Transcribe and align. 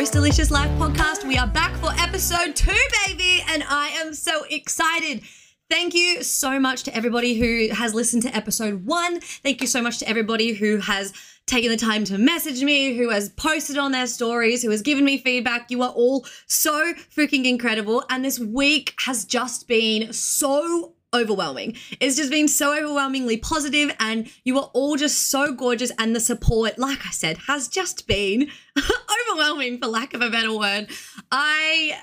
Most 0.00 0.14
Delicious 0.14 0.50
Life 0.50 0.70
podcast. 0.78 1.28
We 1.28 1.36
are 1.36 1.46
back 1.46 1.76
for 1.76 1.90
episode 1.98 2.56
two, 2.56 2.74
baby, 3.06 3.44
and 3.46 3.62
I 3.68 3.88
am 3.88 4.14
so 4.14 4.44
excited. 4.48 5.20
Thank 5.68 5.92
you 5.92 6.22
so 6.22 6.58
much 6.58 6.84
to 6.84 6.96
everybody 6.96 7.34
who 7.34 7.74
has 7.74 7.92
listened 7.92 8.22
to 8.22 8.34
episode 8.34 8.86
one. 8.86 9.20
Thank 9.20 9.60
you 9.60 9.66
so 9.66 9.82
much 9.82 9.98
to 9.98 10.08
everybody 10.08 10.54
who 10.54 10.78
has 10.78 11.12
taken 11.44 11.70
the 11.70 11.76
time 11.76 12.04
to 12.04 12.16
message 12.16 12.62
me, 12.62 12.96
who 12.96 13.10
has 13.10 13.28
posted 13.28 13.76
on 13.76 13.92
their 13.92 14.06
stories, 14.06 14.62
who 14.62 14.70
has 14.70 14.80
given 14.80 15.04
me 15.04 15.18
feedback. 15.18 15.70
You 15.70 15.82
are 15.82 15.90
all 15.90 16.24
so 16.46 16.94
freaking 17.14 17.44
incredible. 17.44 18.02
And 18.08 18.24
this 18.24 18.38
week 18.38 18.94
has 19.04 19.26
just 19.26 19.68
been 19.68 20.14
so 20.14 20.94
overwhelming. 21.14 21.76
It's 22.00 22.16
just 22.16 22.30
been 22.30 22.48
so 22.48 22.76
overwhelmingly 22.76 23.36
positive 23.36 23.94
and 23.98 24.30
you 24.44 24.58
are 24.58 24.70
all 24.72 24.96
just 24.96 25.30
so 25.30 25.52
gorgeous 25.52 25.90
and 25.98 26.14
the 26.14 26.20
support, 26.20 26.78
like 26.78 27.06
I 27.06 27.10
said, 27.10 27.38
has 27.48 27.68
just 27.68 28.06
been 28.06 28.50
overwhelming 29.30 29.78
for 29.78 29.86
lack 29.86 30.14
of 30.14 30.22
a 30.22 30.30
better 30.30 30.56
word. 30.56 30.88
I 31.32 31.98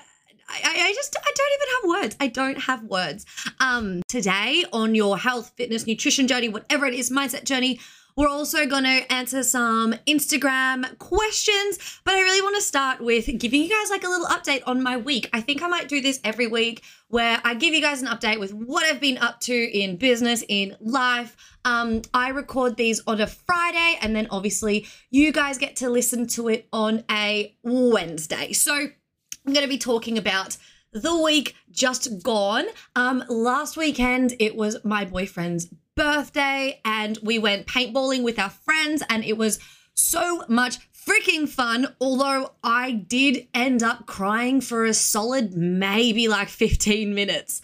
I, 0.50 0.60
I 0.64 0.92
just 0.94 1.14
I 1.16 1.32
don't 1.34 1.52
even 1.54 1.68
have 1.74 2.02
words. 2.02 2.16
I 2.20 2.26
don't 2.28 2.62
have 2.62 2.82
words. 2.84 3.26
Um 3.60 4.02
today 4.08 4.64
on 4.72 4.94
your 4.94 5.18
health, 5.18 5.52
fitness, 5.56 5.86
nutrition 5.86 6.26
journey, 6.26 6.48
whatever 6.48 6.86
it 6.86 6.94
is, 6.94 7.10
mindset 7.10 7.44
journey, 7.44 7.80
we're 8.18 8.28
also 8.28 8.66
going 8.66 8.82
to 8.82 9.12
answer 9.12 9.44
some 9.44 9.94
Instagram 10.08 10.98
questions, 10.98 12.00
but 12.02 12.14
I 12.14 12.20
really 12.20 12.42
want 12.42 12.56
to 12.56 12.60
start 12.60 13.00
with 13.00 13.26
giving 13.38 13.62
you 13.62 13.68
guys 13.68 13.90
like 13.90 14.02
a 14.02 14.08
little 14.08 14.26
update 14.26 14.62
on 14.66 14.82
my 14.82 14.96
week. 14.96 15.30
I 15.32 15.40
think 15.40 15.62
I 15.62 15.68
might 15.68 15.86
do 15.86 16.00
this 16.00 16.18
every 16.24 16.48
week 16.48 16.82
where 17.06 17.40
I 17.44 17.54
give 17.54 17.74
you 17.74 17.80
guys 17.80 18.02
an 18.02 18.08
update 18.08 18.40
with 18.40 18.52
what 18.52 18.84
I've 18.84 19.00
been 19.00 19.18
up 19.18 19.38
to 19.42 19.54
in 19.54 19.98
business, 19.98 20.42
in 20.48 20.74
life. 20.80 21.36
Um, 21.64 22.02
I 22.12 22.30
record 22.30 22.76
these 22.76 23.00
on 23.06 23.20
a 23.20 23.28
Friday, 23.28 24.00
and 24.02 24.16
then 24.16 24.26
obviously 24.32 24.88
you 25.12 25.30
guys 25.30 25.56
get 25.56 25.76
to 25.76 25.88
listen 25.88 26.26
to 26.30 26.48
it 26.48 26.66
on 26.72 27.04
a 27.08 27.54
Wednesday. 27.62 28.52
So 28.52 28.74
I'm 28.74 29.52
going 29.52 29.62
to 29.62 29.68
be 29.68 29.78
talking 29.78 30.18
about 30.18 30.56
the 30.92 31.16
week 31.22 31.54
just 31.70 32.20
gone. 32.24 32.64
Um, 32.96 33.22
last 33.28 33.76
weekend, 33.76 34.34
it 34.40 34.56
was 34.56 34.76
my 34.84 35.04
boyfriend's 35.04 35.68
birthday 35.98 36.80
and 36.84 37.18
we 37.22 37.38
went 37.38 37.66
paintballing 37.66 38.22
with 38.22 38.38
our 38.38 38.48
friends 38.48 39.02
and 39.10 39.24
it 39.24 39.36
was 39.36 39.58
so 39.94 40.44
much 40.48 40.78
freaking 40.92 41.48
fun. 41.48 41.94
Although 42.00 42.52
I 42.62 42.92
did 42.92 43.48
end 43.52 43.82
up 43.82 44.06
crying 44.06 44.60
for 44.60 44.84
a 44.84 44.94
solid 44.94 45.54
maybe 45.54 46.28
like 46.28 46.48
15 46.48 47.14
minutes. 47.14 47.60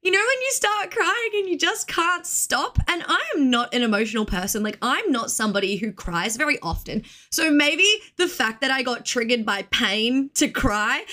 You 0.00 0.10
know, 0.10 0.18
when 0.18 0.40
you 0.42 0.50
start 0.52 0.90
crying 0.90 1.30
and 1.34 1.48
you 1.48 1.58
just 1.58 1.86
can't 1.86 2.26
stop. 2.26 2.78
And 2.88 3.04
I 3.06 3.22
am 3.34 3.50
not 3.50 3.74
an 3.74 3.82
emotional 3.82 4.24
person. 4.26 4.62
Like, 4.62 4.78
I'm 4.82 5.12
not 5.12 5.30
somebody 5.30 5.76
who 5.76 5.92
cries 5.92 6.36
very 6.36 6.58
often. 6.60 7.04
So 7.30 7.50
maybe 7.50 7.88
the 8.16 8.28
fact 8.28 8.62
that 8.62 8.70
I 8.70 8.82
got 8.82 9.04
triggered 9.04 9.44
by 9.44 9.62
pain 9.70 10.30
to 10.34 10.48
cry, 10.48 11.04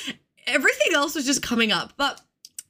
everything 0.47 0.93
else 0.93 1.15
was 1.15 1.25
just 1.25 1.41
coming 1.41 1.71
up. 1.71 1.93
But 1.95 2.21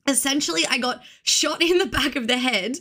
essentially, 0.07 0.63
I 0.69 0.77
got 0.77 1.03
shot 1.23 1.61
in 1.61 1.79
the 1.79 1.87
back 1.87 2.15
of 2.15 2.27
the 2.27 2.37
head 2.37 2.77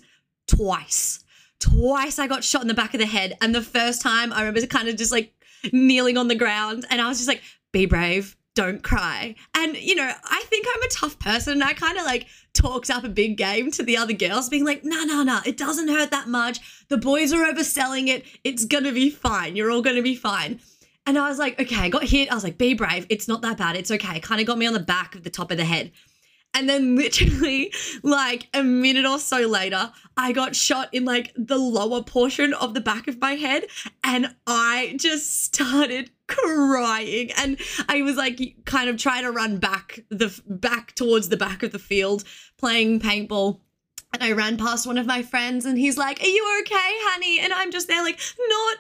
twice. 0.50 1.24
Twice 1.60 2.18
I 2.18 2.26
got 2.26 2.42
shot 2.42 2.62
in 2.62 2.68
the 2.68 2.74
back 2.74 2.94
of 2.94 3.00
the 3.00 3.06
head. 3.06 3.36
And 3.40 3.54
the 3.54 3.62
first 3.62 4.02
time 4.02 4.32
I 4.32 4.40
remember 4.40 4.66
kind 4.66 4.88
of 4.88 4.96
just 4.96 5.12
like 5.12 5.32
kneeling 5.72 6.16
on 6.16 6.28
the 6.28 6.34
ground 6.34 6.86
and 6.90 7.00
I 7.00 7.08
was 7.08 7.18
just 7.18 7.28
like, 7.28 7.42
be 7.72 7.86
brave, 7.86 8.36
don't 8.54 8.82
cry. 8.82 9.36
And, 9.54 9.76
you 9.76 9.94
know, 9.94 10.10
I 10.24 10.42
think 10.46 10.66
I'm 10.68 10.82
a 10.82 10.88
tough 10.88 11.18
person. 11.18 11.54
And 11.54 11.64
I 11.64 11.72
kind 11.72 11.98
of 11.98 12.04
like 12.04 12.26
talked 12.52 12.90
up 12.90 13.04
a 13.04 13.08
big 13.08 13.36
game 13.36 13.70
to 13.72 13.82
the 13.82 13.96
other 13.96 14.12
girls, 14.12 14.48
being 14.48 14.64
like, 14.64 14.84
no, 14.84 15.04
no, 15.04 15.22
no, 15.22 15.40
it 15.46 15.56
doesn't 15.56 15.88
hurt 15.88 16.10
that 16.10 16.28
much. 16.28 16.58
The 16.88 16.98
boys 16.98 17.32
are 17.32 17.44
overselling 17.44 18.08
it. 18.08 18.24
It's 18.42 18.64
going 18.64 18.84
to 18.84 18.92
be 18.92 19.10
fine. 19.10 19.54
You're 19.54 19.70
all 19.70 19.82
going 19.82 19.96
to 19.96 20.02
be 20.02 20.16
fine. 20.16 20.60
And 21.06 21.18
I 21.18 21.28
was 21.28 21.38
like, 21.38 21.60
okay, 21.60 21.76
I 21.76 21.88
got 21.88 22.04
hit. 22.04 22.30
I 22.30 22.34
was 22.34 22.44
like, 22.44 22.58
be 22.58 22.74
brave. 22.74 23.06
It's 23.08 23.28
not 23.28 23.42
that 23.42 23.56
bad. 23.56 23.76
It's 23.76 23.90
okay. 23.90 24.20
Kind 24.20 24.40
of 24.40 24.46
got 24.46 24.58
me 24.58 24.66
on 24.66 24.74
the 24.74 24.80
back 24.80 25.14
of 25.14 25.22
the 25.22 25.30
top 25.30 25.50
of 25.50 25.56
the 25.56 25.64
head. 25.64 25.92
And 26.54 26.68
then 26.68 26.96
literally 26.96 27.72
like 28.02 28.48
a 28.52 28.62
minute 28.62 29.06
or 29.06 29.18
so 29.18 29.46
later, 29.46 29.92
I 30.16 30.32
got 30.32 30.56
shot 30.56 30.88
in 30.92 31.04
like 31.04 31.32
the 31.36 31.58
lower 31.58 32.02
portion 32.02 32.54
of 32.54 32.74
the 32.74 32.80
back 32.80 33.08
of 33.08 33.20
my 33.20 33.34
head 33.34 33.64
and 34.04 34.34
I 34.46 34.96
just 34.98 35.42
started 35.44 36.10
crying. 36.26 37.30
And 37.36 37.58
I 37.88 38.02
was 38.02 38.16
like 38.16 38.40
kind 38.64 38.88
of 38.88 38.96
trying 38.96 39.24
to 39.24 39.30
run 39.30 39.58
back 39.58 40.00
the 40.08 40.38
back 40.46 40.94
towards 40.94 41.28
the 41.28 41.36
back 41.36 41.62
of 41.62 41.72
the 41.72 41.78
field 41.78 42.24
playing 42.58 43.00
paintball 43.00 43.60
and 44.12 44.22
I 44.22 44.32
ran 44.32 44.56
past 44.56 44.86
one 44.86 44.98
of 44.98 45.06
my 45.06 45.22
friends 45.22 45.64
and 45.64 45.78
he's 45.78 45.96
like, 45.96 46.20
Are 46.20 46.26
you 46.26 46.60
okay, 46.62 46.74
honey? 46.76 47.38
And 47.40 47.52
I'm 47.52 47.70
just 47.70 47.86
there, 47.88 48.02
like, 48.02 48.18
Not 48.48 48.78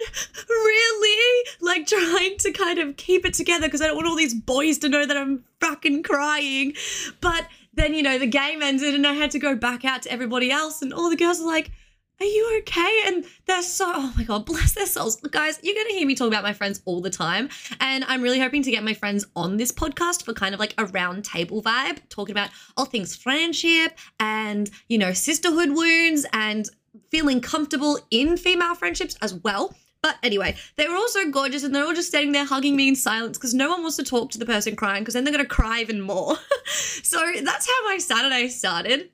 really. 0.48 1.46
Like, 1.60 1.86
trying 1.86 2.36
to 2.38 2.52
kind 2.52 2.78
of 2.78 2.96
keep 2.96 3.24
it 3.24 3.34
together 3.34 3.66
because 3.66 3.80
I 3.80 3.86
don't 3.86 3.96
want 3.96 4.08
all 4.08 4.16
these 4.16 4.34
boys 4.34 4.78
to 4.78 4.88
know 4.88 5.06
that 5.06 5.16
I'm 5.16 5.44
fucking 5.60 6.02
crying. 6.02 6.74
But 7.20 7.46
then, 7.74 7.94
you 7.94 8.02
know, 8.02 8.18
the 8.18 8.26
game 8.26 8.62
ended 8.62 8.94
and 8.94 9.06
I 9.06 9.14
had 9.14 9.30
to 9.32 9.38
go 9.38 9.54
back 9.54 9.84
out 9.84 10.02
to 10.02 10.12
everybody 10.12 10.50
else, 10.50 10.82
and 10.82 10.92
all 10.92 11.08
the 11.08 11.16
girls 11.16 11.40
are 11.40 11.46
like, 11.46 11.70
Are 12.20 12.26
you 12.26 12.58
okay? 12.58 13.02
And 13.06 13.24
they're 13.46 13.62
so, 13.62 13.86
oh 13.88 14.12
my 14.14 14.24
God, 14.24 14.44
bless 14.44 14.74
their 14.74 14.84
souls. 14.84 15.16
Guys, 15.16 15.58
you're 15.62 15.74
going 15.74 15.86
to 15.86 15.94
hear 15.94 16.06
me 16.06 16.14
talk 16.14 16.28
about 16.28 16.42
my 16.42 16.52
friends 16.52 16.82
all 16.84 17.00
the 17.00 17.08
time. 17.08 17.48
And 17.80 18.04
I'm 18.04 18.20
really 18.20 18.38
hoping 18.38 18.62
to 18.62 18.70
get 18.70 18.84
my 18.84 18.92
friends 18.92 19.24
on 19.34 19.56
this 19.56 19.72
podcast 19.72 20.26
for 20.26 20.34
kind 20.34 20.52
of 20.52 20.60
like 20.60 20.74
a 20.76 20.84
round 20.84 21.24
table 21.24 21.62
vibe, 21.62 21.98
talking 22.10 22.34
about 22.34 22.50
all 22.76 22.84
things 22.84 23.16
friendship 23.16 23.98
and, 24.18 24.70
you 24.88 24.98
know, 24.98 25.14
sisterhood 25.14 25.70
wounds 25.70 26.26
and 26.34 26.68
feeling 27.10 27.40
comfortable 27.40 27.98
in 28.10 28.36
female 28.36 28.74
friendships 28.74 29.16
as 29.22 29.32
well. 29.32 29.74
But 30.02 30.16
anyway, 30.22 30.56
they 30.76 30.88
were 30.88 30.96
all 30.96 31.08
so 31.08 31.30
gorgeous 31.30 31.62
and 31.62 31.74
they're 31.74 31.84
all 31.84 31.94
just 31.94 32.08
standing 32.08 32.32
there 32.32 32.44
hugging 32.44 32.76
me 32.76 32.88
in 32.88 32.96
silence 32.96 33.38
because 33.38 33.54
no 33.54 33.70
one 33.70 33.80
wants 33.80 33.96
to 33.96 34.02
talk 34.02 34.30
to 34.32 34.38
the 34.38 34.46
person 34.46 34.76
crying 34.76 35.02
because 35.02 35.14
then 35.14 35.24
they're 35.24 35.32
going 35.32 35.44
to 35.44 35.48
cry 35.48 35.80
even 35.80 36.02
more. 36.02 36.36
so 37.02 37.18
that's 37.42 37.66
how 37.66 37.84
my 37.86 37.96
Saturday 37.96 38.48
started. 38.48 39.08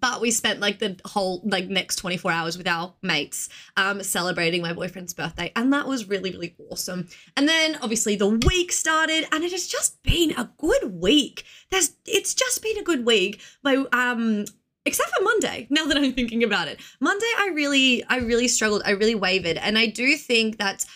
But 0.00 0.20
we 0.20 0.30
spent 0.30 0.60
like 0.60 0.78
the 0.78 0.98
whole 1.04 1.42
like 1.44 1.68
next 1.68 1.96
24 1.96 2.30
hours 2.30 2.58
with 2.58 2.66
our 2.66 2.94
mates 3.02 3.48
um, 3.76 4.02
celebrating 4.02 4.62
my 4.62 4.72
boyfriend's 4.72 5.14
birthday. 5.14 5.52
And 5.56 5.72
that 5.72 5.86
was 5.86 6.08
really, 6.08 6.30
really 6.30 6.54
awesome. 6.70 7.08
And 7.36 7.48
then 7.48 7.78
obviously 7.82 8.16
the 8.16 8.28
week 8.28 8.72
started 8.72 9.26
and 9.32 9.44
it 9.44 9.52
has 9.52 9.66
just 9.66 10.02
been 10.02 10.32
a 10.32 10.50
good 10.58 11.00
week. 11.00 11.44
There's 11.70 11.92
it's 12.06 12.34
just 12.34 12.62
been 12.62 12.78
a 12.78 12.82
good 12.82 13.04
week. 13.04 13.40
My 13.62 13.84
um 13.92 14.44
except 14.88 15.10
for 15.10 15.22
Monday. 15.22 15.66
Now 15.70 15.84
that 15.84 15.96
I'm 15.96 16.12
thinking 16.14 16.42
about 16.42 16.66
it, 16.66 16.80
Monday 16.98 17.30
I 17.38 17.50
really, 17.54 18.02
I 18.04 18.18
really 18.18 18.48
struggled. 18.48 18.82
I 18.84 18.92
really 18.92 19.14
wavered, 19.14 19.58
and 19.58 19.78
I 19.78 19.86
do 19.86 20.16
think 20.16 20.56
that's 20.56 20.86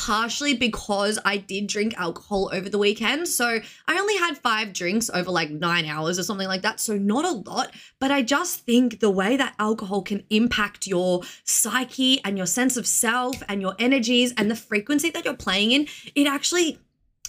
partially 0.00 0.54
because 0.54 1.18
I 1.26 1.36
did 1.36 1.66
drink 1.66 1.92
alcohol 1.98 2.48
over 2.54 2.70
the 2.70 2.78
weekend. 2.78 3.28
So 3.28 3.60
I 3.86 3.98
only 3.98 4.16
had 4.16 4.38
five 4.38 4.72
drinks 4.72 5.10
over 5.12 5.30
like 5.30 5.50
nine 5.50 5.84
hours 5.84 6.18
or 6.18 6.22
something 6.22 6.48
like 6.48 6.62
that. 6.62 6.80
So 6.80 6.96
not 6.96 7.26
a 7.26 7.50
lot. 7.50 7.74
But 7.98 8.10
I 8.10 8.22
just 8.22 8.60
think 8.60 9.00
the 9.00 9.10
way 9.10 9.36
that 9.36 9.54
alcohol 9.58 10.00
can 10.00 10.24
impact 10.30 10.86
your 10.86 11.20
psyche 11.44 12.18
and 12.24 12.38
your 12.38 12.46
sense 12.46 12.78
of 12.78 12.86
self 12.86 13.42
and 13.46 13.60
your 13.60 13.74
energies 13.78 14.32
and 14.38 14.50
the 14.50 14.56
frequency 14.56 15.10
that 15.10 15.26
you're 15.26 15.34
playing 15.34 15.72
in, 15.72 15.86
it 16.14 16.26
actually 16.26 16.78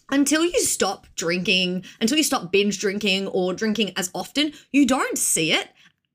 until 0.09 0.45
you 0.45 0.61
stop 0.61 1.07
drinking, 1.15 1.83
until 1.99 2.17
you 2.17 2.23
stop 2.23 2.53
binge 2.53 2.79
drinking 2.79 3.27
or 3.27 3.53
drinking 3.53 3.91
as 3.97 4.09
often, 4.15 4.53
you 4.71 4.85
don't 4.85 5.17
see 5.17 5.51
it 5.51 5.67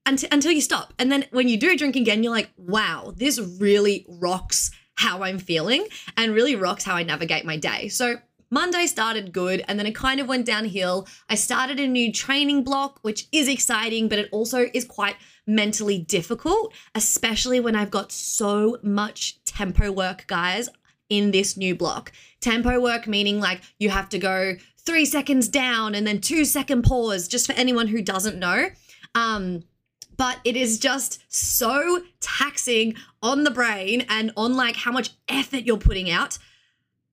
until, 0.06 0.30
until 0.32 0.52
you 0.52 0.62
stop. 0.62 0.94
And 0.98 1.12
then 1.12 1.26
when 1.32 1.48
you 1.48 1.58
do 1.58 1.76
drink 1.76 1.96
again, 1.96 2.22
you're 2.22 2.32
like, 2.32 2.50
wow, 2.56 3.12
this 3.14 3.38
really 3.38 4.06
rocks 4.08 4.70
how 4.96 5.22
I'm 5.22 5.38
feeling 5.38 5.86
and 6.16 6.34
really 6.34 6.56
rocks 6.56 6.84
how 6.84 6.94
I 6.94 7.02
navigate 7.02 7.44
my 7.44 7.56
day. 7.56 7.88
So 7.88 8.16
Monday 8.50 8.86
started 8.86 9.32
good 9.32 9.64
and 9.66 9.78
then 9.78 9.86
it 9.86 9.94
kind 9.94 10.20
of 10.20 10.28
went 10.28 10.46
downhill. 10.46 11.06
I 11.28 11.34
started 11.34 11.80
a 11.80 11.86
new 11.86 12.12
training 12.12 12.64
block, 12.64 12.98
which 13.02 13.26
is 13.32 13.48
exciting, 13.48 14.08
but 14.08 14.18
it 14.18 14.28
also 14.32 14.66
is 14.72 14.84
quite 14.84 15.16
mentally 15.46 15.98
difficult, 15.98 16.72
especially 16.94 17.60
when 17.60 17.76
I've 17.76 17.90
got 17.90 18.12
so 18.12 18.78
much 18.82 19.42
tempo 19.44 19.90
work, 19.90 20.26
guys, 20.26 20.68
in 21.08 21.30
this 21.30 21.56
new 21.56 21.74
block. 21.74 22.12
Tempo 22.40 22.80
work 22.80 23.06
meaning 23.06 23.40
like 23.40 23.60
you 23.78 23.90
have 23.90 24.08
to 24.10 24.18
go 24.18 24.54
three 24.78 25.04
seconds 25.04 25.48
down 25.48 25.94
and 25.94 26.06
then 26.06 26.20
two 26.20 26.44
second 26.44 26.82
pause, 26.82 27.26
just 27.26 27.46
for 27.46 27.52
anyone 27.52 27.88
who 27.88 28.00
doesn't 28.00 28.38
know. 28.38 28.68
Um, 29.14 29.64
but 30.16 30.38
it 30.44 30.56
is 30.56 30.78
just 30.78 31.22
so 31.28 32.02
taxing 32.20 32.94
on 33.22 33.44
the 33.44 33.50
brain 33.50 34.06
and 34.08 34.32
on 34.36 34.54
like 34.54 34.76
how 34.76 34.92
much 34.92 35.10
effort 35.28 35.64
you're 35.64 35.76
putting 35.76 36.10
out. 36.10 36.38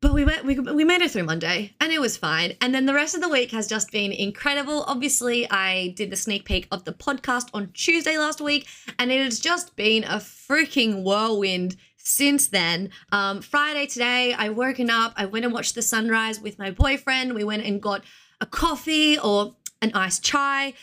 But 0.02 0.14
we 0.14 0.26
went, 0.26 0.44
we, 0.44 0.60
we 0.60 0.84
made 0.84 1.02
it 1.02 1.12
through 1.12 1.24
Monday 1.24 1.74
and 1.80 1.94
it 1.94 2.02
was 2.02 2.18
fine. 2.18 2.58
And 2.60 2.76
then 2.76 2.86
the 2.86 2.94
rest 2.94 3.16
of 3.16 3.22
the 3.22 3.30
week 3.30 3.52
has 3.52 3.68
just 3.68 3.90
been 3.90 4.12
incredible. 4.12 4.84
Obviously, 4.86 5.50
I 5.50 5.94
did 5.96 6.10
the 6.10 6.18
sneak 6.18 6.44
peek 6.44 6.68
of 6.72 6.84
the 6.84 6.92
podcast 6.92 7.48
on 7.54 7.72
Tuesday 7.74 8.18
last 8.18 8.42
week, 8.42 8.68
and 9.00 9.14
it 9.14 9.24
has 9.24 9.40
just 9.40 9.78
been 9.78 10.04
a 10.04 10.18
freaking 10.18 11.04
whirlwind 11.04 11.78
since 11.96 12.48
then. 12.48 12.90
Um, 13.14 13.42
Friday 13.42 13.86
today, 13.86 14.34
I 14.34 14.50
woken 14.50 14.90
up, 14.90 15.14
I 15.16 15.26
went 15.26 15.46
and 15.46 15.54
watched 15.54 15.74
the 15.74 15.82
sunrise 15.82 16.42
with 16.42 16.60
my 16.60 16.70
boyfriend. 16.70 17.34
We 17.34 17.46
went 17.46 17.64
and 17.64 17.82
got 17.82 18.04
a 18.42 18.46
coffee 18.46 19.18
or 19.18 19.56
an 19.82 19.92
iced 19.94 20.22
chai 20.22 20.74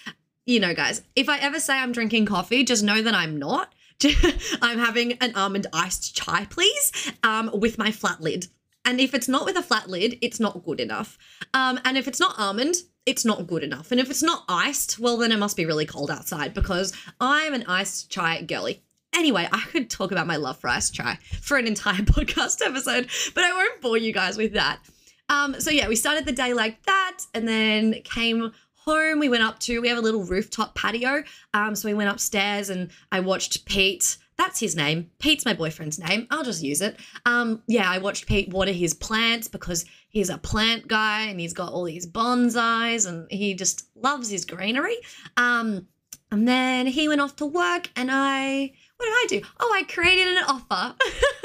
you 0.46 0.60
know, 0.60 0.75
guys, 0.75 1.02
if 1.14 1.28
I 1.28 1.38
ever 1.38 1.60
say 1.60 1.78
I'm 1.78 1.92
drinking 1.92 2.26
coffee, 2.26 2.64
just 2.64 2.82
know 2.82 3.02
that 3.02 3.14
I'm 3.14 3.38
not. 3.38 3.72
I'm 4.62 4.78
having 4.78 5.12
an 5.14 5.34
almond 5.34 5.66
iced 5.72 6.16
chai, 6.16 6.46
please, 6.46 7.12
um, 7.22 7.50
with 7.52 7.78
my 7.78 7.90
flat 7.90 8.20
lid. 8.20 8.46
And 8.84 8.98
if 8.98 9.14
it's 9.14 9.28
not 9.28 9.44
with 9.44 9.56
a 9.56 9.62
flat 9.62 9.88
lid, 9.88 10.19
it's 10.22 10.40
not 10.40 10.64
good 10.64 10.81
enough. 10.81 11.19
Um, 11.52 11.78
and 11.84 11.98
if 11.98 12.08
it's 12.08 12.19
not 12.19 12.38
almond, 12.38 12.76
it's 13.04 13.25
not 13.25 13.46
good 13.46 13.62
enough. 13.62 13.90
And 13.90 14.00
if 14.00 14.10
it's 14.10 14.22
not 14.22 14.44
iced, 14.48 14.98
well, 14.98 15.16
then 15.19 15.32
it 15.32 15.38
must 15.38 15.56
be 15.56 15.66
really 15.66 15.87
cold 15.87 16.10
outside 16.10 16.54
because 16.54 16.92
I'm 17.20 17.52
an 17.52 17.64
iced 17.66 18.10
chai 18.10 18.42
girly. 18.42 18.82
Anyway, 19.14 19.48
I 19.52 19.60
could 19.70 19.90
talk 19.90 20.12
about 20.12 20.26
my 20.26 20.37
love 20.37 20.58
for 20.58 20.69
iced 20.69 20.94
chai 20.94 21.19
for 21.42 21.56
an 21.58 21.66
entire 21.66 21.94
podcast 22.02 22.64
episode, 22.64 23.08
but 23.34 23.44
I 23.44 23.52
won't 23.52 23.81
bore 23.82 23.98
you 23.98 24.12
guys 24.12 24.38
with 24.38 24.54
that. 24.54 24.81
Um, 25.28 25.60
so 25.60 25.70
yeah, 25.70 25.88
we 25.88 25.96
started 25.96 26.25
the 26.25 26.32
day 26.32 26.54
like 26.54 26.82
that 26.84 27.19
and 27.34 27.46
then 27.46 27.94
came 28.02 28.52
home. 28.85 29.19
We 29.19 29.29
went 29.29 29.43
up 29.43 29.59
to, 29.61 29.81
we 29.81 29.88
have 29.88 29.99
a 29.99 30.03
little 30.03 30.25
rooftop 30.25 30.75
patio. 30.75 31.23
Um, 31.55 31.75
so 31.75 31.88
we 31.88 31.94
went 31.94 32.11
upstairs 32.11 32.71
and 32.71 32.91
I 33.12 33.21
watched 33.21 33.65
Pete. 33.65 34.17
That's 34.37 34.59
his 34.59 34.75
name. 34.75 35.11
Pete's 35.19 35.44
my 35.44 35.53
boyfriend's 35.53 35.99
name. 35.99 36.27
I'll 36.31 36.44
just 36.44 36.62
use 36.62 36.81
it. 36.81 36.99
Um, 37.27 37.62
yeah, 37.67 37.91
I 37.91 37.99
watched 37.99 38.27
Pete 38.27 38.49
water 38.49 38.73
his 38.73 38.94
plants 38.94 39.49
because 39.49 39.85
he's 40.09 40.31
a 40.31 40.38
plant 40.38 40.88
guy 40.88 41.23
and 41.23 41.38
he's 41.38 41.53
got 41.53 41.73
all 41.73 41.85
these 41.85 42.06
bonsais 42.06 43.06
and 43.06 43.31
he 43.31 43.55
just 43.55 43.88
loves 43.94 44.31
his 44.31 44.44
greenery. 44.44 44.97
Um, 45.37 45.87
and 46.33 46.47
then 46.49 46.87
he 46.87 47.09
went 47.09 47.21
off 47.21 47.37
to 47.37 47.47
work 47.47 47.91
and 47.97 48.09
I 48.11 48.73
what 48.97 49.06
did 49.06 49.12
I 49.12 49.41
do? 49.41 49.49
Oh, 49.59 49.73
I 49.75 49.83
created 49.85 50.29
an 50.29 50.44
offer. 50.47 50.94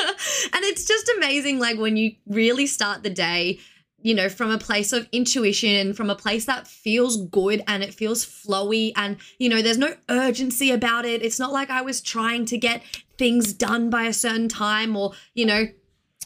and 0.54 0.64
it's 0.66 0.86
just 0.86 1.10
amazing 1.18 1.58
like 1.58 1.78
when 1.78 1.96
you 1.96 2.16
really 2.28 2.68
start 2.68 3.02
the 3.02 3.10
day 3.10 3.60
you 4.06 4.13
know, 4.13 4.30
from 4.30 4.52
a 4.52 4.57
place 4.60 4.94
of 4.94 5.10
intuition, 5.12 5.92
from 5.92 6.12
a 6.12 6.16
place 6.16 6.46
that 6.46 6.68
feels 6.68 7.25
good 7.25 7.63
and 7.68 7.81
it 7.81 7.92
feels 7.92 8.24
flowy. 8.24 8.92
And, 8.96 9.18
you 9.40 9.50
know, 9.50 9.63
there's 9.63 9.80
no 9.80 9.96
urgency 10.10 10.69
about 10.69 11.06
it. 11.06 11.24
It's 11.24 11.40
not 11.40 11.52
like 11.52 11.72
I 11.72 11.81
was 11.81 12.02
trying 12.02 12.46
to 12.46 12.57
get 12.60 12.84
things 13.18 13.52
done 13.52 13.90
by 13.90 14.04
a 14.04 14.13
certain 14.13 14.48
time 14.48 14.96
or, 14.96 15.13
you 15.34 15.48
know, 15.48 15.69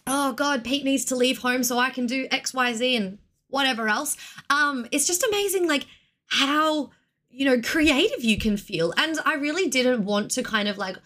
oh 0.05 0.33
God, 0.33 0.65
Pete 0.65 0.83
needs 0.83 1.05
to 1.05 1.15
leave 1.15 1.37
home 1.37 1.63
so 1.63 1.79
I 1.79 1.89
can 1.89 2.05
do 2.05 2.27
X, 2.31 2.53
Y, 2.53 2.73
Z 2.73 2.97
and 2.97 3.17
whatever 3.47 3.87
else. 3.87 4.17
Um, 4.49 4.85
it's 4.91 5.07
just 5.07 5.23
amazing, 5.23 5.65
like, 5.65 5.85
how, 6.27 6.91
you 7.29 7.45
know, 7.45 7.61
creative 7.61 8.25
you 8.25 8.37
can 8.37 8.57
feel. 8.57 8.93
And 8.97 9.17
I 9.23 9.35
really 9.35 9.69
didn't 9.69 10.03
want 10.03 10.31
to 10.31 10.43
kind 10.43 10.67
of 10.67 10.77
like, 10.77 10.97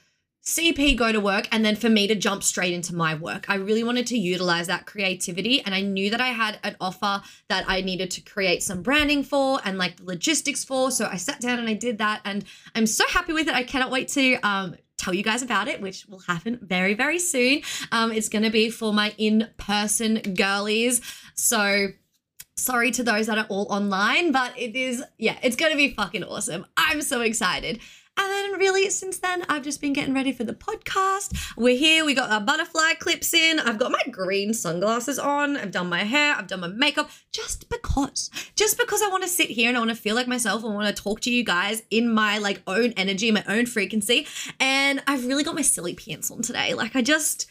see 0.46 0.74
Pete 0.74 0.98
go 0.98 1.12
to 1.12 1.22
work 1.22 1.48
and 1.54 1.64
then 1.64 1.76
for 1.76 1.90
me 1.90 2.06
to 2.06 2.16
jump 2.16 2.44
straight 2.44 2.74
into 2.74 2.94
my 2.94 3.16
work. 3.16 3.50
I 3.50 3.56
really 3.56 3.84
wanted 3.84 4.06
to 4.08 4.18
utilize 4.18 4.68
that 4.68 4.86
creativity 4.86 5.62
and 5.62 5.74
I 5.74 5.82
knew 5.82 6.10
that 6.10 6.20
I 6.20 6.28
had 6.28 6.60
an 6.64 6.76
offer 6.82 7.24
that 7.48 7.64
I 7.68 7.80
needed 7.80 8.12
to 8.12 8.22
create 8.22 8.62
some 8.62 8.82
branding 8.82 9.24
for 9.24 9.62
and 9.64 9.78
like 9.78 9.98
the 9.98 10.04
logistics 10.04 10.66
for. 10.66 10.92
So 10.92 11.08
I 11.10 11.16
sat 11.16 11.40
down 11.40 11.60
and 11.60 11.70
I 11.70 11.74
did 11.74 11.98
that 12.00 12.22
and 12.26 12.44
I'm 12.76 12.86
so 12.86 13.06
happy 13.08 13.32
with 13.32 13.48
it. 13.48 13.56
I 13.56 13.64
cannot 13.64 13.90
wait 13.90 14.10
to 14.10 14.36
um, 14.44 14.76
tell 14.98 15.14
you 15.14 15.24
guys 15.24 15.42
about 15.42 15.70
it, 15.70 15.80
which 15.80 16.06
will 16.08 16.20
happen 16.20 16.60
very, 16.62 16.94
very 16.94 17.20
soon. 17.20 17.62
Um, 17.94 18.12
it's 18.12 18.28
going 18.28 18.44
to 18.44 18.52
be 18.52 18.70
for 18.70 18.94
my 18.94 19.14
in 19.18 19.48
person 19.56 20.22
girlies. 20.36 21.02
So 21.36 21.88
sorry 22.58 22.92
to 22.92 23.04
those 23.04 23.28
that 23.28 23.38
are 23.38 23.48
all 23.48 23.68
online, 23.70 24.34
but 24.34 24.60
it 24.60 24.76
is, 24.76 25.02
yeah, 25.18 25.38
it's 25.42 25.56
going 25.56 25.72
to 25.72 25.78
be 25.78 25.94
fucking 25.94 26.26
awesome. 26.26 26.66
I'm 26.76 27.02
so 27.02 27.22
excited. 27.22 27.80
And 28.16 28.32
then, 28.32 28.60
really, 28.60 28.90
since 28.92 29.18
then, 29.18 29.44
I've 29.50 29.64
just 29.64 29.82
been 29.82 29.94
getting 29.94 30.14
ready 30.14 30.32
for 30.32 30.44
the 30.44 30.54
podcast. 30.54 31.56
We're 31.58 31.78
here, 31.78 32.06
we 32.06 32.14
got 32.14 32.30
our 32.30 32.42
butterfly 32.42 32.94
clips 33.00 33.34
in. 33.34 33.60
I've 33.60 33.80
got 33.80 33.92
my 33.92 34.04
green 34.12 34.54
sunglasses 34.54 35.18
on. 35.18 35.58
I've 35.58 35.72
done 35.72 35.90
my 35.90 36.04
hair, 36.04 36.36
I've 36.36 36.46
done 36.46 36.60
my 36.60 36.68
makeup 36.68 37.10
just 37.32 37.70
because. 37.70 38.30
Just 38.56 38.78
because 38.78 39.02
I 39.02 39.08
want 39.08 39.24
to 39.24 39.30
sit 39.30 39.50
here 39.50 39.68
and 39.68 39.76
I 39.76 39.80
want 39.80 39.90
to 39.90 39.96
feel 39.96 40.16
like 40.16 40.28
myself. 40.28 40.64
I 40.64 40.68
want 40.68 40.96
to 40.96 41.02
talk 41.04 41.22
to 41.22 41.32
you 41.32 41.44
guys 41.44 41.82
in 41.90 42.14
my 42.14 42.38
like 42.38 42.62
own 42.68 42.92
energy, 42.92 43.32
my 43.32 43.44
own 43.48 43.66
frequency. 43.66 44.28
And 44.60 45.02
I've 45.08 45.26
really 45.26 45.44
got 45.44 45.56
my 45.56 45.64
silly 45.64 45.96
pants 45.96 46.30
on 46.30 46.44
today. 46.44 46.76
Like, 46.76 46.96
I 46.96 47.02
just, 47.02 47.48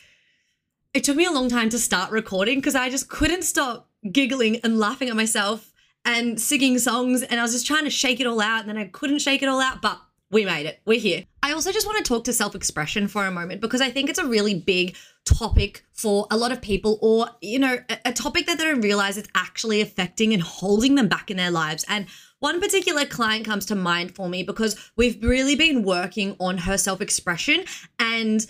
it 0.94 1.02
took 1.02 1.16
me 1.16 1.24
a 1.24 1.32
long 1.32 1.48
time 1.48 1.70
to 1.70 1.78
start 1.78 2.12
recording 2.12 2.58
because 2.58 2.76
I 2.76 2.88
just 2.88 3.08
couldn't 3.08 3.42
stop 3.42 3.88
giggling 4.12 4.58
and 4.62 4.78
laughing 4.78 5.08
at 5.08 5.16
myself 5.16 5.72
and 6.04 6.40
singing 6.40 6.78
songs. 6.78 7.22
And 7.22 7.40
I 7.40 7.42
was 7.42 7.52
just 7.52 7.66
trying 7.66 7.84
to 7.84 7.90
shake 7.90 8.20
it 8.20 8.28
all 8.28 8.40
out. 8.40 8.60
And 8.60 8.68
then 8.68 8.78
I 8.78 8.84
couldn't 8.84 9.18
shake 9.18 9.42
it 9.42 9.48
all 9.48 9.60
out. 9.60 9.82
But 9.82 10.00
we 10.32 10.46
made 10.46 10.66
it. 10.66 10.80
We're 10.86 10.98
here. 10.98 11.24
I 11.42 11.52
also 11.52 11.70
just 11.70 11.86
want 11.86 11.98
to 11.98 12.08
talk 12.08 12.24
to 12.24 12.32
self 12.32 12.54
expression 12.54 13.06
for 13.06 13.26
a 13.26 13.30
moment 13.30 13.60
because 13.60 13.82
I 13.82 13.90
think 13.90 14.08
it's 14.08 14.18
a 14.18 14.26
really 14.26 14.54
big 14.54 14.96
topic 15.24 15.84
for 15.92 16.26
a 16.30 16.36
lot 16.36 16.50
of 16.50 16.60
people, 16.62 16.98
or, 17.02 17.28
you 17.40 17.58
know, 17.58 17.78
a, 18.04 18.12
topic 18.12 18.46
that 18.46 18.58
they 18.58 18.64
don't 18.64 18.80
realize 18.80 19.16
it's 19.16 19.28
actually 19.34 19.80
affecting 19.80 20.32
and 20.32 20.42
holding 20.42 20.94
them 20.96 21.06
back 21.06 21.30
in 21.30 21.36
their 21.36 21.50
lives. 21.50 21.84
And 21.88 22.06
one 22.40 22.60
particular 22.60 23.04
client 23.04 23.44
comes 23.44 23.66
to 23.66 23.76
mind 23.76 24.16
for 24.16 24.28
me 24.28 24.42
because 24.42 24.90
we've 24.96 25.22
really 25.22 25.54
been 25.54 25.84
working 25.84 26.34
on 26.40 26.58
her 26.58 26.78
self 26.78 27.00
expression 27.00 27.64
and 27.98 28.44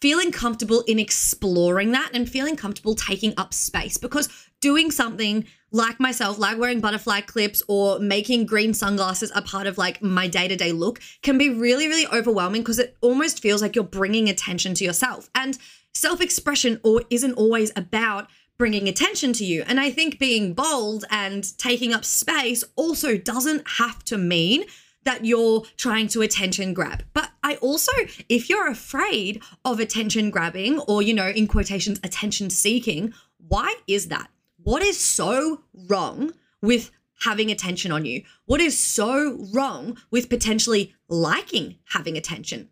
feeling 0.00 0.32
comfortable 0.32 0.80
in 0.88 0.98
exploring 0.98 1.92
that 1.92 2.10
and 2.14 2.28
feeling 2.28 2.56
comfortable 2.56 2.96
taking 2.96 3.34
up 3.36 3.54
space 3.54 3.98
because 3.98 4.28
doing 4.62 4.90
something 4.90 5.44
like 5.70 6.00
myself, 6.00 6.38
like 6.38 6.58
wearing 6.58 6.80
butterfly 6.80 7.20
clips 7.20 7.62
or 7.68 7.98
making 7.98 8.46
green 8.46 8.72
sunglasses 8.72 9.32
a 9.34 9.42
part 9.42 9.66
of 9.66 9.76
like 9.76 10.02
my 10.02 10.28
day 10.28 10.48
to 10.48 10.56
day 10.56 10.72
look 10.72 11.00
can 11.22 11.36
be 11.36 11.50
really, 11.50 11.88
really 11.88 12.06
overwhelming 12.06 12.62
because 12.62 12.78
it 12.78 12.96
almost 13.02 13.40
feels 13.40 13.60
like 13.60 13.74
you're 13.74 13.84
bringing 13.84 14.28
attention 14.28 14.72
to 14.74 14.84
yourself. 14.84 15.28
And 15.34 15.58
self 15.94 16.20
expression 16.20 16.80
or 16.82 17.02
isn't 17.10 17.34
always 17.34 17.72
about 17.76 18.28
bringing 18.58 18.88
attention 18.88 19.32
to 19.34 19.44
you. 19.44 19.64
And 19.66 19.80
I 19.80 19.90
think 19.90 20.18
being 20.18 20.54
bold 20.54 21.04
and 21.10 21.44
taking 21.58 21.92
up 21.92 22.04
space 22.04 22.62
also 22.76 23.16
doesn't 23.16 23.66
have 23.78 24.04
to 24.04 24.18
mean 24.18 24.64
that 25.04 25.24
you're 25.24 25.64
trying 25.76 26.06
to 26.08 26.22
attention 26.22 26.74
grab. 26.74 27.02
But 27.12 27.30
I 27.42 27.56
also, 27.56 27.90
if 28.28 28.48
you're 28.48 28.68
afraid 28.68 29.42
of 29.64 29.80
attention 29.80 30.30
grabbing 30.30 30.78
or, 30.80 31.02
you 31.02 31.12
know, 31.12 31.28
in 31.28 31.48
quotations, 31.48 31.98
attention 32.04 32.50
seeking, 32.50 33.12
why 33.48 33.74
is 33.88 34.08
that? 34.08 34.30
What 34.64 34.82
is 34.82 34.98
so 34.98 35.62
wrong 35.88 36.32
with 36.60 36.90
having 37.20 37.50
attention 37.50 37.90
on 37.90 38.04
you? 38.04 38.22
What 38.46 38.60
is 38.60 38.78
so 38.78 39.46
wrong 39.52 39.98
with 40.10 40.28
potentially 40.28 40.94
liking 41.08 41.78
having 41.86 42.16
attention? 42.16 42.68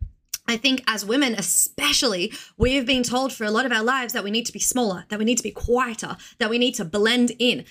I 0.47 0.57
think 0.57 0.83
as 0.87 1.05
women, 1.05 1.33
especially, 1.33 2.33
we 2.57 2.75
have 2.75 2.85
been 2.85 3.03
told 3.03 3.33
for 3.33 3.43
a 3.43 3.51
lot 3.51 3.65
of 3.65 3.71
our 3.71 3.83
lives 3.83 4.13
that 4.13 4.23
we 4.23 4.31
need 4.31 4.45
to 4.45 4.53
be 4.53 4.59
smaller, 4.59 5.05
that 5.09 5.19
we 5.19 5.25
need 5.25 5.37
to 5.37 5.43
be 5.43 5.51
quieter, 5.51 6.17
that 6.39 6.49
we 6.49 6.57
need 6.57 6.75
to 6.75 6.85
blend 6.85 7.33
in. 7.39 7.65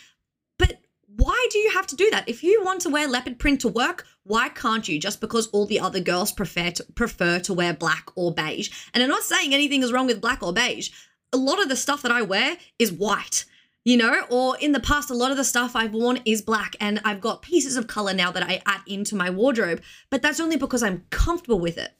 But 0.59 0.81
why 1.17 1.49
do 1.51 1.59
you 1.59 1.71
have 1.71 1.87
to 1.89 1.97
do 1.97 2.11
that? 2.11 2.29
If 2.29 2.43
you 2.43 2.63
want 2.63 2.83
to 2.83 2.91
wear 2.91 3.09
leopard 3.09 3.39
print 3.39 3.63
to 3.63 3.69
work, 3.69 4.07
why 4.25 4.51
can't 4.51 4.87
you? 4.87 4.99
Just 4.99 5.21
because 5.21 5.47
all 5.49 5.67
the 5.67 5.81
other 5.81 6.01
girls 6.01 6.31
prefer 6.31 6.71
to, 6.73 6.85
prefer 6.95 7.39
to 7.41 7.55
wear 7.55 7.73
black 7.73 8.09
or 8.17 8.35
beige. 8.35 8.71
And 8.93 9.03
I'm 9.03 9.09
not 9.09 9.23
saying 9.23 9.55
anything 9.55 9.83
is 9.83 9.93
wrong 9.93 10.07
with 10.07 10.21
black 10.21 10.43
or 10.43 10.53
beige. 10.53 10.91
A 11.33 11.37
lot 11.37 11.63
of 11.63 11.69
the 11.69 11.77
stuff 11.77 12.03
that 12.03 12.13
I 12.13 12.23
wear 12.23 12.59
is 12.79 12.93
white. 12.93 13.45
You 13.83 13.97
know, 13.97 14.25
or 14.29 14.59
in 14.59 14.73
the 14.73 14.81
past, 14.81 15.11
a 15.11 15.15
lot 15.15 15.31
of 15.31 15.39
the 15.39 15.45
stuff 15.45 15.75
I've 15.75 15.95
worn 15.95 16.21
is 16.27 16.43
black, 16.43 16.77
and 16.81 17.01
I've 17.03 17.21
got 17.21 17.41
pieces 17.41 17.77
of 17.77 17.87
color 17.87 18.13
now 18.13 18.31
that 18.31 18.43
I 18.43 18.61
add 18.67 18.83
into 18.87 19.17
my 19.17 19.31
wardrobe, 19.31 19.81
but 20.11 20.21
that's 20.21 20.39
only 20.39 20.57
because 20.57 20.83
I'm 20.83 21.07
comfortable 21.09 21.59
with 21.59 21.79
it. 21.79 21.91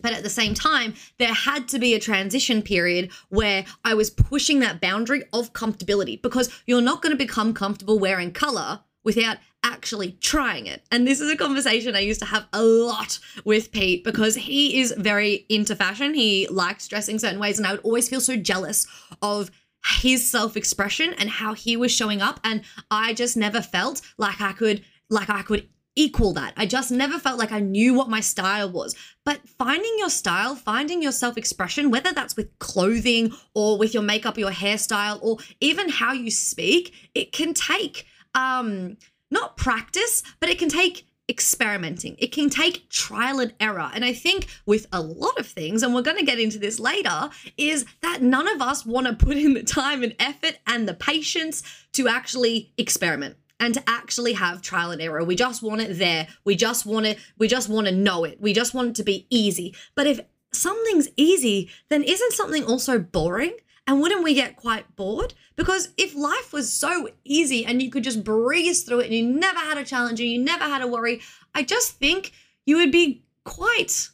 But 0.00 0.12
at 0.12 0.22
the 0.22 0.28
same 0.28 0.52
time, 0.52 0.92
there 1.18 1.32
had 1.32 1.66
to 1.68 1.78
be 1.78 1.94
a 1.94 2.00
transition 2.00 2.60
period 2.60 3.10
where 3.30 3.64
I 3.84 3.94
was 3.94 4.10
pushing 4.10 4.58
that 4.60 4.82
boundary 4.82 5.22
of 5.32 5.54
comfortability 5.54 6.20
because 6.20 6.50
you're 6.66 6.82
not 6.82 7.00
going 7.00 7.12
to 7.12 7.24
become 7.24 7.54
comfortable 7.54 7.98
wearing 7.98 8.30
color 8.30 8.80
without 9.02 9.38
actually 9.62 10.12
trying 10.20 10.66
it. 10.66 10.82
And 10.90 11.06
this 11.06 11.20
is 11.22 11.30
a 11.30 11.36
conversation 11.36 11.96
I 11.96 12.00
used 12.00 12.20
to 12.20 12.26
have 12.26 12.46
a 12.52 12.62
lot 12.62 13.18
with 13.46 13.72
Pete 13.72 14.04
because 14.04 14.34
he 14.34 14.80
is 14.80 14.92
very 14.98 15.46
into 15.48 15.74
fashion. 15.74 16.12
He 16.12 16.46
likes 16.48 16.86
dressing 16.86 17.18
certain 17.18 17.40
ways, 17.40 17.58
and 17.58 17.66
I 17.66 17.72
would 17.72 17.80
always 17.80 18.08
feel 18.10 18.20
so 18.20 18.36
jealous 18.36 18.86
of 19.22 19.50
his 19.84 20.28
self-expression 20.28 21.14
and 21.14 21.28
how 21.28 21.54
he 21.54 21.76
was 21.76 21.92
showing 21.92 22.22
up 22.22 22.40
and 22.42 22.62
I 22.90 23.14
just 23.14 23.36
never 23.36 23.60
felt 23.60 24.00
like 24.18 24.40
I 24.40 24.52
could 24.52 24.84
like 25.10 25.30
I 25.30 25.42
could 25.42 25.68
equal 25.96 26.32
that. 26.32 26.54
I 26.56 26.66
just 26.66 26.90
never 26.90 27.18
felt 27.18 27.38
like 27.38 27.52
I 27.52 27.60
knew 27.60 27.94
what 27.94 28.08
my 28.08 28.20
style 28.20 28.70
was. 28.70 28.96
But 29.24 29.48
finding 29.48 29.94
your 29.98 30.10
style, 30.10 30.54
finding 30.54 31.02
your 31.02 31.12
self 31.12 31.36
expression, 31.36 31.90
whether 31.90 32.12
that's 32.12 32.36
with 32.36 32.58
clothing 32.58 33.32
or 33.54 33.78
with 33.78 33.94
your 33.94 34.02
makeup, 34.02 34.38
your 34.38 34.50
hairstyle, 34.50 35.18
or 35.22 35.38
even 35.60 35.88
how 35.88 36.12
you 36.12 36.30
speak, 36.30 37.10
it 37.14 37.32
can 37.32 37.54
take 37.54 38.06
um, 38.34 38.96
not 39.30 39.56
practice, 39.56 40.22
but 40.40 40.48
it 40.48 40.58
can 40.58 40.68
take 40.68 41.06
experimenting. 41.28 42.16
It 42.18 42.32
can 42.32 42.50
take 42.50 42.88
trial 42.90 43.40
and 43.40 43.54
error. 43.58 43.90
And 43.94 44.04
I 44.04 44.12
think 44.12 44.46
with 44.66 44.86
a 44.92 45.00
lot 45.00 45.38
of 45.38 45.46
things, 45.46 45.82
and 45.82 45.94
we're 45.94 46.02
going 46.02 46.18
to 46.18 46.24
get 46.24 46.38
into 46.38 46.58
this 46.58 46.78
later, 46.78 47.30
is 47.56 47.86
that 48.02 48.22
none 48.22 48.48
of 48.48 48.60
us 48.60 48.84
want 48.84 49.06
to 49.06 49.14
put 49.14 49.36
in 49.36 49.54
the 49.54 49.62
time 49.62 50.02
and 50.02 50.14
effort 50.18 50.58
and 50.66 50.86
the 50.86 50.94
patience 50.94 51.62
to 51.92 52.08
actually 52.08 52.72
experiment 52.76 53.36
and 53.60 53.74
to 53.74 53.82
actually 53.86 54.34
have 54.34 54.60
trial 54.60 54.90
and 54.90 55.00
error. 55.00 55.24
We 55.24 55.36
just 55.36 55.62
want 55.62 55.80
it 55.80 55.98
there. 55.98 56.28
We 56.44 56.56
just 56.56 56.84
want 56.84 57.06
it, 57.06 57.18
we 57.38 57.48
just 57.48 57.68
want 57.68 57.86
to 57.86 57.92
know 57.92 58.24
it. 58.24 58.40
We 58.40 58.52
just 58.52 58.74
want 58.74 58.90
it 58.90 58.94
to 58.96 59.04
be 59.04 59.26
easy. 59.30 59.74
But 59.94 60.06
if 60.06 60.20
something's 60.52 61.08
easy, 61.16 61.70
then 61.88 62.02
isn't 62.02 62.32
something 62.32 62.64
also 62.64 62.98
boring? 62.98 63.56
And 63.86 64.00
wouldn't 64.00 64.24
we 64.24 64.34
get 64.34 64.56
quite 64.56 64.96
bored? 64.96 65.34
Because 65.56 65.90
if 65.96 66.14
life 66.14 66.52
was 66.52 66.72
so 66.72 67.10
easy 67.24 67.66
and 67.66 67.82
you 67.82 67.90
could 67.90 68.04
just 68.04 68.24
breeze 68.24 68.82
through 68.82 69.00
it 69.00 69.06
and 69.06 69.14
you 69.14 69.26
never 69.26 69.58
had 69.58 69.76
a 69.76 69.84
challenge 69.84 70.20
and 70.20 70.28
you 70.28 70.42
never 70.42 70.64
had 70.64 70.82
a 70.82 70.86
worry, 70.86 71.20
I 71.54 71.62
just 71.64 71.98
think 71.98 72.32
you 72.64 72.76
would 72.76 72.90
be 72.90 73.24
quite, 73.44 74.08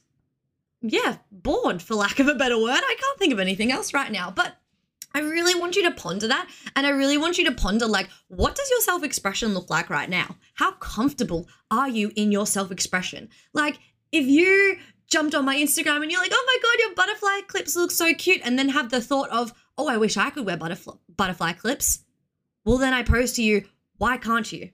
yeah, 0.82 1.18
bored 1.30 1.82
for 1.82 1.94
lack 1.94 2.18
of 2.18 2.26
a 2.26 2.34
better 2.34 2.58
word. 2.58 2.80
I 2.82 2.96
can't 2.98 3.18
think 3.18 3.32
of 3.32 3.38
anything 3.38 3.70
else 3.70 3.94
right 3.94 4.10
now. 4.10 4.32
But 4.32 4.56
I 5.14 5.20
really 5.20 5.58
want 5.58 5.76
you 5.76 5.82
to 5.84 5.90
ponder 5.92 6.28
that. 6.28 6.48
And 6.76 6.86
I 6.86 6.90
really 6.90 7.18
want 7.18 7.38
you 7.38 7.44
to 7.44 7.52
ponder 7.52 7.86
like, 7.86 8.08
what 8.28 8.54
does 8.54 8.70
your 8.70 8.80
self 8.80 9.04
expression 9.04 9.54
look 9.54 9.70
like 9.70 9.88
right 9.88 10.10
now? 10.10 10.36
How 10.54 10.72
comfortable 10.72 11.48
are 11.70 11.88
you 11.88 12.12
in 12.16 12.32
your 12.32 12.46
self 12.46 12.70
expression? 12.70 13.28
Like, 13.52 13.78
if 14.12 14.26
you 14.26 14.78
jumped 15.10 15.34
on 15.34 15.44
my 15.44 15.56
Instagram 15.56 16.02
and 16.02 16.10
you're 16.10 16.20
like, 16.20 16.32
oh 16.32 16.44
my 16.46 16.56
God, 16.62 16.78
your 16.78 16.94
butterfly 16.94 17.40
clips 17.46 17.76
look 17.76 17.90
so 17.90 18.14
cute, 18.14 18.40
and 18.44 18.58
then 18.58 18.70
have 18.70 18.90
the 18.90 19.00
thought 19.00 19.28
of, 19.30 19.52
oh, 19.76 19.88
I 19.88 19.96
wish 19.96 20.16
I 20.16 20.30
could 20.30 20.46
wear 20.46 20.56
butterfly, 20.56 20.94
butterfly 21.16 21.52
clips. 21.52 22.04
Well, 22.64 22.78
then 22.78 22.94
I 22.94 23.02
pose 23.02 23.32
to 23.32 23.42
you, 23.42 23.64
why 23.98 24.16
can't 24.16 24.50
you? 24.50 24.70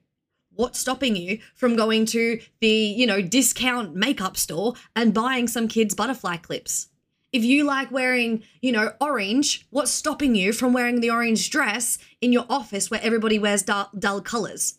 What's 0.50 0.78
stopping 0.78 1.16
you 1.16 1.40
from 1.54 1.76
going 1.76 2.06
to 2.06 2.40
the, 2.60 2.68
you 2.68 3.06
know, 3.06 3.20
discount 3.20 3.94
makeup 3.94 4.36
store 4.36 4.74
and 4.94 5.12
buying 5.12 5.48
some 5.48 5.68
kids' 5.68 5.94
butterfly 5.94 6.38
clips? 6.38 6.88
If 7.32 7.44
you 7.44 7.64
like 7.64 7.90
wearing, 7.90 8.42
you 8.62 8.72
know, 8.72 8.92
orange, 9.00 9.66
what's 9.70 9.90
stopping 9.90 10.34
you 10.34 10.52
from 10.52 10.72
wearing 10.72 11.00
the 11.00 11.10
orange 11.10 11.50
dress 11.50 11.98
in 12.20 12.32
your 12.32 12.46
office 12.48 12.90
where 12.90 13.02
everybody 13.02 13.38
wears 13.38 13.62
dull, 13.62 13.90
dull 13.98 14.22
colors? 14.22 14.78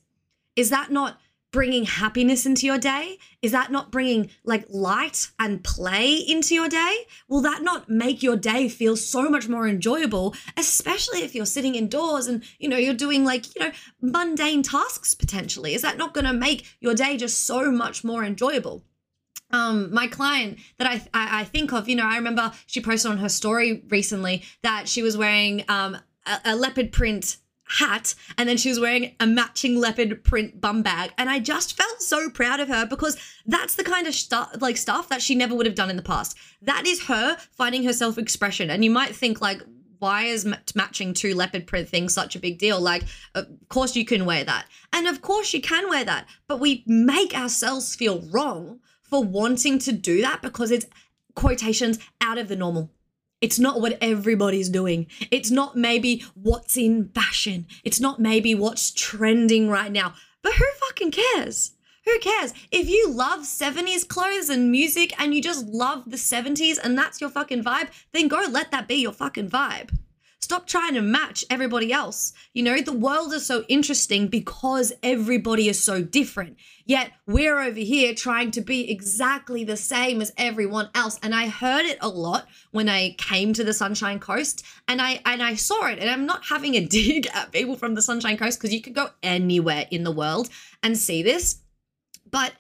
Is 0.56 0.72
that 0.72 0.92
not 0.92 1.20
bringing 1.52 1.86
happiness 1.86 2.46
into 2.46 2.66
your 2.66 2.78
day? 2.78 3.18
Is 3.42 3.52
that 3.52 3.72
not 3.72 3.92
bringing 3.92 4.30
like 4.44 4.66
light 4.70 5.30
and 5.40 5.64
play 5.64 6.16
into 6.16 6.54
your 6.54 6.70
day? 6.70 7.06
Will 7.28 7.42
that 7.42 7.62
not 7.62 7.90
make 7.90 8.22
your 8.22 8.36
day 8.36 8.70
feel 8.70 8.96
so 8.96 9.30
much 9.30 9.48
more 9.48 9.68
enjoyable, 9.68 10.36
especially 10.58 11.22
if 11.22 11.34
you're 11.34 11.46
sitting 11.46 11.76
indoors 11.76 12.28
and 12.28 12.44
you 12.60 12.70
know 12.70 12.78
you're 12.78 12.94
doing 12.94 13.24
like, 13.24 13.56
you 13.56 13.62
know, 13.62 13.72
mundane 14.02 14.64
tasks 14.64 15.14
potentially? 15.14 15.74
Is 15.74 15.82
that 15.82 15.98
not 15.98 16.14
going 16.14 16.26
to 16.26 16.34
make 16.34 16.66
your 16.80 16.94
day 16.94 17.18
just 17.18 17.46
so 17.46 17.72
much 17.72 18.04
more 18.04 18.24
enjoyable? 18.24 18.84
um 19.52 19.94
my 19.94 20.08
client 20.08 20.60
that 20.78 20.88
I, 20.88 20.96
I, 21.14 21.42
I 21.42 21.44
think 21.46 21.72
of 21.72 21.88
you 21.88 21.96
know 21.96 22.06
i 22.06 22.18
remember 22.18 22.52
she 22.66 22.82
posted 22.82 23.12
on 23.12 23.18
her 23.20 23.30
story 23.30 23.84
recently 23.88 24.44
that 24.62 24.90
she 24.90 25.02
was 25.02 25.16
wearing 25.16 25.64
um 25.70 25.98
a, 26.26 26.40
a 26.46 26.56
leopard 26.56 26.92
print 26.92 27.38
hat 27.70 28.16
and 28.38 28.48
then 28.48 28.58
she 28.58 28.70
was 28.70 28.80
wearing 28.80 29.16
a 29.20 29.28
matching 29.28 29.76
leopard 29.76 30.24
print 30.24 30.60
bum 30.62 30.82
bag 30.82 31.12
and 31.18 31.30
i 31.30 31.40
just 31.40 31.76
felt 31.76 32.02
so 32.02 32.30
proud 32.30 32.60
of 32.60 32.68
her 32.68 32.86
because 32.86 33.18
that's 33.46 33.76
the 33.76 33.84
kind 33.84 34.08
of 34.08 34.14
stuff 34.14 34.50
like 34.60 34.78
stuff 34.78 35.10
that 35.10 35.22
she 35.22 35.36
never 35.36 35.56
would 35.56 35.66
have 35.66 35.76
done 35.76 35.90
in 35.90 35.98
the 35.98 36.02
past 36.02 36.38
that 36.62 36.86
is 36.86 37.04
her 37.04 37.38
finding 37.52 37.84
her 37.84 37.94
self 37.94 38.18
expression 38.18 38.70
and 38.70 38.84
you 38.84 38.92
might 38.92 39.16
think 39.16 39.42
like 39.42 39.62
why 40.00 40.24
is 40.24 40.48
matching 40.76 41.14
two 41.14 41.34
leopard 41.34 41.66
print 41.66 41.90
things 41.90 42.14
such 42.14 42.36
a 42.36 42.40
big 42.40 42.58
deal? 42.60 42.80
Like, 42.80 43.04
of 43.36 43.48
course 43.70 43.96
you 43.96 44.06
can 44.06 44.26
wear 44.26 44.44
that. 44.44 44.68
And 44.94 45.08
of 45.08 45.22
course 45.22 45.54
you 45.54 45.62
can 45.62 45.90
wear 45.90 46.06
that. 46.06 46.28
But 46.48 46.60
we 46.60 46.84
make 46.86 47.36
ourselves 47.36 47.96
feel 47.96 48.22
wrong 48.30 48.80
for 49.02 49.24
wanting 49.24 49.80
to 49.80 49.92
do 49.92 50.22
that 50.22 50.42
because 50.42 50.72
it's 50.72 50.86
quotations 51.36 52.00
out 52.22 52.38
of 52.38 52.48
the 52.48 52.56
normal. 52.56 52.92
It's 53.40 53.60
not 53.60 53.82
what 53.82 53.98
everybody's 54.02 54.70
doing. 54.70 55.08
It's 55.30 55.52
not 55.52 55.76
maybe 55.76 56.24
what's 56.34 56.76
in 56.76 57.10
fashion. 57.10 57.68
It's 57.84 58.00
not 58.00 58.20
maybe 58.20 58.56
what's 58.56 58.92
trending 58.92 59.70
right 59.70 59.92
now. 59.92 60.16
But 60.42 60.54
who 60.54 60.66
fucking 60.80 61.12
cares? 61.12 61.72
Who 62.06 62.18
cares? 62.20 62.54
If 62.72 62.90
you 62.90 63.12
love 63.12 63.42
70s 63.42 64.08
clothes 64.08 64.50
and 64.50 64.72
music 64.72 65.14
and 65.22 65.36
you 65.36 65.42
just 65.42 65.68
love 65.68 66.10
the 66.10 66.18
70s 66.18 66.80
and 66.82 66.98
that's 66.98 67.20
your 67.22 67.30
fucking 67.30 67.64
vibe, 67.64 67.90
then 68.14 68.28
go 68.28 68.44
let 68.50 68.72
that 68.72 68.88
be 68.88 68.96
your 68.96 69.12
fucking 69.12 69.50
vibe. 69.50 69.96
Stop 70.48 70.66
trying 70.66 70.94
to 70.94 71.02
match 71.02 71.44
everybody 71.50 71.92
else. 71.92 72.32
You 72.54 72.64
know, 72.64 72.80
the 72.80 72.94
world 72.94 73.34
is 73.34 73.46
so 73.46 73.66
interesting 73.68 74.30
because 74.30 74.94
everybody 75.04 75.68
is 75.68 75.84
so 75.84 76.02
different. 76.02 76.56
Yet 76.86 77.12
we're 77.26 77.60
over 77.60 77.82
here 77.82 78.14
trying 78.14 78.52
to 78.52 78.62
be 78.62 78.90
exactly 78.90 79.66
the 79.66 79.76
same 79.76 80.22
as 80.22 80.32
everyone 80.38 80.90
else. 80.96 81.20
And 81.22 81.36
I 81.36 81.50
heard 81.50 81.86
it 81.86 81.98
a 82.00 82.08
lot 82.08 82.48
when 82.72 82.88
I 82.88 83.16
came 83.18 83.52
to 83.56 83.64
the 83.66 83.74
Sunshine 83.74 84.22
Coast 84.22 84.64
and 84.88 85.02
I 85.02 85.20
and 85.26 85.44
I 85.44 85.56
saw 85.56 85.88
it. 85.88 86.00
And 86.00 86.10
I'm 86.10 86.26
not 86.26 86.46
having 86.46 86.76
a 86.76 86.86
dig 86.98 87.28
at 87.34 87.52
people 87.52 87.76
from 87.76 87.96
the 87.96 88.02
Sunshine 88.02 88.38
Coast 88.38 88.58
because 88.58 88.74
you 88.74 88.82
could 88.82 88.96
go 88.96 89.10
anywhere 89.22 89.86
in 89.92 90.06
the 90.06 90.12
world 90.12 90.48
and 90.82 90.98
see 90.98 91.24
this. 91.24 91.58
But 92.32 92.54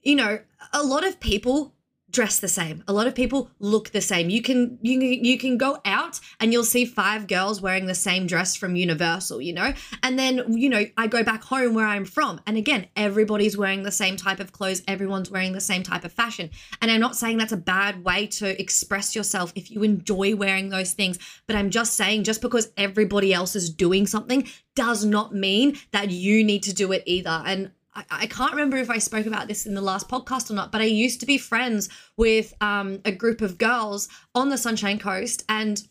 you 0.00 0.16
know, 0.16 0.38
a 0.72 0.82
lot 0.82 1.06
of 1.06 1.20
people 1.20 1.74
dress 2.10 2.40
the 2.40 2.48
same. 2.48 2.82
A 2.88 2.92
lot 2.92 3.06
of 3.06 3.14
people 3.14 3.50
look 3.58 3.90
the 3.90 4.00
same. 4.00 4.30
You 4.30 4.42
can 4.42 4.78
you 4.82 4.98
can, 4.98 5.24
you 5.24 5.38
can 5.38 5.58
go 5.58 5.78
out 5.84 6.20
and 6.40 6.52
you'll 6.52 6.64
see 6.64 6.84
five 6.84 7.26
girls 7.26 7.60
wearing 7.60 7.86
the 7.86 7.94
same 7.94 8.26
dress 8.26 8.56
from 8.56 8.76
Universal, 8.76 9.42
you 9.42 9.52
know? 9.52 9.72
And 10.02 10.18
then, 10.18 10.56
you 10.56 10.68
know, 10.68 10.84
I 10.96 11.06
go 11.06 11.22
back 11.22 11.42
home 11.44 11.74
where 11.74 11.86
I'm 11.86 12.04
from 12.04 12.40
and 12.46 12.56
again, 12.56 12.86
everybody's 12.96 13.56
wearing 13.56 13.82
the 13.82 13.92
same 13.92 14.16
type 14.16 14.40
of 14.40 14.52
clothes, 14.52 14.82
everyone's 14.88 15.30
wearing 15.30 15.52
the 15.52 15.60
same 15.60 15.82
type 15.82 16.04
of 16.04 16.12
fashion. 16.12 16.50
And 16.80 16.90
I'm 16.90 17.00
not 17.00 17.16
saying 17.16 17.38
that's 17.38 17.52
a 17.52 17.58
bad 17.58 18.04
way 18.04 18.26
to 18.26 18.60
express 18.60 19.14
yourself 19.14 19.52
if 19.54 19.70
you 19.70 19.82
enjoy 19.82 20.34
wearing 20.34 20.70
those 20.70 20.94
things, 20.94 21.18
but 21.46 21.56
I'm 21.56 21.70
just 21.70 21.94
saying 21.94 22.24
just 22.24 22.40
because 22.40 22.72
everybody 22.76 23.34
else 23.34 23.54
is 23.54 23.68
doing 23.70 24.06
something 24.06 24.48
does 24.74 25.04
not 25.04 25.34
mean 25.34 25.76
that 25.90 26.10
you 26.10 26.44
need 26.44 26.62
to 26.62 26.72
do 26.72 26.92
it 26.92 27.02
either. 27.04 27.42
And 27.44 27.72
I, 28.10 28.26
can't 28.26 28.52
remember 28.52 28.76
if 28.76 28.90
I 28.90 28.98
spoke 28.98 29.26
about 29.26 29.48
this 29.48 29.66
in 29.66 29.74
the 29.74 29.80
last 29.80 30.08
podcast 30.08 30.50
or 30.50 30.54
not, 30.54 30.72
but 30.72 30.80
I 30.80 30.84
used 30.84 31.20
to 31.20 31.26
be 31.26 31.38
friends 31.38 31.88
with 32.16 32.54
um, 32.60 33.00
a 33.04 33.12
group 33.12 33.40
of 33.40 33.58
girls 33.58 34.08
on 34.34 34.48
the 34.48 34.58
Sunshine 34.58 34.98
Coast, 34.98 35.44
and 35.48 35.82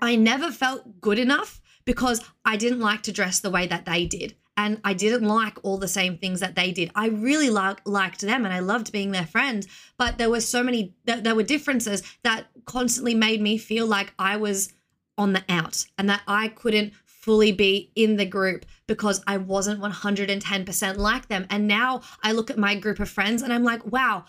I 0.00 0.16
never 0.16 0.50
felt 0.50 1.00
good 1.00 1.18
enough 1.18 1.60
because 1.84 2.22
I 2.44 2.56
didn't 2.56 2.80
like 2.80 3.02
to 3.02 3.12
dress 3.12 3.40
the 3.40 3.50
way 3.50 3.66
that 3.66 3.86
they 3.86 4.06
did. 4.06 4.36
And 4.56 4.80
I 4.84 4.94
didn't 4.94 5.26
like 5.26 5.58
all 5.64 5.78
the 5.78 5.88
same 5.88 6.16
things 6.16 6.40
that 6.40 6.54
they 6.54 6.70
did. 6.70 6.90
I 6.94 7.08
really 7.08 7.50
like, 7.50 7.80
liked 7.84 8.20
them 8.20 8.44
and 8.44 8.54
I 8.54 8.60
loved 8.60 8.92
being 8.92 9.10
their 9.10 9.26
friend. 9.26 9.66
But 9.98 10.16
there 10.16 10.30
were 10.30 10.40
so 10.40 10.62
many, 10.62 10.94
there 11.04 11.34
were 11.34 11.42
differences 11.42 12.02
that 12.22 12.46
constantly 12.64 13.14
made 13.14 13.40
me 13.40 13.58
feel 13.58 13.86
like 13.86 14.14
I 14.16 14.36
was 14.36 14.72
on 15.18 15.32
the 15.32 15.44
out 15.48 15.84
and 15.98 16.08
that 16.08 16.22
I 16.28 16.48
couldn't 16.48 16.92
fully 17.24 17.52
be 17.52 17.90
in 17.94 18.16
the 18.16 18.26
group 18.26 18.66
because 18.86 19.22
I 19.26 19.38
wasn't 19.38 19.80
110% 19.80 20.96
like 20.96 21.28
them. 21.28 21.46
And 21.48 21.66
now 21.66 22.02
I 22.22 22.32
look 22.32 22.50
at 22.50 22.58
my 22.58 22.74
group 22.74 23.00
of 23.00 23.08
friends 23.08 23.40
and 23.40 23.50
I'm 23.50 23.64
like, 23.64 23.90
wow, 23.90 24.26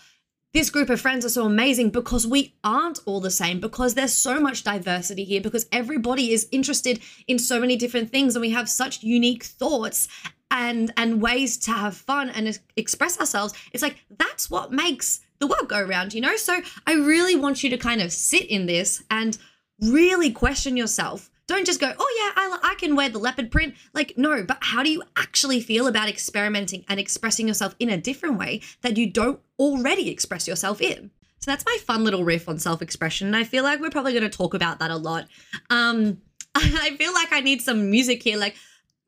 this 0.54 0.70
group 0.70 0.88
of 0.88 0.98
friends 0.98 1.22
are 1.26 1.28
so 1.30 1.44
amazing 1.44 1.90
because 1.90 2.26
we 2.26 2.54
aren't 2.64 3.00
all 3.04 3.20
the 3.20 3.30
same, 3.30 3.60
because 3.60 3.92
there's 3.92 4.14
so 4.14 4.40
much 4.40 4.64
diversity 4.64 5.24
here, 5.24 5.42
because 5.42 5.66
everybody 5.70 6.32
is 6.32 6.48
interested 6.50 7.00
in 7.26 7.38
so 7.38 7.60
many 7.60 7.76
different 7.76 8.10
things 8.10 8.34
and 8.34 8.40
we 8.40 8.50
have 8.50 8.68
such 8.68 9.02
unique 9.02 9.44
thoughts 9.44 10.08
and 10.50 10.92
and 10.96 11.20
ways 11.20 11.58
to 11.58 11.72
have 11.72 11.94
fun 11.94 12.30
and 12.30 12.58
express 12.76 13.20
ourselves. 13.20 13.52
It's 13.72 13.82
like 13.82 13.96
that's 14.18 14.48
what 14.48 14.72
makes 14.72 15.20
the 15.38 15.46
world 15.46 15.68
go 15.68 15.80
around, 15.80 16.14
you 16.14 16.22
know? 16.22 16.36
So 16.36 16.62
I 16.86 16.94
really 16.94 17.36
want 17.36 17.62
you 17.62 17.68
to 17.68 17.76
kind 17.76 18.00
of 18.00 18.10
sit 18.10 18.46
in 18.46 18.64
this 18.64 19.02
and 19.10 19.36
really 19.82 20.30
question 20.30 20.78
yourself 20.78 21.28
don't 21.46 21.66
just 21.66 21.80
go, 21.80 21.92
oh 21.96 22.14
yeah, 22.18 22.42
I, 22.42 22.72
I 22.72 22.74
can 22.74 22.96
wear 22.96 23.08
the 23.08 23.18
leopard 23.18 23.50
print. 23.50 23.74
Like, 23.94 24.14
no, 24.16 24.42
but 24.42 24.58
how 24.60 24.82
do 24.82 24.90
you 24.90 25.02
actually 25.16 25.60
feel 25.60 25.86
about 25.86 26.08
experimenting 26.08 26.84
and 26.88 26.98
expressing 26.98 27.46
yourself 27.48 27.74
in 27.78 27.88
a 27.88 27.96
different 27.96 28.38
way 28.38 28.62
that 28.82 28.96
you 28.96 29.10
don't 29.10 29.40
already 29.58 30.10
express 30.10 30.48
yourself 30.48 30.80
in? 30.80 31.10
So 31.38 31.50
that's 31.50 31.64
my 31.64 31.78
fun 31.84 32.02
little 32.02 32.24
riff 32.24 32.48
on 32.48 32.58
self 32.58 32.82
expression. 32.82 33.28
And 33.28 33.36
I 33.36 33.44
feel 33.44 33.62
like 33.62 33.80
we're 33.80 33.90
probably 33.90 34.12
going 34.12 34.28
to 34.28 34.36
talk 34.36 34.54
about 34.54 34.80
that 34.80 34.90
a 34.90 34.96
lot. 34.96 35.28
Um, 35.70 36.20
I 36.54 36.96
feel 36.96 37.14
like 37.14 37.32
I 37.32 37.40
need 37.40 37.62
some 37.62 37.90
music 37.90 38.22
here, 38.22 38.38
like 38.38 38.56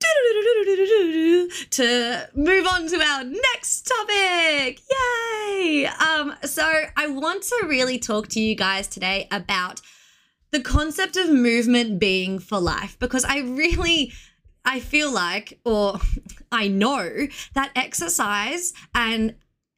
to 1.70 2.28
move 2.34 2.66
on 2.68 2.86
to 2.86 3.02
our 3.02 3.24
next 3.24 3.82
topic. 3.82 4.80
Yay! 4.88 5.86
Um, 5.86 6.34
so 6.44 6.64
I 6.96 7.08
want 7.08 7.42
to 7.42 7.66
really 7.66 7.98
talk 7.98 8.28
to 8.28 8.40
you 8.40 8.54
guys 8.54 8.86
today 8.86 9.26
about 9.32 9.80
the 10.50 10.60
concept 10.60 11.16
of 11.16 11.30
movement 11.30 11.98
being 11.98 12.38
for 12.38 12.58
life 12.58 12.98
because 12.98 13.24
I 13.24 13.40
really 13.40 14.12
I 14.64 14.80
feel 14.80 15.10
like 15.10 15.60
or 15.64 16.00
I 16.52 16.68
know 16.68 17.28
that 17.54 17.72
exercise 17.74 18.72
and 18.94 19.34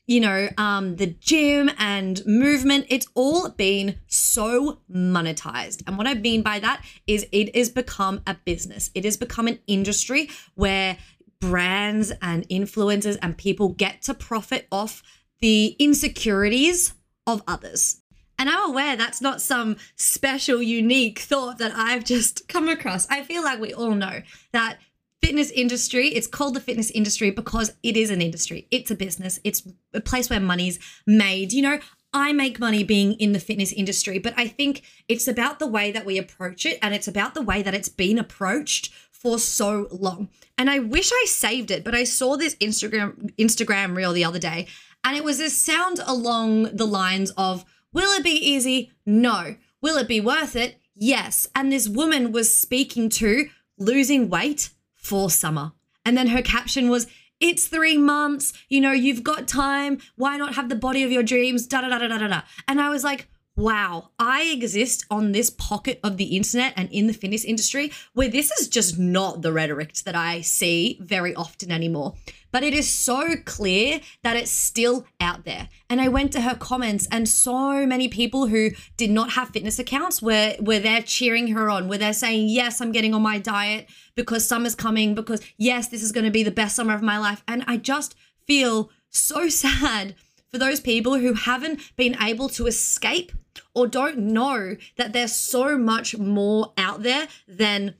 you 0.07 0.21
know 0.21 0.49
um 0.59 0.97
the 0.97 1.07
gym 1.07 1.71
and 1.79 2.25
movement 2.27 2.87
it's 2.89 3.07
all 3.15 3.49
been 3.51 3.97
so 4.07 4.81
monetized. 4.91 5.83
And 5.87 5.97
what 5.99 6.07
i 6.07 6.15
mean 6.15 6.43
by 6.43 6.59
that 6.61 6.85
is 7.07 7.27
it 7.33 7.55
has 7.57 7.69
become 7.69 8.23
a 8.27 8.35
business. 8.35 8.91
It 8.95 9.05
has 9.05 9.17
become 9.17 9.49
an 9.49 9.61
industry 9.67 10.31
where 10.55 10.99
brands 11.41 12.13
and 12.21 12.47
influencers 12.49 13.17
and 13.23 13.37
people 13.37 13.71
get 13.71 14.03
to 14.03 14.15
profit 14.15 14.69
off 14.71 15.03
the 15.41 15.75
insecurities 15.79 16.93
of 17.27 17.43
others 17.49 18.03
and 18.41 18.49
I'm 18.49 18.71
aware 18.71 18.97
that's 18.97 19.21
not 19.21 19.43
some 19.43 19.77
special, 19.97 20.63
unique 20.63 21.19
thought 21.19 21.59
that 21.59 21.73
I've 21.77 22.05
just 22.05 22.49
come 22.49 22.69
across. 22.69 23.07
I 23.11 23.23
feel 23.23 23.45
like 23.45 23.61
we 23.61 23.75
all 23.75 23.95
know 23.95 24.23
that 24.53 24.79
fitness 25.21 25.51
industry 25.51 26.09
it's 26.09 26.27
called 26.27 26.55
the 26.55 26.61
fitness 26.61 26.91
industry 26.93 27.31
because 27.31 27.75
it 27.83 27.95
is 27.95 28.09
an 28.09 28.23
industry 28.23 28.67
it's 28.71 28.91
a 28.91 28.95
business 28.95 29.39
it's 29.45 29.69
a 29.93 30.01
place 30.01 30.31
where 30.31 30.41
money's 30.41 30.79
made 31.07 31.53
you 31.53 31.61
know 31.61 31.79
I 32.15 32.33
make 32.33 32.59
money 32.59 32.83
being 32.83 33.13
in 33.21 33.31
the 33.33 33.39
fitness 33.39 33.73
industry, 33.73 34.19
but 34.19 34.35
I 34.37 34.49
think 34.49 34.83
it's 35.07 35.29
about 35.29 35.61
the 35.61 35.69
way 35.69 35.93
that 35.93 36.05
we 36.05 36.19
approach 36.19 36.67
it 36.67 36.77
and 36.83 36.93
it's 36.93 37.07
about 37.07 37.35
the 37.35 37.43
way 37.43 37.63
that 37.63 37.73
it's 37.73 37.89
been 37.89 38.19
approached 38.19 38.93
for 39.13 39.39
so 39.39 39.87
long. 39.93 40.29
And 40.59 40.69
I 40.69 40.81
wish 40.81 41.13
I 41.13 41.25
saved 41.29 41.71
it, 41.71 41.85
but 41.85 41.95
I 41.95 42.03
saw 42.03 42.37
this 42.37 42.57
Instagram 42.57 43.31
Instagram 43.37 43.95
reel 43.95 44.13
the 44.13 44.25
other 44.25 44.41
day 44.41 44.67
and 45.05 45.17
it 45.17 45.23
was 45.23 45.39
this 45.39 45.57
sound 45.57 46.01
along 46.05 46.75
the 46.75 46.87
lines 46.87 47.31
of 47.37 47.65
Will 47.93 48.11
it 48.13 48.25
be 48.25 48.31
easy? 48.31 48.93
No. 49.05 49.57
Will 49.83 49.97
it 49.97 50.09
be 50.09 50.21
worth 50.21 50.55
it? 50.57 50.79
Yes. 50.95 51.49
And 51.55 51.73
this 51.73 51.89
woman 51.89 52.33
was 52.33 52.57
speaking 52.57 53.09
to 53.11 53.49
losing 53.79 54.29
weight 54.29 54.71
for 54.95 55.31
summer. 55.31 55.73
And 56.05 56.17
then 56.17 56.29
her 56.29 56.43
caption 56.43 56.89
was, 56.89 57.07
it's 57.41 57.67
three 57.67 57.97
months, 57.97 58.53
you 58.69 58.81
know, 58.81 58.93
you've 58.93 59.25
got 59.25 59.49
time. 59.49 59.99
Why 60.17 60.37
not 60.37 60.55
have 60.55 60.69
the 60.69 60.75
body 60.75 61.03
of 61.03 61.11
your 61.11 61.23
dreams? 61.23 61.67
Da 61.67 61.81
da 61.81 61.89
da 61.89 61.99
da 61.99 62.19
da 62.19 62.29
da. 62.29 62.43
And 62.69 62.81
I 62.81 62.91
was 62.91 63.03
like, 63.03 63.29
wow, 63.61 64.11
I 64.19 64.45
exist 64.45 65.05
on 65.11 65.33
this 65.33 65.51
pocket 65.51 66.01
of 66.03 66.17
the 66.17 66.37
internet 66.37 66.73
and 66.77 66.91
in 66.91 67.07
the 67.07 67.13
fitness 67.13 67.45
industry 67.45 67.93
where 68.15 68.29
this 68.29 68.51
is 68.53 68.69
just 68.69 68.99
not 68.99 69.43
the 69.43 69.53
rhetoric 69.53 69.95
that 70.05 70.15
I 70.15 70.41
see 70.41 70.99
very 71.03 71.35
often 71.35 71.71
anymore. 71.71 72.15
But 72.53 72.65
it 72.65 72.75
is 72.75 72.91
so 72.91 73.37
clear 73.45 74.01
that 74.23 74.37
it's 74.37 74.51
still 74.51 75.05
out 75.21 75.45
there. 75.45 75.69
And 75.89 76.01
I 76.01 76.09
went 76.09 76.33
to 76.33 76.41
her 76.41 76.57
comments, 76.57 77.07
and 77.13 77.29
so 77.29 77.87
many 77.87 78.09
people 78.09 78.47
who 78.47 78.71
did 78.97 79.11
not 79.11 79.33
have 79.33 79.51
fitness 79.51 79.79
accounts 79.79 80.21
were, 80.21 80.57
were 80.59 80.81
there 80.81 81.03
cheering 81.03 81.49
her 81.49 81.71
on, 81.71 81.87
were 81.87 81.99
they're 81.99 82.13
saying, 82.13 82.49
Yes, 82.49 82.81
I'm 82.81 82.93
getting 82.93 83.15
on 83.15 83.23
my 83.23 83.39
diet 83.39 83.89
because 84.17 84.49
summer's 84.49 84.75
coming, 84.75 85.15
because 85.15 85.41
yes, 85.59 85.89
this 85.89 86.03
is 86.03 86.13
going 86.13 86.25
to 86.25 86.31
be 86.31 86.43
the 86.43 86.51
best 86.51 86.75
summer 86.75 86.95
of 86.95 87.03
my 87.03 87.19
life. 87.19 87.45
And 87.47 87.63
I 87.69 87.77
just 87.77 88.17
feel 88.47 88.91
so 89.11 89.49
sad 89.51 90.17
for 90.51 90.59
those 90.59 90.81
people 90.81 91.19
who 91.19 91.35
haven't 91.35 91.81
been 91.97 92.17
able 92.21 92.49
to 92.51 92.67
escape 92.67 93.33
or 93.75 93.87
don't 93.87 94.19
know 94.19 94.77
that 94.97 95.13
there's 95.13 95.33
so 95.33 95.79
much 95.79 96.17
more 96.19 96.73
out 96.77 97.03
there 97.03 97.29
than 97.47 97.95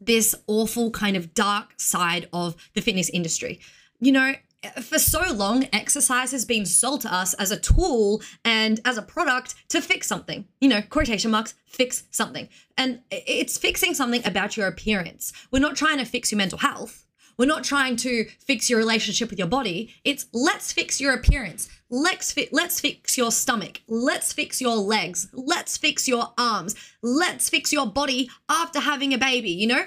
this 0.00 0.34
awful 0.46 0.90
kind 0.90 1.16
of 1.16 1.34
dark 1.34 1.74
side 1.78 2.28
of 2.32 2.54
the 2.74 2.82
fitness 2.82 3.08
industry. 3.10 3.60
You 3.98 4.12
know, 4.12 4.34
for 4.82 4.98
so 4.98 5.32
long, 5.32 5.68
exercise 5.72 6.32
has 6.32 6.44
been 6.44 6.66
sold 6.66 7.02
to 7.02 7.12
us 7.12 7.34
as 7.34 7.50
a 7.50 7.58
tool 7.58 8.20
and 8.44 8.80
as 8.84 8.98
a 8.98 9.02
product 9.02 9.54
to 9.70 9.80
fix 9.80 10.06
something. 10.06 10.46
You 10.60 10.68
know, 10.68 10.82
quotation 10.82 11.30
marks, 11.30 11.54
fix 11.66 12.04
something. 12.10 12.48
And 12.76 13.00
it's 13.10 13.56
fixing 13.56 13.94
something 13.94 14.26
about 14.26 14.56
your 14.56 14.66
appearance. 14.66 15.32
We're 15.50 15.60
not 15.60 15.76
trying 15.76 15.98
to 15.98 16.04
fix 16.04 16.30
your 16.30 16.38
mental 16.38 16.58
health. 16.58 17.05
We're 17.38 17.46
not 17.46 17.64
trying 17.64 17.96
to 17.96 18.24
fix 18.38 18.70
your 18.70 18.78
relationship 18.78 19.30
with 19.30 19.38
your 19.38 19.48
body. 19.48 19.94
It's 20.04 20.26
let's 20.32 20.72
fix 20.72 21.00
your 21.00 21.14
appearance. 21.14 21.68
Let's 21.90 22.32
fi- 22.32 22.48
let's 22.50 22.80
fix 22.80 23.16
your 23.16 23.30
stomach. 23.30 23.80
Let's 23.86 24.32
fix 24.32 24.60
your 24.60 24.76
legs. 24.76 25.28
Let's 25.32 25.76
fix 25.76 26.08
your 26.08 26.32
arms. 26.38 26.74
Let's 27.02 27.48
fix 27.48 27.72
your 27.72 27.86
body 27.86 28.30
after 28.48 28.80
having 28.80 29.12
a 29.12 29.18
baby, 29.18 29.50
you 29.50 29.66
know? 29.66 29.84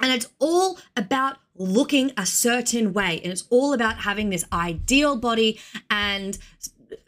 And 0.00 0.12
it's 0.12 0.28
all 0.38 0.78
about 0.96 1.38
looking 1.56 2.12
a 2.16 2.26
certain 2.26 2.92
way. 2.92 3.20
And 3.22 3.32
it's 3.32 3.44
all 3.50 3.72
about 3.72 3.98
having 3.98 4.30
this 4.30 4.44
ideal 4.52 5.16
body 5.16 5.60
and 5.90 6.36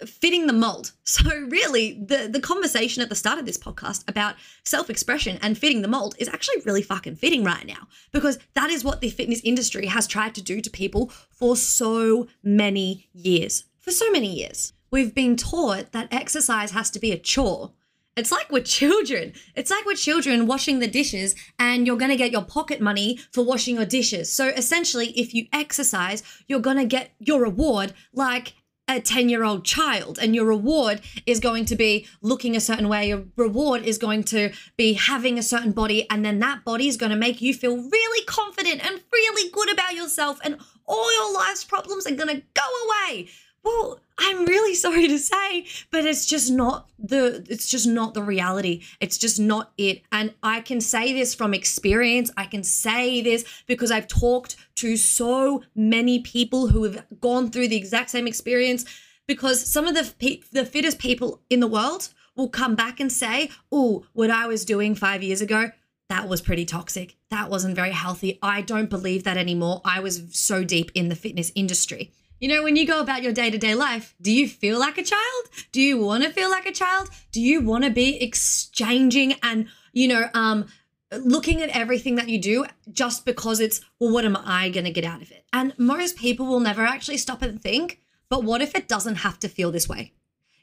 fitting 0.06 0.46
the 0.46 0.52
mold. 0.52 0.92
So 1.06 1.30
really 1.30 1.92
the 2.04 2.28
the 2.30 2.40
conversation 2.40 3.02
at 3.02 3.08
the 3.08 3.14
start 3.14 3.38
of 3.38 3.46
this 3.46 3.56
podcast 3.56 4.06
about 4.08 4.34
self-expression 4.64 5.38
and 5.40 5.56
fitting 5.56 5.80
the 5.80 5.88
mold 5.88 6.14
is 6.18 6.28
actually 6.28 6.60
really 6.66 6.82
fucking 6.82 7.16
fitting 7.16 7.44
right 7.44 7.64
now 7.64 7.88
because 8.12 8.38
that 8.54 8.70
is 8.70 8.84
what 8.84 9.00
the 9.00 9.08
fitness 9.08 9.40
industry 9.44 9.86
has 9.86 10.06
tried 10.06 10.34
to 10.34 10.42
do 10.42 10.60
to 10.60 10.68
people 10.68 11.10
for 11.30 11.56
so 11.56 12.26
many 12.42 13.08
years. 13.12 13.64
For 13.78 13.92
so 13.92 14.10
many 14.10 14.34
years. 14.34 14.72
We've 14.90 15.14
been 15.14 15.36
taught 15.36 15.92
that 15.92 16.12
exercise 16.12 16.72
has 16.72 16.90
to 16.90 16.98
be 16.98 17.12
a 17.12 17.18
chore. 17.18 17.72
It's 18.16 18.32
like 18.32 18.50
with 18.50 18.64
children. 18.80 19.32
It's 19.54 19.70
like 19.70 19.84
with 19.84 19.98
children 19.98 20.46
washing 20.46 20.78
the 20.78 20.86
dishes 20.86 21.34
and 21.58 21.86
you're 21.86 21.96
going 21.96 22.10
to 22.10 22.16
get 22.16 22.32
your 22.32 22.44
pocket 22.44 22.80
money 22.80 23.18
for 23.30 23.44
washing 23.44 23.76
your 23.76 23.84
dishes. 23.84 24.32
So 24.32 24.48
essentially, 24.48 25.08
if 25.18 25.34
you 25.34 25.46
exercise, 25.52 26.22
you're 26.48 26.60
going 26.60 26.78
to 26.78 26.84
get 26.84 27.12
your 27.18 27.40
reward 27.42 27.92
like 28.12 28.54
a 28.88 29.00
10 29.00 29.28
year 29.28 29.42
old 29.42 29.64
child 29.64 30.18
and 30.20 30.34
your 30.34 30.44
reward 30.44 31.00
is 31.26 31.40
going 31.40 31.64
to 31.64 31.76
be 31.76 32.06
looking 32.22 32.54
a 32.54 32.60
certain 32.60 32.88
way. 32.88 33.08
Your 33.08 33.24
reward 33.36 33.82
is 33.82 33.98
going 33.98 34.22
to 34.24 34.52
be 34.76 34.92
having 34.94 35.38
a 35.38 35.42
certain 35.42 35.72
body 35.72 36.08
and 36.10 36.24
then 36.24 36.38
that 36.38 36.64
body 36.64 36.86
is 36.88 36.96
going 36.96 37.10
to 37.10 37.16
make 37.16 37.42
you 37.42 37.52
feel 37.52 37.76
really 37.76 38.24
confident 38.26 38.84
and 38.86 39.02
really 39.12 39.50
good 39.50 39.72
about 39.72 39.94
yourself 39.94 40.38
and 40.44 40.58
all 40.86 41.12
your 41.12 41.34
life's 41.34 41.64
problems 41.64 42.06
are 42.06 42.14
going 42.14 42.28
to 42.28 42.42
go 42.54 42.62
away 42.86 43.28
well 43.66 44.00
i'm 44.18 44.46
really 44.46 44.74
sorry 44.74 45.08
to 45.08 45.18
say 45.18 45.66
but 45.90 46.06
it's 46.06 46.24
just 46.24 46.50
not 46.50 46.88
the 46.98 47.44
it's 47.50 47.68
just 47.68 47.86
not 47.86 48.14
the 48.14 48.22
reality. 48.22 48.82
It's 49.00 49.18
just 49.18 49.38
not 49.38 49.72
it. 49.76 50.02
And 50.10 50.34
i 50.42 50.60
can 50.60 50.80
say 50.80 51.12
this 51.12 51.34
from 51.34 51.52
experience. 51.52 52.30
I 52.36 52.46
can 52.46 52.62
say 52.62 53.20
this 53.20 53.44
because 53.66 53.90
i've 53.90 54.08
talked 54.08 54.56
to 54.76 54.96
so 54.96 55.62
many 55.74 56.20
people 56.20 56.68
who 56.68 56.84
have 56.84 57.04
gone 57.20 57.50
through 57.50 57.68
the 57.68 57.76
exact 57.76 58.10
same 58.10 58.26
experience 58.26 58.84
because 59.26 59.64
some 59.64 59.86
of 59.86 59.94
the 59.94 60.42
the 60.52 60.64
fittest 60.64 60.98
people 60.98 61.42
in 61.50 61.60
the 61.60 61.66
world 61.66 62.08
will 62.36 62.48
come 62.48 62.74
back 62.74 63.00
and 63.00 63.12
say 63.12 63.50
oh 63.70 64.04
what 64.12 64.30
i 64.30 64.46
was 64.46 64.64
doing 64.64 64.94
5 64.94 65.22
years 65.22 65.40
ago 65.40 65.70
that 66.08 66.28
was 66.28 66.40
pretty 66.40 66.64
toxic. 66.64 67.16
That 67.30 67.50
wasn't 67.50 67.74
very 67.74 67.90
healthy. 67.90 68.38
I 68.40 68.60
don't 68.60 68.88
believe 68.88 69.24
that 69.24 69.36
anymore. 69.36 69.80
I 69.84 69.98
was 69.98 70.22
so 70.30 70.62
deep 70.62 70.92
in 70.94 71.08
the 71.08 71.16
fitness 71.16 71.50
industry 71.56 72.12
you 72.40 72.48
know, 72.48 72.62
when 72.62 72.76
you 72.76 72.86
go 72.86 73.00
about 73.00 73.22
your 73.22 73.32
day 73.32 73.50
to 73.50 73.58
day 73.58 73.74
life, 73.74 74.14
do 74.20 74.30
you 74.30 74.48
feel 74.48 74.78
like 74.78 74.98
a 74.98 75.02
child? 75.02 75.44
Do 75.72 75.80
you 75.80 75.98
want 75.98 76.24
to 76.24 76.30
feel 76.30 76.50
like 76.50 76.66
a 76.66 76.72
child? 76.72 77.08
Do 77.32 77.40
you 77.40 77.60
want 77.60 77.84
to 77.84 77.90
be 77.90 78.22
exchanging 78.22 79.34
and, 79.42 79.68
you 79.92 80.08
know, 80.08 80.28
um, 80.34 80.66
looking 81.12 81.62
at 81.62 81.70
everything 81.70 82.16
that 82.16 82.28
you 82.28 82.38
do 82.38 82.66
just 82.90 83.24
because 83.24 83.60
it's, 83.60 83.80
well, 83.98 84.12
what 84.12 84.24
am 84.24 84.36
I 84.36 84.68
going 84.68 84.84
to 84.84 84.90
get 84.90 85.04
out 85.04 85.22
of 85.22 85.30
it? 85.30 85.44
And 85.52 85.72
most 85.78 86.16
people 86.16 86.46
will 86.46 86.60
never 86.60 86.82
actually 86.82 87.16
stop 87.16 87.42
and 87.42 87.60
think, 87.62 88.00
but 88.28 88.44
what 88.44 88.60
if 88.60 88.74
it 88.74 88.88
doesn't 88.88 89.16
have 89.16 89.38
to 89.40 89.48
feel 89.48 89.70
this 89.70 89.88
way? 89.88 90.12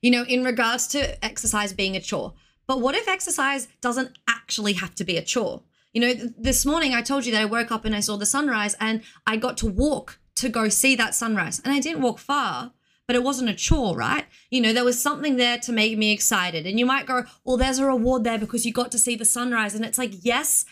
You 0.02 0.12
know, 0.12 0.24
in 0.24 0.44
regards 0.44 0.88
to 0.88 1.24
exercise 1.24 1.74
being 1.74 1.96
a 1.96 2.02
chore. 2.02 2.34
But 2.68 2.82
what 2.82 2.96
if 2.96 3.08
exercise 3.08 3.68
doesn't 3.82 4.18
actually 4.28 4.74
have 4.74 4.96
to 4.96 5.04
be 5.04 5.18
a 5.18 5.22
chore? 5.22 5.64
You 5.94 6.02
know, 6.02 6.14
this 6.38 6.66
morning 6.66 6.94
I 6.94 7.02
told 7.02 7.26
you 7.26 7.32
that 7.32 7.42
I 7.42 7.46
woke 7.46 7.72
up 7.72 7.86
and 7.86 7.96
I 7.96 8.00
saw 8.00 8.18
the 8.18 8.26
sunrise 8.26 8.76
and 8.80 9.02
I 9.26 9.38
got 9.38 9.58
to 9.58 9.68
walk 9.68 10.20
to 10.44 10.50
go 10.50 10.70
see 10.70 10.96
that 10.96 11.16
sunrise. 11.16 11.60
And 11.66 11.74
I 11.74 11.80
didn't 11.80 12.04
walk 12.04 12.20
far, 12.20 12.74
but 13.08 13.16
it 13.16 13.24
wasn't 13.24 13.50
a 13.50 13.54
chore, 13.54 13.96
right? 13.96 14.26
You 14.50 14.62
know, 14.62 14.74
there 14.74 14.86
was 14.86 15.02
something 15.02 15.36
there 15.36 15.58
to 15.60 15.72
make 15.74 15.98
me 15.98 16.12
excited. 16.12 16.66
And 16.66 16.80
you 16.80 16.86
might 16.86 17.06
go, 17.06 17.24
well, 17.44 17.58
there's 17.58 17.80
a 17.80 17.86
reward 17.86 18.24
there 18.24 18.38
because 18.38 18.66
you 18.66 18.72
got 18.72 18.92
to 18.92 19.00
see 19.00 19.16
the 19.16 19.26
sunrise. 19.26 19.76
And 19.76 19.84
it's 19.84 19.98
like, 19.98 20.14
yes, 20.22 20.66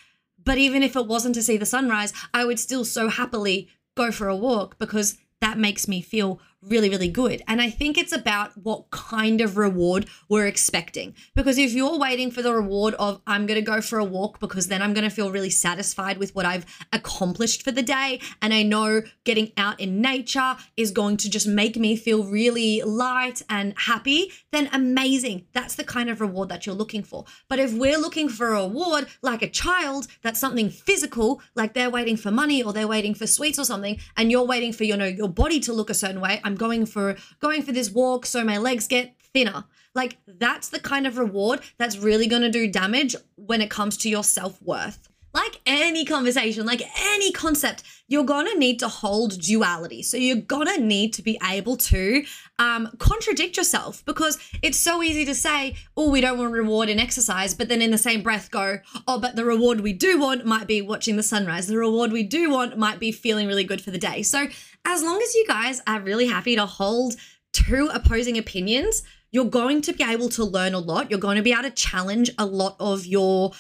but 0.44 0.58
even 0.58 0.84
if 0.84 0.96
it 0.96 1.08
wasn't 1.08 1.36
to 1.36 1.44
see 1.44 1.58
the 1.58 1.66
sunrise, 1.66 2.14
I 2.34 2.46
would 2.46 2.60
still 2.60 2.86
so 2.86 3.10
happily 3.10 3.70
go 3.96 4.12
for 4.12 4.28
a 4.28 4.36
walk 4.36 4.78
because 4.80 5.18
that 5.42 5.58
makes 5.58 5.88
me 5.88 6.02
feel 6.02 6.40
really, 6.62 6.90
really 6.90 7.08
good. 7.08 7.42
And 7.48 7.62
I 7.62 7.70
think 7.70 7.98
it's 7.98 8.12
about 8.12 8.52
what 8.56 8.92
kind 8.92 9.42
of 9.42 9.58
reward 9.58 10.08
we're 10.30 10.48
expecting. 10.48 11.16
Because 11.36 11.58
if 11.58 11.74
you're 11.74 11.98
waiting 11.98 12.30
for 12.30 12.42
the 12.42 12.54
reward 12.54 12.94
of, 12.96 13.22
I'm 13.26 13.46
going 13.48 13.60
to 13.60 13.66
go 13.66 13.82
for 13.82 13.98
a 13.98 14.06
walk 14.06 14.40
because 14.40 14.68
then 14.68 14.82
I'm 14.82 14.94
going 14.94 15.04
to 15.04 15.10
feel 15.10 15.32
really 15.32 15.50
satisfied 15.50 16.18
with 16.18 16.36
what 16.36 16.46
I've 16.46 16.66
accomplished 16.94 17.64
for 17.64 17.72
the 17.72 17.82
day. 17.82 18.20
And 18.42 18.54
I 18.54 18.64
know 18.64 19.02
getting 19.24 19.52
out 19.58 19.80
in 19.80 20.02
nature 20.02 20.56
is 20.78 20.92
going 20.92 21.18
to 21.18 21.30
just 21.30 21.48
make 21.48 21.78
me 21.78 21.96
feel 21.96 22.24
really 22.26 22.82
light 22.84 23.42
and 23.50 23.74
happy, 23.78 24.32
then 24.52 24.70
amazing. 24.72 25.48
That's 25.54 25.76
the 25.76 25.84
kind 25.84 26.10
of 26.10 26.22
reward 26.22 26.50
that 26.50 26.66
you're 26.66 26.76
looking 26.76 27.04
for. 27.04 27.26
But 27.50 27.60
if 27.60 27.74
we're 27.74 27.98
looking 27.98 28.30
for 28.30 28.54
a 28.54 28.64
reward 28.64 29.08
like 29.22 29.42
a 29.42 29.50
child, 29.50 30.08
that's 30.22 30.40
something 30.40 30.70
physical, 30.70 31.42
like 31.56 31.74
they're 31.74 31.90
waiting 31.90 32.18
for 32.18 32.30
money 32.30 32.62
or 32.62 32.72
they're 32.72 32.88
waiting 32.88 33.16
for 33.16 33.26
sweets 33.26 33.58
or 33.58 33.66
something, 33.66 34.00
and 34.16 34.30
you're 34.30 34.46
waiting 34.46 34.74
for, 34.74 34.84
you 34.84 34.96
know, 34.96 35.06
your 35.06 35.30
body 35.30 35.60
to 35.62 35.74
look 35.74 35.90
a 35.90 35.96
certain 35.96 36.22
way. 36.22 36.40
I'm 36.52 36.58
going 36.58 36.86
for 36.86 37.16
going 37.40 37.64
for 37.64 37.72
this 37.72 37.90
walk 37.90 38.26
so 38.26 38.44
my 38.44 38.58
legs 38.58 38.86
get 38.86 39.16
thinner. 39.34 39.64
Like 39.96 40.18
that's 40.28 40.68
the 40.68 40.80
kind 40.82 41.08
of 41.08 41.18
reward 41.18 41.62
that's 41.78 41.98
really 41.98 42.28
going 42.28 42.42
to 42.42 42.52
do 42.52 42.70
damage 42.70 43.16
when 43.36 43.62
it 43.62 43.70
comes 43.70 43.96
to 43.98 44.10
your 44.10 44.24
self-worth. 44.24 45.08
Like 45.34 45.62
any 45.66 46.04
conversation, 46.06 46.66
like 46.66 46.82
any 47.00 47.32
concept, 47.32 47.84
you're 48.08 48.26
gonna 48.26 48.56
need 48.56 48.80
to 48.80 48.88
hold 48.88 49.40
duality. 49.40 50.04
So 50.04 50.18
you're 50.18 50.36
gonna 50.36 50.78
need 50.78 51.14
to 51.14 51.22
be 51.22 51.40
able 51.50 51.78
to 51.78 52.26
um, 52.60 52.90
contradict 53.00 53.56
yourself 53.56 54.04
because 54.06 54.38
it's 54.62 54.78
so 54.78 55.02
easy 55.02 55.24
to 55.26 55.34
say, 55.34 55.76
oh, 55.96 56.10
we 56.10 56.20
don't 56.20 56.38
want 56.38 56.52
reward 56.52 56.90
in 56.90 57.00
exercise, 57.00 57.54
but 57.54 57.70
then 57.70 57.82
in 57.82 57.92
the 57.92 57.98
same 57.98 58.22
breath 58.22 58.52
go, 58.52 58.80
oh, 59.08 59.20
but 59.20 59.36
the 59.36 59.46
reward 59.46 59.82
we 59.82 59.94
do 59.94 60.20
want 60.20 60.46
might 60.46 60.68
be 60.68 60.82
watching 60.82 61.16
the 61.16 61.24
sunrise. 61.24 61.68
The 61.68 61.78
reward 61.78 62.12
we 62.12 62.24
do 62.24 62.52
want 62.52 62.78
might 62.78 63.00
be 63.00 63.12
feeling 63.12 63.48
really 63.48 63.64
good 63.64 63.82
for 63.82 63.92
the 63.92 63.98
day. 63.98 64.24
So 64.24 64.48
as 64.86 65.04
long 65.04 65.22
as 65.22 65.34
you 65.34 65.46
guys 65.48 65.82
are 65.88 66.02
really 66.02 66.28
happy 66.28 66.56
to 66.56 66.66
hold 66.66 67.16
two 67.54 67.90
opposing 67.94 68.38
opinions, 68.38 69.04
you're 69.32 69.46
going 69.46 69.82
to 69.82 69.94
be 69.94 70.04
able 70.04 70.30
to 70.30 70.44
learn 70.44 70.74
a 70.74 70.80
lot. 70.80 71.10
You're 71.10 71.20
going 71.20 71.38
to 71.38 71.44
be 71.44 71.54
able 71.54 71.64
to 71.64 71.72
challenge 71.72 72.30
a 72.38 72.46
lot 72.46 72.76
of 72.80 73.06
your 73.06 73.52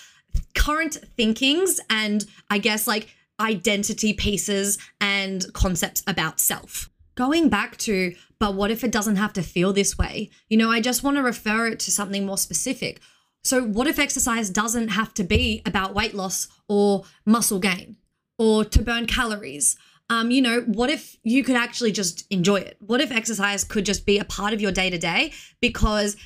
current 0.56 0.98
thinkings 1.17 1.80
and 1.89 2.26
I 2.50 2.58
guess 2.58 2.88
like 2.88 3.10
identity 3.39 4.13
pieces 4.13 4.78
and 5.00 5.46
concepts 5.54 6.04
about 6.08 6.39
self. 6.39 6.89
Going 7.15 7.50
back 7.50 7.78
to, 7.78 8.15
but 8.39 8.56
what 8.56 8.72
if 8.72 8.84
it 8.84 8.91
doesn't 8.91 9.17
have 9.17 9.34
to 9.34 9.44
feel 9.44 9.74
this 9.74 9.98
way? 9.98 10.30
You 10.50 10.58
know, 10.58 10.72
I 10.72 10.80
just 10.82 11.04
want 11.04 11.17
to 11.17 11.24
refer 11.24 11.67
it 11.67 11.80
to 11.82 11.91
something 11.91 12.26
more 12.26 12.38
specific. 12.38 13.02
So, 13.44 13.63
what 13.63 13.88
if 13.88 14.00
exercise 14.00 14.50
doesn't 14.50 14.89
have 14.89 15.13
to 15.15 15.24
be 15.24 15.62
about 15.65 15.96
weight 15.96 16.13
loss 16.13 16.48
or 16.67 17.04
muscle 17.26 17.60
gain 17.60 17.98
or 18.38 18.63
to 18.65 18.82
burn 18.82 19.08
calories? 19.08 19.78
Um, 20.10 20.30
you 20.30 20.41
know, 20.41 20.62
what 20.62 20.89
if 20.89 21.17
you 21.24 21.44
could 21.44 21.56
actually 21.56 21.91
just 21.91 22.26
enjoy 22.30 22.58
it? 22.58 22.78
What 22.82 23.02
if 23.02 23.12
exercise 23.12 23.63
could 23.63 23.86
just 23.86 24.06
be 24.06 24.20
a 24.20 24.26
part 24.26 24.54
of 24.54 24.62
your 24.62 24.72
day 24.72 24.89
to 24.89 24.98
day? 24.98 25.32
Because 25.62 26.17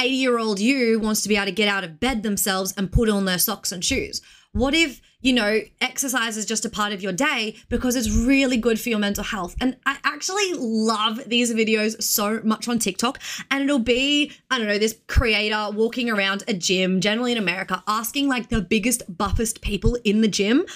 80 0.00 0.14
year 0.16 0.38
old 0.38 0.58
you 0.58 0.98
wants 0.98 1.22
to 1.22 1.28
be 1.28 1.36
able 1.36 1.46
to 1.46 1.52
get 1.52 1.68
out 1.68 1.84
of 1.84 2.00
bed 2.00 2.22
themselves 2.22 2.72
and 2.76 2.90
put 2.90 3.08
on 3.08 3.24
their 3.24 3.38
socks 3.38 3.70
and 3.70 3.84
shoes? 3.84 4.22
What 4.52 4.74
if, 4.74 5.00
you 5.20 5.32
know, 5.32 5.60
exercise 5.80 6.36
is 6.36 6.44
just 6.44 6.64
a 6.64 6.70
part 6.70 6.92
of 6.92 7.02
your 7.02 7.12
day 7.12 7.54
because 7.68 7.94
it's 7.94 8.10
really 8.10 8.56
good 8.56 8.80
for 8.80 8.88
your 8.88 8.98
mental 8.98 9.22
health? 9.22 9.54
And 9.60 9.76
I 9.86 9.98
actually 10.02 10.54
love 10.54 11.20
these 11.28 11.54
videos 11.54 12.02
so 12.02 12.40
much 12.42 12.66
on 12.66 12.80
TikTok. 12.80 13.20
And 13.50 13.62
it'll 13.62 13.78
be, 13.78 14.32
I 14.50 14.58
don't 14.58 14.66
know, 14.66 14.78
this 14.78 14.98
creator 15.06 15.68
walking 15.72 16.10
around 16.10 16.42
a 16.48 16.54
gym, 16.54 17.00
generally 17.00 17.32
in 17.32 17.38
America, 17.38 17.84
asking 17.86 18.28
like 18.28 18.48
the 18.48 18.60
biggest, 18.60 19.02
buffest 19.16 19.60
people 19.60 19.96
in 20.02 20.20
the 20.20 20.28
gym 20.28 20.66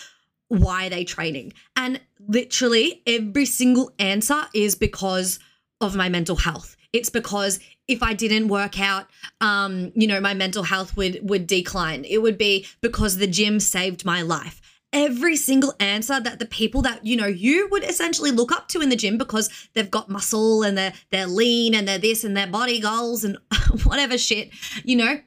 why 0.48 0.86
are 0.86 0.90
they 0.90 1.04
training? 1.04 1.52
And 1.76 2.00
literally 2.28 3.02
every 3.06 3.46
single 3.46 3.92
answer 3.98 4.42
is 4.54 4.74
because 4.74 5.38
of 5.80 5.96
my 5.96 6.08
mental 6.08 6.36
health. 6.36 6.76
It's 6.92 7.10
because 7.10 7.58
if 7.86 8.02
I 8.02 8.14
didn't 8.14 8.48
work 8.48 8.80
out, 8.80 9.06
um, 9.40 9.92
you 9.94 10.06
know, 10.06 10.20
my 10.20 10.34
mental 10.34 10.62
health 10.62 10.96
would 10.96 11.20
would 11.22 11.46
decline. 11.46 12.04
It 12.04 12.18
would 12.18 12.38
be 12.38 12.66
because 12.80 13.16
the 13.16 13.26
gym 13.26 13.60
saved 13.60 14.04
my 14.04 14.22
life. 14.22 14.60
Every 14.92 15.34
single 15.34 15.74
answer 15.80 16.20
that 16.20 16.38
the 16.38 16.46
people 16.46 16.80
that 16.82 17.04
you 17.04 17.16
know 17.16 17.26
you 17.26 17.68
would 17.70 17.84
essentially 17.84 18.30
look 18.30 18.52
up 18.52 18.68
to 18.68 18.80
in 18.80 18.88
the 18.88 18.96
gym 18.96 19.18
because 19.18 19.50
they've 19.74 19.90
got 19.90 20.08
muscle 20.08 20.62
and 20.62 20.78
they're 20.78 20.92
they're 21.10 21.26
lean 21.26 21.74
and 21.74 21.86
they're 21.86 21.98
this 21.98 22.24
and 22.24 22.36
their 22.36 22.46
body 22.46 22.80
goals 22.80 23.24
and 23.24 23.36
whatever 23.84 24.16
shit, 24.16 24.50
you 24.84 24.96
know, 24.96 25.20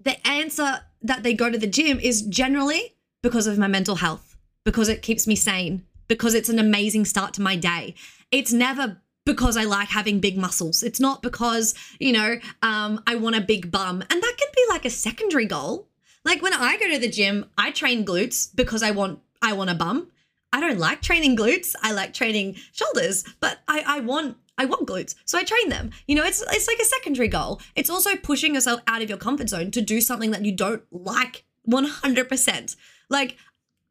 the 0.00 0.26
answer 0.26 0.80
that 1.02 1.22
they 1.22 1.34
go 1.34 1.50
to 1.50 1.58
the 1.58 1.66
gym 1.66 1.98
is 2.00 2.22
generally 2.22 2.94
because 3.22 3.46
of 3.46 3.58
my 3.58 3.66
mental 3.66 3.96
health, 3.96 4.36
because 4.64 4.88
it 4.88 5.02
keeps 5.02 5.26
me 5.26 5.34
sane, 5.34 5.84
because 6.06 6.34
it's 6.34 6.48
an 6.48 6.58
amazing 6.58 7.04
start 7.04 7.34
to 7.34 7.42
my 7.42 7.56
day. 7.56 7.94
It's 8.30 8.52
never 8.52 9.00
because 9.28 9.58
I 9.58 9.64
like 9.64 9.90
having 9.90 10.20
big 10.20 10.38
muscles. 10.38 10.82
It's 10.82 10.98
not 10.98 11.20
because, 11.20 11.74
you 12.00 12.14
know, 12.14 12.38
um, 12.62 13.02
I 13.06 13.16
want 13.16 13.36
a 13.36 13.42
big 13.42 13.70
bum. 13.70 14.00
And 14.00 14.22
that 14.22 14.36
can 14.38 14.48
be 14.56 14.64
like 14.70 14.86
a 14.86 14.90
secondary 14.90 15.44
goal. 15.44 15.86
Like 16.24 16.40
when 16.40 16.54
I 16.54 16.78
go 16.78 16.88
to 16.90 16.98
the 16.98 17.10
gym, 17.10 17.44
I 17.58 17.70
train 17.70 18.06
glutes 18.06 18.48
because 18.52 18.82
I 18.82 18.90
want 18.90 19.20
I 19.42 19.52
want 19.52 19.68
a 19.68 19.74
bum. 19.74 20.10
I 20.50 20.60
don't 20.60 20.78
like 20.78 21.02
training 21.02 21.36
glutes. 21.36 21.74
I 21.82 21.92
like 21.92 22.14
training 22.14 22.56
shoulders, 22.72 23.22
but 23.38 23.58
I, 23.68 23.84
I 23.86 24.00
want 24.00 24.38
I 24.56 24.64
want 24.64 24.88
glutes, 24.88 25.14
so 25.26 25.38
I 25.38 25.44
train 25.44 25.68
them. 25.68 25.90
You 26.06 26.16
know, 26.16 26.24
it's 26.24 26.42
it's 26.50 26.66
like 26.66 26.78
a 26.78 26.84
secondary 26.84 27.28
goal. 27.28 27.60
It's 27.76 27.90
also 27.90 28.16
pushing 28.16 28.54
yourself 28.54 28.80
out 28.86 29.02
of 29.02 29.10
your 29.10 29.18
comfort 29.18 29.50
zone 29.50 29.70
to 29.72 29.82
do 29.82 30.00
something 30.00 30.30
that 30.30 30.44
you 30.44 30.52
don't 30.52 30.82
like 30.90 31.44
100%. 31.68 32.76
Like 33.10 33.36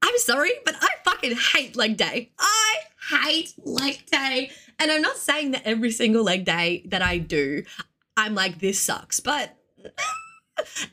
I'm 0.01 0.17
sorry, 0.17 0.51
but 0.65 0.75
I 0.81 0.89
fucking 1.05 1.37
hate 1.53 1.75
leg 1.75 1.95
day. 1.97 2.31
I 2.39 2.75
hate 3.09 3.53
leg 3.63 4.05
day. 4.11 4.51
And 4.79 4.91
I'm 4.91 5.01
not 5.01 5.17
saying 5.17 5.51
that 5.51 5.63
every 5.65 5.91
single 5.91 6.23
leg 6.23 6.45
day 6.45 6.83
that 6.87 7.01
I 7.01 7.17
do, 7.17 7.63
I'm 8.15 8.35
like, 8.35 8.59
this 8.59 8.79
sucks, 8.79 9.19
but 9.19 9.57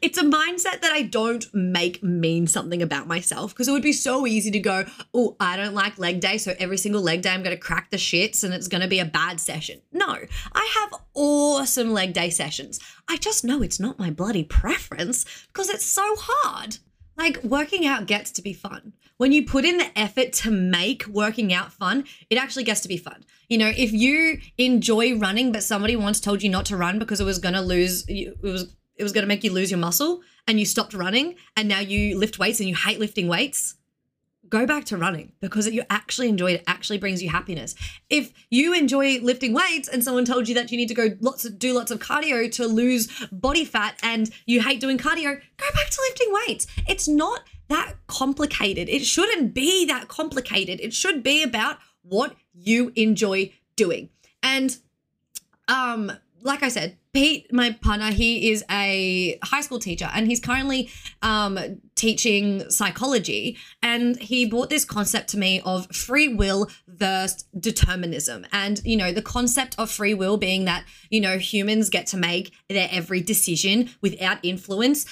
it's 0.03 0.19
a 0.19 0.23
mindset 0.23 0.81
that 0.81 0.93
I 0.93 1.03
don't 1.03 1.47
make 1.55 2.03
mean 2.03 2.47
something 2.47 2.83
about 2.83 3.07
myself 3.07 3.53
because 3.53 3.69
it 3.69 3.73
would 3.73 3.83
be 3.83 3.93
so 3.93 4.27
easy 4.27 4.51
to 4.51 4.59
go, 4.59 4.85
oh, 5.13 5.37
I 5.41 5.57
don't 5.57 5.75
like 5.75 5.99
leg 5.99 6.21
day. 6.21 6.39
So 6.39 6.55
every 6.59 6.79
single 6.79 7.03
leg 7.03 7.23
day, 7.23 7.31
I'm 7.31 7.43
going 7.43 7.57
to 7.57 7.61
crack 7.61 7.91
the 7.91 7.97
shits 7.97 8.45
and 8.45 8.55
it's 8.55 8.69
going 8.69 8.83
to 8.83 8.89
be 8.89 8.99
a 8.99 9.05
bad 9.05 9.41
session. 9.41 9.81
No, 9.93 10.17
I 10.53 10.71
have 10.75 11.01
awesome 11.15 11.93
leg 11.93 12.13
day 12.13 12.31
sessions. 12.31 12.81
I 13.09 13.17
just 13.17 13.45
know 13.45 13.63
it's 13.63 13.81
not 13.81 13.99
my 13.99 14.11
bloody 14.11 14.45
preference 14.45 15.25
because 15.53 15.71
it's 15.71 15.87
so 15.87 16.15
hard. 16.19 16.79
Like 17.17 17.43
working 17.45 17.87
out 17.87 18.07
gets 18.07 18.31
to 18.33 18.43
be 18.43 18.53
fun. 18.53 18.93
When 19.17 19.31
you 19.31 19.45
put 19.45 19.65
in 19.65 19.79
the 19.79 19.97
effort 19.97 20.33
to 20.35 20.51
make 20.51 21.07
working 21.07 21.53
out 21.53 21.73
fun, 21.73 22.05
it 22.31 22.37
actually 22.37 22.65
gets 22.65 22.81
to 22.81 22.89
be 22.89 22.97
fun. 22.97 23.25
You 23.49 23.59
know, 23.59 23.73
if 23.77 23.93
you 23.93 24.39
enjoy 24.59 25.17
running, 25.17 25.53
but 25.53 25.63
somebody 25.63 25.95
once 25.95 26.21
told 26.21 26.43
you 26.43 26.49
not 26.49 26.67
to 26.67 26.77
run 26.77 26.99
because 26.99 27.21
it 27.21 27.25
was 27.25 27.39
going 27.39 27.55
to 27.55 27.61
lose, 27.61 28.05
it 28.09 28.43
was 28.43 28.75
it 28.97 29.03
was 29.03 29.13
going 29.13 29.23
to 29.23 29.29
make 29.29 29.43
you 29.43 29.53
lose 29.53 29.71
your 29.71 29.79
muscle, 29.79 30.21
and 30.47 30.59
you 30.59 30.67
stopped 30.67 30.95
running, 30.95 31.35
and 31.57 31.69
now 31.69 31.81
you 31.81 32.19
lift 32.19 32.39
weights 32.39 32.61
and 32.61 32.69
you 32.69 32.77
hate 32.77 33.01
lifting 33.01 33.27
weights, 33.27 33.75
go 34.49 34.67
back 34.67 34.85
to 34.85 34.97
running 34.97 35.33
because 35.41 35.69
you 35.69 35.83
actually 35.91 36.29
enjoy 36.29 36.53
it. 36.53 36.63
actually 36.67 36.99
brings 36.99 37.23
you 37.23 37.29
happiness. 37.29 37.75
If 38.09 38.33
you 38.51 38.75
enjoy 38.75 39.19
lifting 39.21 39.53
weights 39.53 39.89
and 39.89 40.05
someone 40.05 40.25
told 40.25 40.49
you 40.49 40.55
that 40.55 40.71
you 40.71 40.77
need 40.77 40.89
to 40.89 40.95
go 40.95 41.09
lots 41.21 41.45
of, 41.45 41.59
do 41.59 41.73
lots 41.73 41.91
of 41.91 41.99
cardio 41.99 42.51
to 42.53 42.67
lose 42.67 43.09
body 43.33 43.65
fat 43.65 43.99
and 44.03 44.31
you 44.47 44.61
hate 44.63 44.81
doing 44.81 44.99
cardio, 44.99 45.41
go 45.57 45.67
back 45.75 45.91
to 45.91 46.01
lifting 46.09 46.33
weights. 46.47 46.67
It's 46.87 47.09
not 47.09 47.41
that 47.69 47.95
complicated. 48.07 48.89
It 48.89 49.05
shouldn't 49.05 49.55
be 49.55 49.87
that 49.87 50.09
complicated. 50.09 50.81
It 50.81 50.93
should 50.93 51.23
be 51.23 51.43
about 51.43 51.79
what 52.03 52.37
you 52.53 52.93
enjoy 52.97 53.53
doing. 53.77 54.11
And 54.43 54.77
um 55.69 56.13
like 56.45 56.63
I 56.63 56.69
said, 56.69 56.99
Pete, 57.15 57.51
my 57.53 57.71
partner, 57.71 58.11
he 58.11 58.51
is 58.51 58.63
a 58.71 59.39
high 59.43 59.63
school 59.63 59.79
teacher 59.79 60.11
and 60.13 60.27
he's 60.27 60.41
currently 60.41 60.91
um, 61.23 61.59
teaching 61.95 62.69
psychology. 62.69 63.57
And 63.83 64.21
he 64.21 64.45
brought 64.45 64.69
this 64.69 64.85
concept 64.85 65.29
to 65.31 65.39
me 65.39 65.63
of 65.65 65.91
free 65.95 66.29
will 66.29 66.69
versus 66.87 67.45
determinism. 67.59 68.45
And, 68.53 68.81
you 68.85 68.97
know, 68.97 69.11
the 69.11 69.23
concept 69.23 69.75
of 69.79 69.91
free 69.91 70.13
will 70.13 70.37
being 70.37 70.67
that, 70.67 70.85
you 71.09 71.21
know, 71.21 71.39
humans 71.39 71.89
get 71.89 72.07
to 72.09 72.19
make 72.19 72.53
their 72.69 72.89
every 72.91 73.23
decision 73.23 73.91
without 74.03 74.39
influence 74.43 75.07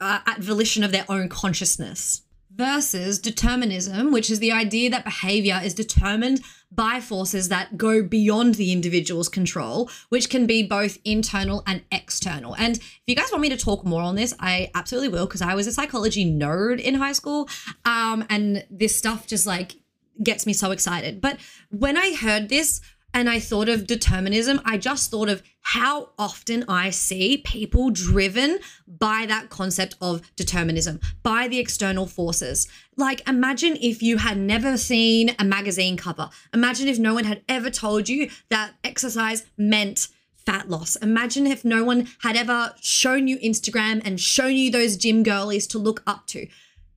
uh, 0.00 0.20
at 0.26 0.40
volition 0.40 0.84
of 0.84 0.92
their 0.92 1.04
own 1.08 1.28
consciousness 1.28 2.22
versus 2.54 3.18
determinism, 3.18 4.12
which 4.12 4.30
is 4.30 4.38
the 4.38 4.52
idea 4.52 4.88
that 4.88 5.04
behavior 5.04 5.60
is 5.62 5.74
determined 5.74 6.40
by 6.70 7.00
forces 7.00 7.48
that 7.48 7.76
go 7.76 8.02
beyond 8.02 8.56
the 8.56 8.72
individual's 8.72 9.28
control, 9.28 9.90
which 10.08 10.28
can 10.28 10.46
be 10.46 10.62
both 10.62 10.98
internal 11.04 11.62
and 11.66 11.82
external. 11.90 12.54
And 12.56 12.76
if 12.76 13.02
you 13.06 13.14
guys 13.14 13.30
want 13.30 13.42
me 13.42 13.48
to 13.48 13.56
talk 13.56 13.84
more 13.84 14.02
on 14.02 14.16
this, 14.16 14.34
I 14.40 14.70
absolutely 14.74 15.08
will, 15.08 15.26
because 15.26 15.42
I 15.42 15.54
was 15.54 15.66
a 15.66 15.72
psychology 15.72 16.24
nerd 16.24 16.80
in 16.80 16.94
high 16.94 17.12
school. 17.12 17.48
Um, 17.84 18.24
and 18.28 18.64
this 18.70 18.96
stuff 18.96 19.26
just 19.26 19.46
like 19.46 19.76
gets 20.22 20.46
me 20.46 20.52
so 20.52 20.70
excited. 20.70 21.20
But 21.20 21.38
when 21.70 21.96
I 21.96 22.14
heard 22.14 22.48
this, 22.48 22.80
and 23.14 23.30
I 23.30 23.38
thought 23.38 23.68
of 23.68 23.86
determinism, 23.86 24.60
I 24.64 24.76
just 24.76 25.10
thought 25.10 25.28
of 25.28 25.42
how 25.60 26.10
often 26.18 26.64
I 26.68 26.90
see 26.90 27.38
people 27.38 27.90
driven 27.90 28.58
by 28.88 29.24
that 29.28 29.48
concept 29.48 29.94
of 30.00 30.20
determinism, 30.34 31.00
by 31.22 31.46
the 31.46 31.60
external 31.60 32.06
forces. 32.06 32.66
Like, 32.96 33.26
imagine 33.28 33.76
if 33.80 34.02
you 34.02 34.18
had 34.18 34.36
never 34.36 34.76
seen 34.76 35.30
a 35.38 35.44
magazine 35.44 35.96
cover. 35.96 36.28
Imagine 36.52 36.88
if 36.88 36.98
no 36.98 37.14
one 37.14 37.24
had 37.24 37.42
ever 37.48 37.70
told 37.70 38.08
you 38.08 38.30
that 38.50 38.72
exercise 38.82 39.44
meant 39.56 40.08
fat 40.34 40.68
loss. 40.68 40.96
Imagine 40.96 41.46
if 41.46 41.64
no 41.64 41.84
one 41.84 42.08
had 42.22 42.36
ever 42.36 42.74
shown 42.80 43.28
you 43.28 43.38
Instagram 43.38 44.02
and 44.04 44.20
shown 44.20 44.54
you 44.54 44.70
those 44.70 44.96
gym 44.96 45.22
girlies 45.22 45.68
to 45.68 45.78
look 45.78 46.02
up 46.06 46.26
to. 46.26 46.48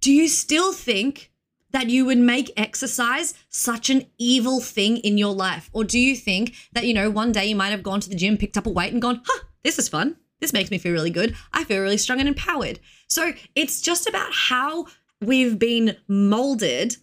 Do 0.02 0.12
you 0.12 0.28
still 0.28 0.74
think 0.74 1.32
that 1.72 1.90
you 1.90 2.06
would 2.06 2.18
make 2.18 2.52
exercise 2.58 3.34
such 3.50 3.90
an 3.90 4.08
evil 4.18 4.60
thing 4.62 4.98
in 4.98 5.18
your 5.18 5.34
life? 5.34 5.70
Or 5.74 5.84
do 5.84 6.00
you 6.00 6.16
think 6.16 6.56
that, 6.74 6.86
you 6.86 6.94
know, 6.94 7.10
one 7.10 7.32
day 7.32 7.46
you 7.46 7.56
might 7.56 7.70
have 7.70 7.84
gone 7.84 8.00
to 8.00 8.10
the 8.10 8.16
gym, 8.16 8.38
picked 8.38 8.58
up 8.58 8.66
a 8.66 8.70
weight, 8.70 8.94
and 8.94 9.02
gone, 9.02 9.22
huh, 9.26 9.44
this 9.64 9.78
is 9.78 9.90
fun. 9.90 10.18
This 10.40 10.54
makes 10.54 10.72
me 10.72 10.78
feel 10.78 10.94
really 10.94 11.10
good. 11.10 11.36
I 11.52 11.64
feel 11.64 11.82
really 11.82 11.98
strong 11.98 12.20
and 12.20 12.28
empowered. 12.28 12.80
So 13.10 13.34
it's 13.56 13.82
just 13.82 14.08
about 14.08 14.30
how 14.32 14.86
we've 15.22 15.58
been 15.58 15.98
molded 16.08 16.98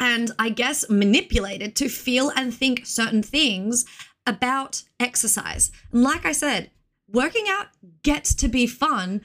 and 0.00 0.30
I 0.38 0.48
guess 0.48 0.88
manipulated 0.88 1.76
to 1.76 1.88
feel 1.88 2.30
and 2.34 2.52
think 2.52 2.86
certain 2.86 3.22
things 3.22 3.84
about 4.26 4.82
exercise. 4.98 5.70
And 5.92 6.02
like 6.02 6.24
I 6.24 6.32
said, 6.32 6.70
working 7.08 7.44
out 7.48 7.66
gets 8.02 8.34
to 8.36 8.48
be 8.48 8.66
fun 8.66 9.20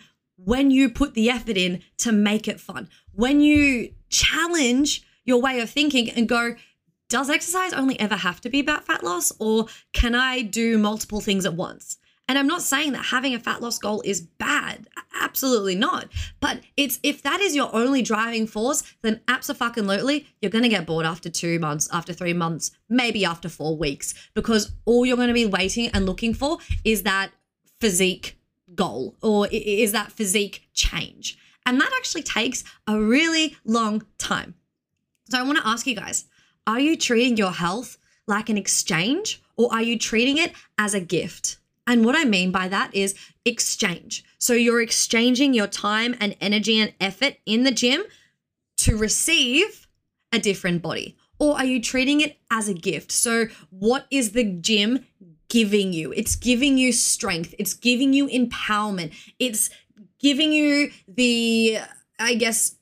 when 0.46 0.72
you 0.72 0.90
put 0.90 1.14
the 1.14 1.30
effort 1.30 1.58
in 1.58 1.82
to 1.98 2.12
make 2.12 2.48
it 2.48 2.60
fun. 2.60 2.90
When 3.14 3.42
you 3.42 3.94
challenge 4.10 5.04
your 5.26 5.42
way 5.42 5.60
of 5.60 5.70
thinking 5.70 6.10
and 6.10 6.28
go, 6.28 6.56
does 7.10 7.30
exercise 7.30 7.74
only 7.74 8.00
ever 8.00 8.16
have 8.16 8.40
to 8.42 8.50
be 8.50 8.60
about 8.60 8.86
fat 8.86 9.04
loss 9.04 9.32
or 9.40 9.66
can 9.94 10.16
I 10.16 10.42
do 10.42 10.78
multiple 10.78 11.22
things 11.22 11.46
at 11.46 11.56
once? 11.56 11.98
And 12.28 12.38
I'm 12.38 12.48
not 12.48 12.62
saying 12.62 12.92
that 12.92 13.06
having 13.06 13.34
a 13.34 13.40
fat 13.40 13.60
loss 13.62 13.80
goal 13.80 14.04
is 14.06 14.22
bad. 14.22 14.88
Absolutely 15.20 15.74
not. 15.74 16.10
But 16.40 16.62
it's 16.78 17.00
if 17.02 17.24
that 17.24 17.42
is 17.42 17.56
your 17.56 17.74
only 17.76 18.04
driving 18.04 18.46
force, 18.46 18.84
then 19.02 19.22
absolutely 19.28 20.28
you're 20.40 20.52
going 20.52 20.64
to 20.64 20.70
get 20.70 20.86
bored 20.86 21.08
after 21.08 21.30
2 21.30 21.58
months, 21.58 21.90
after 21.92 22.14
3 22.14 22.34
months, 22.34 22.70
maybe 22.88 23.26
after 23.26 23.50
4 23.50 23.76
weeks 23.76 24.14
because 24.36 24.72
all 24.86 25.08
you're 25.08 25.18
going 25.18 25.28
to 25.28 25.34
be 25.34 25.48
waiting 25.48 25.90
and 25.90 26.06
looking 26.06 26.36
for 26.36 26.60
is 26.84 27.02
that 27.04 27.32
physique 27.82 28.39
goal 28.76 29.16
or 29.22 29.48
is 29.52 29.92
that 29.92 30.12
physique 30.12 30.68
change. 30.74 31.38
And 31.66 31.80
that 31.80 31.92
actually 31.98 32.24
takes 32.24 32.64
a 32.88 33.00
really 33.00 33.58
long 33.66 34.04
time. 34.18 34.56
So 35.30 35.38
I 35.38 35.44
want 35.44 35.58
to 35.60 35.68
ask 35.68 35.86
you 35.86 35.96
guys 35.96 36.26
are 36.66 36.80
you 36.80 36.96
treating 36.96 37.38
your 37.38 37.52
health 37.52 37.98
like 38.28 38.50
an 38.50 38.58
exchange 38.58 39.42
or 39.58 39.74
are 39.74 39.82
you 39.82 39.98
treating 39.98 40.38
it 40.38 40.54
as 40.78 40.94
a 40.94 41.00
gift? 41.00 41.58
And 41.88 42.06
what 42.06 42.16
I 42.16 42.24
mean 42.24 42.52
by 42.52 42.68
that 42.68 42.94
is 42.94 43.16
exchange. 43.46 44.24
So 44.38 44.54
you're 44.54 44.82
exchanging 44.82 45.54
your 45.54 45.68
time 45.68 46.16
and 46.20 46.36
energy 46.40 46.80
and 46.80 46.94
effort 47.00 47.38
in 47.46 47.64
the 47.64 47.72
gym 47.72 48.04
to 48.78 48.96
receive 48.96 49.88
a 50.32 50.40
different 50.40 50.82
body. 50.82 51.18
Or 51.40 51.58
are 51.58 51.66
you 51.66 51.82
treating 51.82 52.22
it 52.22 52.38
as 52.52 52.68
a 52.68 52.74
gift? 52.74 53.12
So, 53.12 53.48
what 53.70 54.06
is 54.12 54.34
the 54.34 54.44
gym 54.44 55.06
giving 55.50 55.94
you. 55.94 56.14
It's 56.14 56.36
giving 56.36 56.78
you 56.78 56.94
strength. 56.94 57.54
It's 57.60 57.74
giving 57.74 58.14
you 58.14 58.28
empowerment. 58.28 59.14
It's 59.40 59.70
giving 60.20 60.54
you 60.54 60.92
the, 61.08 61.80
I 62.20 62.36
guess, 62.36 62.76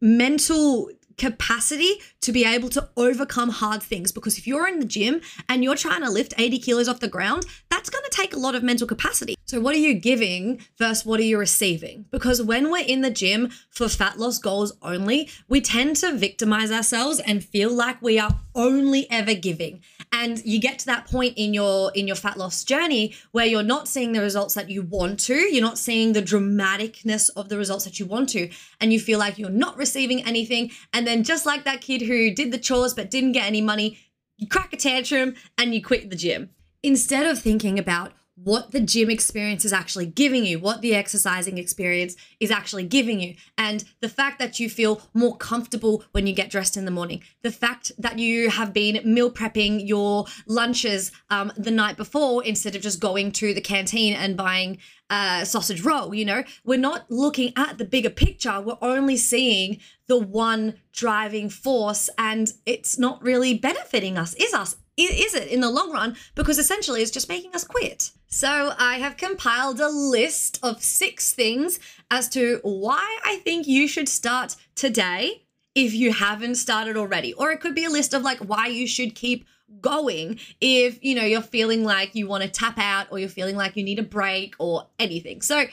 mental 0.00 0.90
capacity 1.18 2.00
to 2.20 2.32
be 2.32 2.44
able 2.44 2.68
to 2.70 2.88
overcome 2.96 3.50
hard 3.50 3.82
things. 3.82 4.12
Because 4.12 4.38
if 4.38 4.46
you're 4.46 4.66
in 4.68 4.78
the 4.78 4.86
gym 4.86 5.20
and 5.48 5.62
you're 5.62 5.74
trying 5.74 6.02
to 6.02 6.10
lift 6.10 6.32
80 6.38 6.58
kilos 6.60 6.88
off 6.88 7.00
the 7.00 7.08
ground, 7.08 7.44
that's 7.68 7.90
going 7.90 8.04
to 8.04 8.10
take 8.10 8.34
a 8.34 8.38
lot 8.38 8.54
of 8.54 8.62
mental 8.62 8.86
capacity. 8.86 9.34
So, 9.44 9.60
what 9.60 9.74
are 9.74 9.78
you 9.78 9.94
giving 9.94 10.60
versus 10.78 11.04
what 11.04 11.20
are 11.20 11.24
you 11.24 11.38
receiving? 11.38 12.06
Because 12.10 12.40
when 12.40 12.70
we're 12.70 12.84
in 12.84 13.02
the 13.02 13.10
gym 13.10 13.50
for 13.70 13.88
fat 13.88 14.18
loss 14.18 14.38
goals 14.38 14.72
only, 14.82 15.28
we 15.48 15.60
tend 15.60 15.96
to 15.96 16.12
victimize 16.12 16.70
ourselves 16.70 17.20
and 17.20 17.44
feel 17.44 17.72
like 17.72 18.00
we 18.00 18.18
are 18.18 18.38
only 18.54 19.10
ever 19.10 19.34
giving 19.34 19.80
and 20.12 20.44
you 20.44 20.60
get 20.60 20.78
to 20.80 20.86
that 20.86 21.06
point 21.06 21.34
in 21.36 21.54
your 21.54 21.92
in 21.94 22.06
your 22.06 22.16
fat 22.16 22.36
loss 22.36 22.64
journey 22.64 23.14
where 23.32 23.46
you're 23.46 23.62
not 23.62 23.88
seeing 23.88 24.12
the 24.12 24.20
results 24.20 24.54
that 24.54 24.70
you 24.70 24.82
want 24.82 25.20
to. 25.20 25.34
You're 25.34 25.62
not 25.62 25.78
seeing 25.78 26.12
the 26.12 26.22
dramaticness 26.22 27.30
of 27.36 27.48
the 27.48 27.58
results 27.58 27.84
that 27.84 27.98
you 27.98 28.06
want 28.06 28.28
to. 28.30 28.50
And 28.80 28.92
you 28.92 29.00
feel 29.00 29.18
like 29.18 29.38
you're 29.38 29.50
not 29.50 29.76
receiving 29.76 30.24
anything. 30.24 30.70
And 30.92 31.06
then 31.06 31.22
just 31.22 31.46
like 31.46 31.64
that 31.64 31.80
kid 31.80 32.02
who 32.02 32.34
did 32.34 32.52
the 32.52 32.58
chores 32.58 32.94
but 32.94 33.10
didn't 33.10 33.32
get 33.32 33.46
any 33.46 33.60
money 33.60 33.98
you 34.38 34.46
crack 34.46 34.72
a 34.72 34.76
tantrum 34.76 35.34
and 35.58 35.74
you 35.74 35.82
quit 35.82 36.08
the 36.08 36.16
gym. 36.16 36.50
Instead 36.82 37.26
of 37.26 37.40
thinking 37.40 37.78
about 37.78 38.12
what 38.44 38.70
the 38.70 38.80
gym 38.80 39.10
experience 39.10 39.64
is 39.64 39.72
actually 39.72 40.06
giving 40.06 40.44
you, 40.44 40.58
what 40.58 40.80
the 40.80 40.94
exercising 40.94 41.58
experience 41.58 42.16
is 42.40 42.50
actually 42.50 42.84
giving 42.84 43.20
you. 43.20 43.34
And 43.56 43.84
the 44.00 44.08
fact 44.08 44.38
that 44.38 44.60
you 44.60 44.70
feel 44.70 45.02
more 45.14 45.36
comfortable 45.36 46.04
when 46.12 46.26
you 46.26 46.34
get 46.34 46.50
dressed 46.50 46.76
in 46.76 46.84
the 46.84 46.90
morning, 46.90 47.22
the 47.42 47.50
fact 47.50 47.90
that 47.98 48.18
you 48.18 48.50
have 48.50 48.72
been 48.72 49.00
meal 49.04 49.30
prepping 49.30 49.86
your 49.86 50.26
lunches 50.46 51.10
um, 51.30 51.52
the 51.56 51.70
night 51.70 51.96
before 51.96 52.44
instead 52.44 52.76
of 52.76 52.82
just 52.82 53.00
going 53.00 53.32
to 53.32 53.54
the 53.54 53.60
canteen 53.60 54.14
and 54.14 54.36
buying 54.36 54.78
a 55.10 55.44
sausage 55.44 55.82
roll, 55.82 56.14
you 56.14 56.24
know, 56.24 56.44
we're 56.64 56.78
not 56.78 57.10
looking 57.10 57.52
at 57.56 57.78
the 57.78 57.84
bigger 57.84 58.10
picture. 58.10 58.60
We're 58.60 58.76
only 58.82 59.16
seeing 59.16 59.80
the 60.06 60.18
one 60.18 60.74
driving 60.92 61.50
force, 61.50 62.08
and 62.18 62.52
it's 62.66 62.98
not 62.98 63.22
really 63.22 63.54
benefiting 63.54 64.16
us, 64.16 64.34
is 64.34 64.54
us 64.54 64.76
is 65.04 65.34
it 65.34 65.48
in 65.48 65.60
the 65.60 65.70
long 65.70 65.92
run 65.92 66.16
because 66.34 66.58
essentially 66.58 67.02
it's 67.02 67.10
just 67.10 67.28
making 67.28 67.54
us 67.54 67.64
quit. 67.64 68.10
So 68.28 68.72
I 68.78 68.98
have 68.98 69.16
compiled 69.16 69.80
a 69.80 69.88
list 69.88 70.58
of 70.62 70.82
six 70.82 71.32
things 71.32 71.80
as 72.10 72.28
to 72.30 72.60
why 72.62 73.18
I 73.24 73.36
think 73.36 73.66
you 73.66 73.88
should 73.88 74.08
start 74.08 74.56
today 74.74 75.44
if 75.74 75.94
you 75.94 76.12
haven't 76.12 76.56
started 76.56 76.96
already. 76.96 77.32
Or 77.34 77.50
it 77.50 77.60
could 77.60 77.74
be 77.74 77.84
a 77.84 77.90
list 77.90 78.14
of 78.14 78.22
like 78.22 78.38
why 78.38 78.66
you 78.66 78.86
should 78.86 79.14
keep 79.14 79.46
going 79.80 80.38
if 80.60 81.02
you 81.04 81.14
know 81.14 81.24
you're 81.24 81.42
feeling 81.42 81.84
like 81.84 82.14
you 82.14 82.26
want 82.26 82.42
to 82.42 82.48
tap 82.48 82.78
out 82.78 83.06
or 83.10 83.18
you're 83.18 83.28
feeling 83.28 83.56
like 83.56 83.76
you 83.76 83.84
need 83.84 83.98
a 83.98 84.02
break 84.02 84.54
or 84.58 84.86
anything. 84.98 85.42
So 85.42 85.66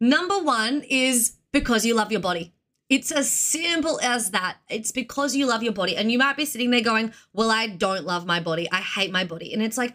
number 0.00 0.38
1 0.42 0.82
is 0.82 1.36
because 1.52 1.86
you 1.86 1.94
love 1.94 2.10
your 2.10 2.20
body. 2.20 2.52
It's 2.88 3.10
as 3.10 3.30
simple 3.30 4.00
as 4.00 4.30
that. 4.30 4.58
It's 4.68 4.92
because 4.92 5.34
you 5.34 5.46
love 5.46 5.62
your 5.62 5.72
body. 5.72 5.96
And 5.96 6.12
you 6.12 6.18
might 6.18 6.36
be 6.36 6.44
sitting 6.44 6.70
there 6.70 6.82
going, 6.82 7.12
Well, 7.32 7.50
I 7.50 7.66
don't 7.66 8.04
love 8.04 8.26
my 8.26 8.40
body. 8.40 8.68
I 8.70 8.80
hate 8.80 9.10
my 9.10 9.24
body. 9.24 9.52
And 9.52 9.62
it's 9.62 9.78
like, 9.78 9.94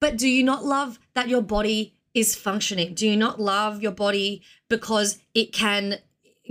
But 0.00 0.16
do 0.16 0.28
you 0.28 0.42
not 0.42 0.64
love 0.64 0.98
that 1.14 1.28
your 1.28 1.42
body 1.42 1.94
is 2.14 2.34
functioning? 2.34 2.94
Do 2.94 3.08
you 3.08 3.16
not 3.16 3.40
love 3.40 3.82
your 3.82 3.92
body 3.92 4.42
because 4.68 5.18
it 5.34 5.52
can 5.52 5.98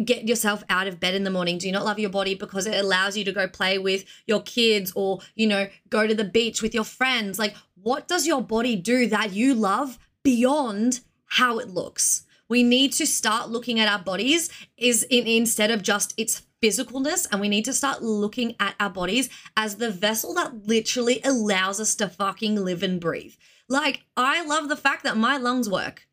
get 0.04 0.28
yourself 0.28 0.64
out 0.70 0.88
of 0.88 1.00
bed 1.00 1.14
in 1.14 1.24
the 1.24 1.32
morning? 1.32 1.58
Do 1.58 1.68
you 1.68 1.74
not 1.74 1.86
love 1.86 2.00
your 2.00 2.10
body 2.10 2.36
because 2.36 2.66
it 2.66 2.76
allows 2.76 3.18
you 3.18 3.24
to 3.26 3.32
go 3.32 3.48
play 3.48 3.78
with 3.78 4.06
your 4.26 4.42
kids 4.42 4.92
or, 4.96 5.20
you 5.36 5.48
know, 5.48 5.68
go 5.90 6.08
to 6.08 6.16
the 6.16 6.24
beach 6.24 6.62
with 6.62 6.74
your 6.74 6.84
friends? 6.84 7.38
Like, 7.38 7.56
what 7.82 8.08
does 8.08 8.26
your 8.26 8.42
body 8.42 8.76
do 8.76 9.08
that 9.08 9.34
you 9.34 9.54
love 9.54 9.98
beyond 10.24 11.02
how 11.26 11.60
it 11.60 11.70
looks? 11.70 12.26
We 12.50 12.64
need 12.64 12.94
to 12.94 13.06
start 13.06 13.50
looking 13.50 13.80
at 13.80 13.88
our 13.88 14.00
bodies 14.00 14.50
is 14.78 15.04
in, 15.10 15.28
instead 15.28 15.72
of 15.72 15.82
just 15.82 16.14
its 16.18 16.44
physicalness 16.62 17.28
and 17.32 17.40
we 17.40 17.50
need 17.50 17.66
to 17.66 17.74
start 17.74 18.02
looking 18.02 18.56
at 18.60 18.76
our 18.80 18.90
bodies 18.90 19.30
as 19.56 19.76
the 19.76 19.92
vessel 19.92 20.34
that 20.34 20.68
literally 20.68 21.22
allows 21.24 21.80
us 21.80 21.96
to 21.96 22.08
fucking 22.08 22.56
live 22.56 22.84
and 22.84 23.00
breathe. 23.00 23.36
Like 23.70 24.04
I 24.16 24.46
love 24.46 24.70
the 24.70 24.78
fact 24.78 25.04
that 25.04 25.18
my 25.18 25.38
lungs 25.38 25.70
work. 25.70 26.08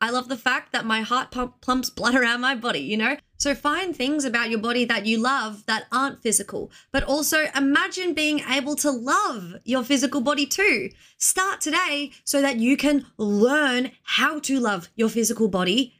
I 0.00 0.10
love 0.10 0.28
the 0.28 0.36
fact 0.36 0.72
that 0.72 0.86
my 0.86 1.00
heart 1.00 1.30
pump, 1.30 1.60
pumps 1.60 1.90
blood 1.90 2.14
around 2.16 2.40
my 2.40 2.54
body, 2.54 2.80
you 2.80 2.96
know? 2.96 3.16
So 3.38 3.54
find 3.54 3.94
things 3.94 4.24
about 4.24 4.50
your 4.50 4.58
body 4.58 4.84
that 4.86 5.06
you 5.06 5.18
love 5.22 5.64
that 5.66 5.86
aren't 5.92 6.22
physical, 6.22 6.72
but 6.90 7.04
also 7.04 7.46
imagine 7.54 8.12
being 8.12 8.40
able 8.40 8.74
to 8.76 8.90
love 8.90 9.54
your 9.64 9.84
physical 9.84 10.20
body 10.20 10.44
too. 10.44 10.90
Start 11.18 11.60
today 11.60 12.10
so 12.24 12.42
that 12.42 12.56
you 12.56 12.76
can 12.76 13.06
learn 13.16 13.92
how 14.02 14.40
to 14.40 14.58
love 14.58 14.88
your 14.96 15.08
physical 15.08 15.46
body 15.46 15.94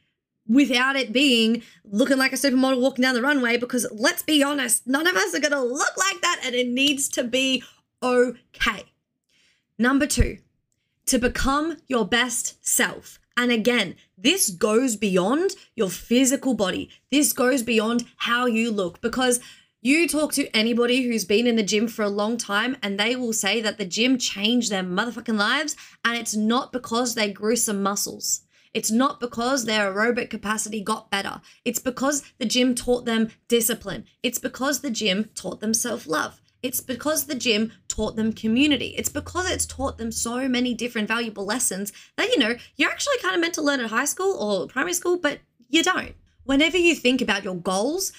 without 0.49 0.97
it 0.97 1.13
being 1.13 1.63
looking 1.85 2.17
like 2.17 2.33
a 2.33 2.35
supermodel 2.35 2.81
walking 2.81 3.03
down 3.03 3.13
the 3.13 3.21
runway 3.21 3.55
because 3.55 3.87
let's 3.93 4.23
be 4.23 4.43
honest, 4.43 4.85
none 4.85 5.07
of 5.07 5.15
us 5.15 5.33
are 5.33 5.39
going 5.39 5.53
to 5.53 5.63
look 5.63 5.95
like 5.95 6.21
that 6.21 6.41
and 6.43 6.53
it 6.53 6.67
needs 6.67 7.07
to 7.07 7.23
be 7.23 7.63
okay. 8.03 8.83
Number 9.77 10.05
2, 10.05 10.39
to 11.05 11.17
become 11.17 11.77
your 11.87 12.05
best 12.05 12.65
self. 12.67 13.17
And 13.37 13.49
again, 13.49 13.95
this 14.21 14.49
goes 14.49 14.95
beyond 14.95 15.51
your 15.75 15.89
physical 15.89 16.53
body. 16.53 16.89
This 17.11 17.31
goes 17.31 17.63
beyond 17.63 18.05
how 18.17 18.45
you 18.47 18.71
look 18.71 19.01
because 19.01 19.39
you 19.81 20.09
talk 20.09 20.33
to 20.33 20.53
anybody 20.55 21.03
who's 21.03 21.23
been 21.23 21.47
in 21.47 21.55
the 21.55 21.63
gym 21.63 21.87
for 21.87 22.03
a 22.03 22.09
long 22.09 22.37
time 22.37 22.75
and 22.83 22.99
they 22.99 23.15
will 23.15 23.31
say 23.31 23.61
that 23.61 23.77
the 23.77 23.85
gym 23.85 24.17
changed 24.17 24.69
their 24.69 24.83
motherfucking 24.83 25.37
lives 25.37 25.75
and 26.03 26.17
it's 26.17 26.35
not 26.35 26.73
because 26.73 27.15
they 27.15 27.31
grew 27.31 27.55
some 27.55 27.81
muscles. 27.81 28.41
It's 28.73 28.91
not 28.91 29.21
because 29.21 29.65
their 29.65 29.91
aerobic 29.91 30.29
capacity 30.29 30.83
got 30.83 31.09
better. 31.09 31.41
It's 31.63 31.79
because 31.79 32.23
the 32.39 32.45
gym 32.45 32.75
taught 32.75 33.05
them 33.05 33.29
discipline. 33.47 34.05
It's 34.21 34.37
because 34.37 34.81
the 34.81 34.91
gym 34.91 35.29
taught 35.33 35.61
them 35.61 35.73
self 35.73 36.05
love. 36.05 36.41
It's 36.61 36.81
because 36.81 37.25
the 37.25 37.35
gym 37.35 37.71
taught 37.99 38.15
them 38.15 38.31
community. 38.31 38.95
It's 38.97 39.09
because 39.09 39.51
it's 39.51 39.65
taught 39.65 39.97
them 39.97 40.09
so 40.09 40.47
many 40.47 40.73
different 40.73 41.09
valuable 41.09 41.43
lessons 41.43 41.91
that, 42.15 42.29
you 42.29 42.39
know, 42.39 42.55
you're 42.77 42.89
actually 42.89 43.17
kind 43.21 43.35
of 43.35 43.41
meant 43.41 43.55
to 43.55 43.61
learn 43.61 43.81
at 43.81 43.89
high 43.89 44.05
school 44.05 44.37
or 44.39 44.67
primary 44.67 44.93
school, 44.93 45.17
but 45.17 45.39
you 45.67 45.83
don't. 45.83 46.15
Whenever 46.45 46.77
you 46.77 46.95
think 46.95 47.21
about 47.21 47.43
your 47.43 47.57
goals, 47.57 48.13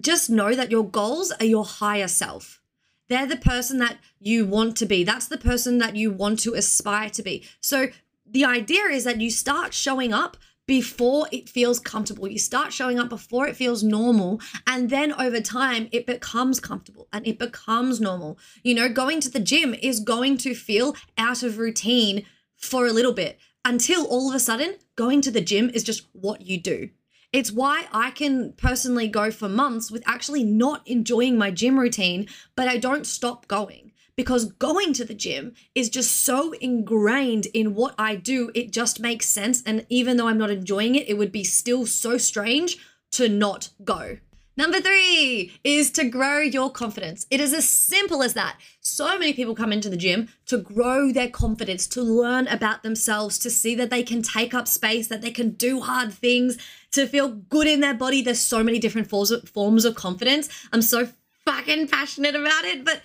just 0.00 0.30
know 0.30 0.54
that 0.54 0.70
your 0.70 0.88
goals 0.88 1.32
are 1.32 1.44
your 1.44 1.64
higher 1.64 2.06
self. 2.06 2.60
They're 3.08 3.26
the 3.26 3.36
person 3.36 3.78
that 3.78 3.98
you 4.20 4.46
want 4.46 4.76
to 4.76 4.86
be. 4.86 5.02
That's 5.02 5.26
the 5.26 5.36
person 5.36 5.78
that 5.78 5.96
you 5.96 6.12
want 6.12 6.38
to 6.40 6.54
aspire 6.54 7.10
to 7.10 7.22
be. 7.22 7.44
So 7.60 7.88
the 8.24 8.44
idea 8.44 8.84
is 8.84 9.02
that 9.02 9.20
you 9.20 9.32
start 9.32 9.74
showing 9.74 10.12
up 10.12 10.36
before 10.68 11.26
it 11.32 11.48
feels 11.48 11.80
comfortable. 11.80 12.28
You 12.28 12.38
start 12.38 12.74
showing 12.74 13.00
up 13.00 13.08
before 13.08 13.48
it 13.48 13.56
feels 13.56 13.82
normal. 13.82 14.40
And 14.66 14.90
then 14.90 15.12
over 15.14 15.40
time, 15.40 15.88
it 15.90 16.06
becomes 16.06 16.60
comfortable 16.60 17.08
and 17.10 17.26
it 17.26 17.38
becomes 17.38 18.00
normal. 18.00 18.38
You 18.62 18.74
know, 18.74 18.88
going 18.88 19.20
to 19.22 19.30
the 19.30 19.40
gym 19.40 19.74
is 19.74 19.98
going 19.98 20.36
to 20.38 20.54
feel 20.54 20.94
out 21.16 21.42
of 21.42 21.58
routine 21.58 22.26
for 22.54 22.86
a 22.86 22.92
little 22.92 23.14
bit 23.14 23.38
until 23.64 24.04
all 24.06 24.28
of 24.28 24.34
a 24.34 24.40
sudden, 24.40 24.76
going 24.94 25.22
to 25.22 25.30
the 25.30 25.40
gym 25.40 25.70
is 25.70 25.82
just 25.82 26.06
what 26.12 26.42
you 26.42 26.60
do. 26.60 26.90
It's 27.32 27.50
why 27.50 27.86
I 27.92 28.10
can 28.10 28.52
personally 28.52 29.08
go 29.08 29.30
for 29.30 29.48
months 29.48 29.90
with 29.90 30.02
actually 30.06 30.44
not 30.44 30.86
enjoying 30.86 31.38
my 31.38 31.50
gym 31.50 31.78
routine, 31.78 32.26
but 32.56 32.68
I 32.68 32.76
don't 32.76 33.06
stop 33.06 33.48
going 33.48 33.87
because 34.18 34.46
going 34.46 34.92
to 34.92 35.04
the 35.04 35.14
gym 35.14 35.54
is 35.76 35.88
just 35.88 36.24
so 36.24 36.50
ingrained 36.54 37.46
in 37.54 37.76
what 37.76 37.94
I 37.96 38.16
do. 38.16 38.50
It 38.52 38.72
just 38.72 38.98
makes 38.98 39.28
sense. 39.28 39.62
And 39.64 39.86
even 39.88 40.16
though 40.16 40.26
I'm 40.26 40.36
not 40.36 40.50
enjoying 40.50 40.96
it, 40.96 41.08
it 41.08 41.16
would 41.16 41.30
be 41.30 41.44
still 41.44 41.86
so 41.86 42.18
strange 42.18 42.78
to 43.12 43.28
not 43.28 43.68
go. 43.84 44.18
Number 44.56 44.80
three 44.80 45.52
is 45.62 45.92
to 45.92 46.08
grow 46.08 46.40
your 46.40 46.68
confidence. 46.68 47.28
It 47.30 47.40
is 47.40 47.54
as 47.54 47.68
simple 47.68 48.24
as 48.24 48.34
that. 48.34 48.58
So 48.80 49.16
many 49.20 49.34
people 49.34 49.54
come 49.54 49.72
into 49.72 49.88
the 49.88 49.96
gym 49.96 50.26
to 50.46 50.58
grow 50.58 51.12
their 51.12 51.30
confidence, 51.30 51.86
to 51.86 52.02
learn 52.02 52.48
about 52.48 52.82
themselves, 52.82 53.38
to 53.38 53.50
see 53.50 53.76
that 53.76 53.90
they 53.90 54.02
can 54.02 54.22
take 54.22 54.52
up 54.52 54.66
space, 54.66 55.06
that 55.06 55.22
they 55.22 55.30
can 55.30 55.50
do 55.50 55.78
hard 55.78 56.12
things, 56.12 56.58
to 56.90 57.06
feel 57.06 57.28
good 57.28 57.68
in 57.68 57.78
their 57.78 57.94
body. 57.94 58.20
There's 58.20 58.40
so 58.40 58.64
many 58.64 58.80
different 58.80 59.08
forms 59.08 59.30
of, 59.30 59.48
forms 59.48 59.84
of 59.84 59.94
confidence. 59.94 60.48
I'm 60.72 60.82
so 60.82 61.08
fucking 61.44 61.86
passionate 61.86 62.34
about 62.34 62.64
it, 62.64 62.84
but 62.84 63.00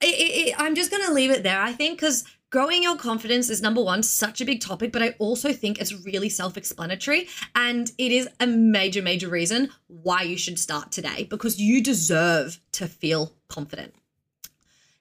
it, 0.00 0.48
it, 0.48 0.54
I'm 0.58 0.74
just 0.74 0.90
going 0.90 1.04
to 1.06 1.12
leave 1.12 1.30
it 1.30 1.42
there, 1.42 1.60
I 1.60 1.72
think, 1.72 1.98
because 1.98 2.24
growing 2.50 2.82
your 2.82 2.96
confidence 2.96 3.48
is 3.50 3.62
number 3.62 3.82
one, 3.82 4.02
such 4.02 4.40
a 4.40 4.44
big 4.44 4.60
topic, 4.60 4.92
but 4.92 5.02
I 5.02 5.14
also 5.18 5.52
think 5.52 5.78
it's 5.78 5.92
really 6.04 6.28
self 6.28 6.56
explanatory. 6.56 7.28
And 7.54 7.90
it 7.98 8.12
is 8.12 8.28
a 8.38 8.46
major, 8.46 9.02
major 9.02 9.28
reason 9.28 9.70
why 9.86 10.22
you 10.22 10.36
should 10.36 10.58
start 10.58 10.92
today 10.92 11.24
because 11.24 11.60
you 11.60 11.82
deserve 11.82 12.60
to 12.72 12.86
feel 12.86 13.32
confident. 13.48 13.94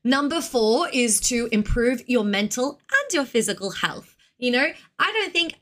Number 0.03 0.41
four 0.41 0.87
is 0.93 1.19
to 1.21 1.49
improve 1.51 2.07
your 2.07 2.23
mental 2.23 2.79
and 2.91 3.13
your 3.13 3.25
physical 3.25 3.71
health. 3.71 4.15
You 4.37 4.51
know, 4.51 4.71
I 4.97 5.11
don't 5.11 5.33
think 5.33 5.55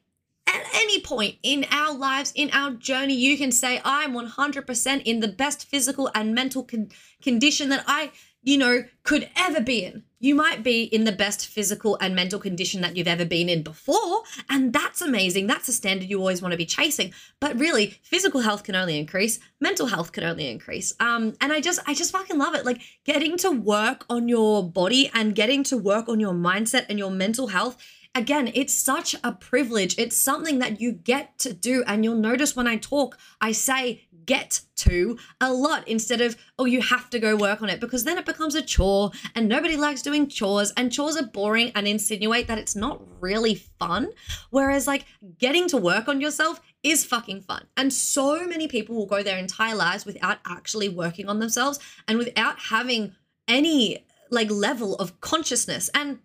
at 0.45 0.63
any 0.73 1.01
point 1.01 1.35
in 1.43 1.65
our 1.71 1.93
lives, 1.95 2.31
in 2.35 2.49
our 2.53 2.71
journey, 2.71 3.15
you 3.15 3.37
can 3.37 3.51
say, 3.51 3.81
I'm 3.83 4.13
100% 4.13 5.01
in 5.03 5.19
the 5.19 5.27
best 5.27 5.67
physical 5.67 6.09
and 6.13 6.33
mental 6.33 6.63
con- 6.63 6.89
condition 7.21 7.69
that 7.69 7.83
I 7.87 8.11
you 8.47 8.57
know, 8.57 8.85
could 9.03 9.29
ever 9.35 9.59
be 9.59 9.83
in. 9.83 10.03
you 10.19 10.33
might 10.33 10.63
be 10.63 10.83
in 10.83 11.03
the 11.03 11.11
best 11.11 11.45
physical 11.45 11.97
and 12.01 12.15
mental 12.15 12.39
condition 12.39 12.81
that 12.81 12.95
you've 12.95 13.07
ever 13.07 13.25
been 13.25 13.49
in 13.49 13.61
before. 13.61 14.23
And 14.49 14.73
that's 14.73 14.99
amazing. 14.99 15.45
That's 15.45 15.67
a 15.67 15.73
standard 15.73 16.09
you 16.09 16.17
always 16.17 16.41
want 16.41 16.53
to 16.53 16.57
be 16.57 16.65
chasing. 16.65 17.13
But 17.39 17.59
really, 17.59 17.99
physical 18.03 18.39
health 18.41 18.63
can 18.63 18.73
only 18.73 18.97
increase, 18.97 19.39
mental 19.59 19.87
health 19.87 20.13
can 20.13 20.23
only 20.23 20.49
increase. 20.49 20.93
Um, 20.99 21.33
and 21.41 21.51
I 21.53 21.59
just, 21.59 21.81
I 21.85 21.93
just 21.93 22.13
fucking 22.13 22.37
love 22.37 22.55
it. 22.55 22.65
Like 22.65 22.81
getting 23.03 23.37
to 23.37 23.51
work 23.51 24.05
on 24.09 24.29
your 24.29 24.67
body 24.67 25.11
and 25.13 25.35
getting 25.35 25.61
to 25.65 25.77
work 25.77 26.07
on 26.07 26.19
your 26.19 26.33
mindset 26.33 26.85
and 26.89 26.97
your 26.97 27.11
mental 27.11 27.47
health 27.47 27.77
again, 28.17 28.51
it's 28.55 28.73
such 28.73 29.15
a 29.23 29.31
privilege. 29.31 29.95
It's 29.97 30.17
something 30.17 30.59
that 30.59 30.81
you 30.81 30.91
get 30.91 31.37
to 31.39 31.53
do. 31.53 31.83
And 31.85 32.03
you'll 32.03 32.15
notice 32.15 32.55
when 32.55 32.67
I 32.67 32.77
talk, 32.77 33.17
I 33.39 33.51
say 33.51 34.06
get 34.27 34.61
to 34.75 35.17
a 35.41 35.51
lot 35.51 35.87
instead 35.87 36.21
of, 36.21 36.37
oh, 36.59 36.65
you 36.65 36.81
have 36.81 37.09
to 37.09 37.19
go 37.19 37.35
work 37.35 37.63
on 37.63 37.69
it 37.69 37.79
because 37.79 38.03
then 38.03 38.19
it 38.19 38.25
becomes 38.25 38.53
a 38.53 38.61
chore 38.61 39.09
and 39.33 39.49
nobody 39.49 39.75
likes 39.75 40.03
doing 40.03 40.27
chores 40.27 40.71
and 40.77 40.91
chores 40.91 41.17
are 41.17 41.25
boring 41.25 41.71
and 41.73 41.87
insinuate 41.87 42.47
that 42.47 42.59
it's 42.59 42.75
not 42.75 43.01
really 43.19 43.55
fun. 43.55 44.09
Whereas, 44.51 44.85
like, 44.85 45.05
getting 45.39 45.67
to 45.69 45.77
work 45.77 46.07
on 46.07 46.21
yourself 46.21 46.61
is 46.83 47.03
fucking 47.03 47.41
fun. 47.41 47.65
And 47.75 47.91
so 47.91 48.45
many 48.45 48.67
people 48.67 48.95
will 48.95 49.07
go 49.07 49.23
their 49.23 49.39
entire 49.39 49.75
lives 49.75 50.05
without 50.05 50.37
actually 50.45 50.89
working 50.89 51.27
on 51.27 51.39
themselves 51.39 51.79
and 52.07 52.19
without 52.19 52.59
having 52.59 53.15
any 53.47 54.05
like 54.29 54.51
level 54.51 54.95
of 54.95 55.19
consciousness. 55.21 55.89
And 55.93 56.19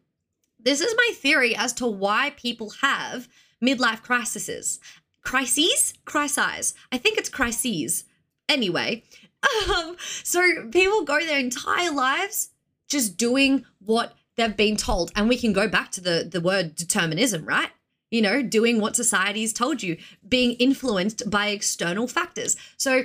this 0.58 0.80
is 0.80 0.94
my 0.96 1.12
theory 1.14 1.56
as 1.56 1.72
to 1.74 1.86
why 1.86 2.30
people 2.36 2.70
have 2.80 3.28
midlife 3.62 4.02
crises. 4.02 4.80
Crises? 5.22 5.94
Crises. 6.04 6.74
I 6.90 6.98
think 6.98 7.18
it's 7.18 7.28
crises. 7.28 8.04
Anyway, 8.48 9.04
um, 9.70 9.96
so 10.22 10.68
people 10.70 11.04
go 11.04 11.20
their 11.20 11.38
entire 11.38 11.90
lives 11.90 12.50
just 12.88 13.16
doing 13.16 13.64
what 13.78 14.14
they've 14.36 14.56
been 14.56 14.76
told. 14.76 15.12
And 15.16 15.28
we 15.28 15.36
can 15.36 15.52
go 15.52 15.68
back 15.68 15.90
to 15.92 16.00
the, 16.00 16.28
the 16.30 16.40
word 16.40 16.74
determinism, 16.74 17.44
right? 17.44 17.70
You 18.10 18.20
know, 18.20 18.42
doing 18.42 18.80
what 18.80 18.96
society's 18.96 19.52
told 19.52 19.82
you, 19.82 19.96
being 20.28 20.52
influenced 20.52 21.30
by 21.30 21.48
external 21.48 22.06
factors. 22.06 22.56
So 22.76 23.04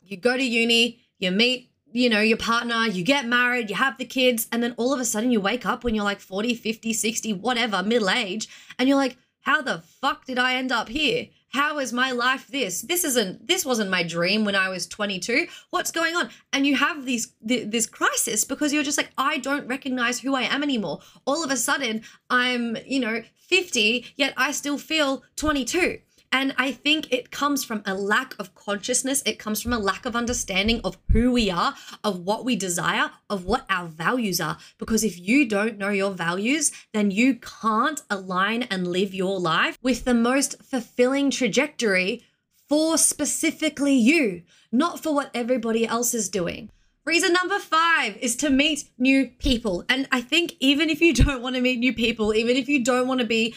you 0.00 0.16
go 0.16 0.36
to 0.36 0.44
uni, 0.44 1.00
you 1.18 1.30
meet 1.30 1.68
you 1.92 2.08
know, 2.08 2.20
your 2.20 2.36
partner, 2.36 2.86
you 2.86 3.02
get 3.02 3.26
married, 3.26 3.70
you 3.70 3.76
have 3.76 3.98
the 3.98 4.04
kids, 4.04 4.46
and 4.52 4.62
then 4.62 4.74
all 4.76 4.92
of 4.92 5.00
a 5.00 5.04
sudden 5.04 5.30
you 5.30 5.40
wake 5.40 5.64
up 5.64 5.84
when 5.84 5.94
you're 5.94 6.04
like 6.04 6.20
40, 6.20 6.54
50, 6.54 6.92
60, 6.92 7.32
whatever, 7.32 7.82
middle 7.82 8.10
age, 8.10 8.48
and 8.78 8.88
you're 8.88 8.98
like, 8.98 9.16
how 9.40 9.62
the 9.62 9.82
fuck 10.00 10.26
did 10.26 10.38
I 10.38 10.54
end 10.54 10.70
up 10.70 10.88
here? 10.88 11.28
How 11.50 11.78
is 11.78 11.92
my 11.92 12.10
life 12.10 12.46
this? 12.48 12.82
This 12.82 13.04
isn't 13.04 13.46
this 13.46 13.64
wasn't 13.64 13.90
my 13.90 14.02
dream 14.02 14.44
when 14.44 14.54
I 14.54 14.68
was 14.68 14.86
22. 14.86 15.46
What's 15.70 15.90
going 15.90 16.14
on? 16.14 16.28
And 16.52 16.66
you 16.66 16.76
have 16.76 17.04
these 17.04 17.32
this 17.40 17.86
crisis 17.86 18.44
because 18.44 18.72
you're 18.72 18.82
just 18.82 18.98
like 18.98 19.10
I 19.16 19.38
don't 19.38 19.66
recognize 19.66 20.20
who 20.20 20.34
I 20.34 20.42
am 20.42 20.62
anymore. 20.62 21.00
All 21.24 21.42
of 21.42 21.50
a 21.50 21.56
sudden 21.56 22.02
I'm, 22.28 22.76
you 22.86 23.00
know, 23.00 23.22
50, 23.36 24.04
yet 24.16 24.34
I 24.36 24.52
still 24.52 24.76
feel 24.76 25.22
22. 25.36 26.00
And 26.30 26.54
I 26.58 26.72
think 26.72 27.12
it 27.12 27.30
comes 27.30 27.64
from 27.64 27.82
a 27.86 27.94
lack 27.94 28.34
of 28.38 28.54
consciousness. 28.54 29.22
It 29.24 29.38
comes 29.38 29.62
from 29.62 29.72
a 29.72 29.78
lack 29.78 30.04
of 30.04 30.14
understanding 30.14 30.80
of 30.84 30.98
who 31.10 31.32
we 31.32 31.50
are, 31.50 31.74
of 32.04 32.20
what 32.20 32.44
we 32.44 32.54
desire, 32.54 33.10
of 33.30 33.44
what 33.44 33.64
our 33.70 33.88
values 33.88 34.40
are. 34.40 34.58
Because 34.78 35.04
if 35.04 35.18
you 35.18 35.48
don't 35.48 35.78
know 35.78 35.90
your 35.90 36.12
values, 36.12 36.70
then 36.92 37.10
you 37.10 37.36
can't 37.36 38.02
align 38.10 38.64
and 38.64 38.88
live 38.88 39.14
your 39.14 39.40
life 39.40 39.78
with 39.82 40.04
the 40.04 40.14
most 40.14 40.62
fulfilling 40.62 41.30
trajectory 41.30 42.24
for 42.68 42.98
specifically 42.98 43.94
you, 43.94 44.42
not 44.70 45.02
for 45.02 45.14
what 45.14 45.30
everybody 45.34 45.86
else 45.86 46.12
is 46.12 46.28
doing. 46.28 46.70
Reason 47.06 47.32
number 47.32 47.58
five 47.58 48.18
is 48.18 48.36
to 48.36 48.50
meet 48.50 48.90
new 48.98 49.28
people. 49.38 49.82
And 49.88 50.06
I 50.12 50.20
think 50.20 50.56
even 50.60 50.90
if 50.90 51.00
you 51.00 51.14
don't 51.14 51.40
want 51.40 51.56
to 51.56 51.62
meet 51.62 51.78
new 51.78 51.94
people, 51.94 52.34
even 52.34 52.54
if 52.56 52.68
you 52.68 52.84
don't 52.84 53.08
want 53.08 53.20
to 53.20 53.26
be 53.26 53.54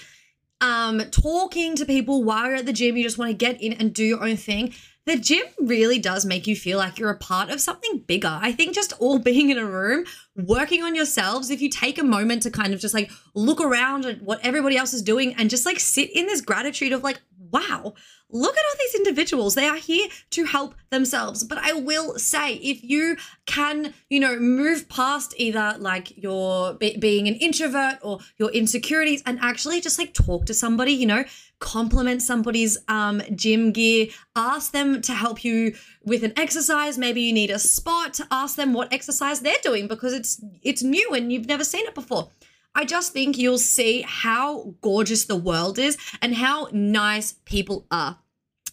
um, 0.61 1.01
talking 1.11 1.75
to 1.75 1.85
people 1.85 2.23
while 2.23 2.47
you're 2.47 2.55
at 2.57 2.65
the 2.65 2.73
gym, 2.73 2.95
you 2.95 3.03
just 3.03 3.17
want 3.17 3.29
to 3.29 3.35
get 3.35 3.61
in 3.61 3.73
and 3.73 3.93
do 3.93 4.03
your 4.03 4.23
own 4.23 4.37
thing. 4.37 4.73
The 5.07 5.17
gym 5.17 5.45
really 5.59 5.97
does 5.97 6.25
make 6.25 6.45
you 6.45 6.55
feel 6.55 6.77
like 6.77 6.99
you're 6.99 7.09
a 7.09 7.17
part 7.17 7.49
of 7.49 7.59
something 7.59 8.03
bigger. 8.05 8.39
I 8.39 8.51
think 8.51 8.75
just 8.75 8.93
all 8.99 9.17
being 9.31 9.49
in 9.49 9.57
a 9.57 9.65
room, 9.65 10.05
working 10.35 10.83
on 10.83 10.93
yourselves, 10.93 11.49
if 11.49 11.61
you 11.61 11.69
take 11.69 11.97
a 11.97 12.03
moment 12.03 12.43
to 12.43 12.51
kind 12.51 12.73
of 12.73 12.79
just 12.79 12.93
like 12.93 13.11
look 13.33 13.59
around 13.59 14.05
at 14.05 14.21
what 14.21 14.39
everybody 14.43 14.77
else 14.77 14.93
is 14.93 15.01
doing 15.01 15.33
and 15.33 15.49
just 15.49 15.65
like 15.65 15.79
sit 15.79 16.15
in 16.15 16.27
this 16.27 16.41
gratitude 16.41 16.93
of 16.93 17.03
like, 17.03 17.19
wow, 17.51 17.93
look 18.29 18.57
at 18.57 18.63
all 18.63 18.75
these 18.79 18.95
individuals. 18.95 19.55
They 19.55 19.67
are 19.67 19.77
here 19.77 20.07
to 20.31 20.45
help 20.45 20.75
themselves. 20.89 21.43
But 21.43 21.59
I 21.59 21.73
will 21.73 22.17
say, 22.17 22.55
if 22.55 22.83
you 22.83 23.17
can, 23.45 23.93
you 24.09 24.19
know, 24.19 24.39
move 24.39 24.89
past 24.89 25.33
either 25.37 25.75
like 25.79 26.17
your 26.17 26.73
be- 26.73 26.97
being 26.97 27.27
an 27.27 27.35
introvert 27.35 27.99
or 28.01 28.19
your 28.37 28.51
insecurities 28.51 29.21
and 29.25 29.39
actually 29.41 29.81
just 29.81 29.99
like 29.99 30.13
talk 30.13 30.45
to 30.45 30.53
somebody, 30.53 30.93
you 30.93 31.05
know, 31.05 31.23
compliment 31.59 32.21
somebody's 32.21 32.77
um, 32.87 33.21
gym 33.35 33.71
gear, 33.71 34.07
ask 34.35 34.71
them 34.71 35.01
to 35.01 35.13
help 35.13 35.43
you 35.43 35.75
with 36.03 36.23
an 36.23 36.33
exercise. 36.37 36.97
Maybe 36.97 37.21
you 37.21 37.33
need 37.33 37.51
a 37.51 37.59
spot 37.59 38.13
to 38.15 38.27
ask 38.31 38.55
them 38.55 38.73
what 38.73 38.91
exercise 38.91 39.41
they're 39.41 39.55
doing 39.61 39.87
because 39.87 40.13
it's 40.13 40.43
it's 40.61 40.83
new 40.83 41.13
and 41.13 41.31
you've 41.31 41.47
never 41.47 41.63
seen 41.63 41.85
it 41.85 41.95
before. 41.95 42.29
I 42.73 42.85
just 42.85 43.13
think 43.13 43.37
you'll 43.37 43.57
see 43.57 44.03
how 44.07 44.75
gorgeous 44.81 45.25
the 45.25 45.35
world 45.35 45.77
is 45.77 45.97
and 46.21 46.35
how 46.35 46.69
nice 46.71 47.33
people 47.45 47.85
are. 47.91 48.17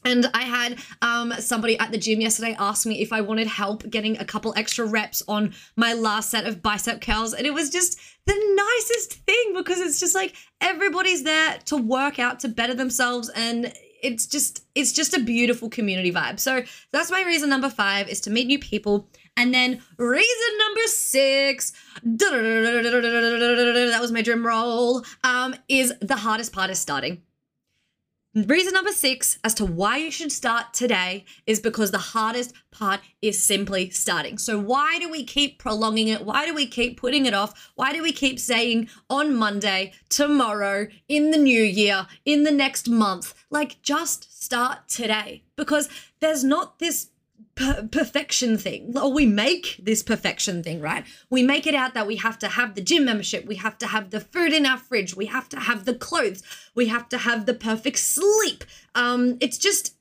And 0.04 0.30
I 0.32 0.42
had 0.42 0.78
um, 1.02 1.34
somebody 1.38 1.78
at 1.78 1.90
the 1.90 1.98
gym 1.98 2.20
yesterday 2.20 2.54
ask 2.58 2.86
me 2.86 3.02
if 3.02 3.12
I 3.12 3.20
wanted 3.20 3.48
help 3.48 3.88
getting 3.90 4.16
a 4.18 4.24
couple 4.24 4.54
extra 4.56 4.86
reps 4.86 5.22
on 5.26 5.52
my 5.76 5.92
last 5.92 6.30
set 6.30 6.46
of 6.46 6.62
bicep 6.62 7.00
curls. 7.00 7.34
And 7.34 7.46
it 7.46 7.52
was 7.52 7.68
just 7.68 7.98
the 8.24 8.34
nicest 8.54 9.14
thing 9.24 9.54
because 9.54 9.80
it's 9.80 9.98
just 9.98 10.14
like 10.14 10.34
everybody's 10.60 11.24
there 11.24 11.58
to 11.66 11.76
work 11.76 12.18
out 12.18 12.40
to 12.40 12.48
better 12.48 12.74
themselves. 12.74 13.28
And 13.30 13.72
it's 14.00 14.26
just, 14.26 14.64
it's 14.76 14.92
just 14.92 15.14
a 15.14 15.20
beautiful 15.20 15.68
community 15.68 16.12
vibe. 16.12 16.38
So 16.38 16.62
that's 16.92 17.10
my 17.10 17.22
reason 17.24 17.50
number 17.50 17.68
five 17.68 18.08
is 18.08 18.20
to 18.22 18.30
meet 18.30 18.46
new 18.46 18.60
people 18.60 19.08
and 19.38 19.54
then 19.54 19.80
reason 19.96 20.58
number 20.58 20.82
six, 20.88 21.72
that 22.02 23.98
was 24.00 24.12
my 24.12 24.20
drum 24.20 24.44
roll, 24.44 25.04
um, 25.22 25.54
is 25.68 25.94
the 26.00 26.16
hardest 26.16 26.52
part 26.52 26.70
is 26.70 26.78
starting. 26.80 27.22
Reason 28.34 28.72
number 28.74 28.92
six 28.92 29.38
as 29.42 29.54
to 29.54 29.64
why 29.64 29.96
you 29.96 30.10
should 30.10 30.30
start 30.30 30.74
today 30.74 31.24
is 31.46 31.60
because 31.60 31.92
the 31.92 31.98
hardest 31.98 32.52
part 32.70 33.00
is 33.22 33.42
simply 33.42 33.90
starting. 33.90 34.38
So, 34.38 34.58
why 34.58 34.98
do 34.98 35.08
we 35.08 35.24
keep 35.24 35.58
prolonging 35.58 36.08
it? 36.08 36.24
Why 36.24 36.44
do 36.44 36.54
we 36.54 36.66
keep 36.66 37.00
putting 37.00 37.24
it 37.26 37.32
off? 37.32 37.70
Why 37.74 37.92
do 37.92 38.02
we 38.02 38.12
keep 38.12 38.38
saying 38.38 38.90
on 39.08 39.34
Monday, 39.34 39.92
tomorrow, 40.08 40.88
in 41.08 41.30
the 41.30 41.38
new 41.38 41.62
year, 41.62 42.06
in 42.24 42.44
the 42.44 42.52
next 42.52 42.88
month? 42.88 43.34
Like, 43.50 43.80
just 43.82 44.44
start 44.44 44.88
today 44.88 45.42
because 45.56 45.88
there's 46.20 46.44
not 46.44 46.78
this 46.78 47.08
per- 47.58 47.88
perfection 47.90 48.56
thing. 48.56 48.96
Or 48.96 49.12
we 49.12 49.26
make 49.26 49.80
this 49.82 50.02
perfection 50.02 50.62
thing 50.62 50.80
right? 50.80 51.04
We 51.30 51.42
make 51.42 51.66
it 51.66 51.74
out 51.74 51.94
that 51.94 52.06
we 52.06 52.16
have 52.16 52.38
to 52.40 52.48
have 52.48 52.74
the 52.74 52.80
gym 52.80 53.04
membership 53.04 53.46
we 53.46 53.56
have 53.56 53.76
to 53.78 53.86
have 53.88 54.10
the 54.10 54.20
food 54.20 54.52
in 54.52 54.64
our 54.64 54.78
fridge 54.78 55.16
we 55.16 55.26
have 55.26 55.48
to 55.50 55.58
have 55.60 55.84
the 55.84 55.94
clothes 55.94 56.42
we 56.74 56.86
have 56.86 57.08
to 57.10 57.18
have 57.18 57.46
the 57.46 57.54
perfect 57.54 57.98
sleep. 57.98 58.64
Um 58.94 59.38
it's 59.40 59.58
just 59.58 59.96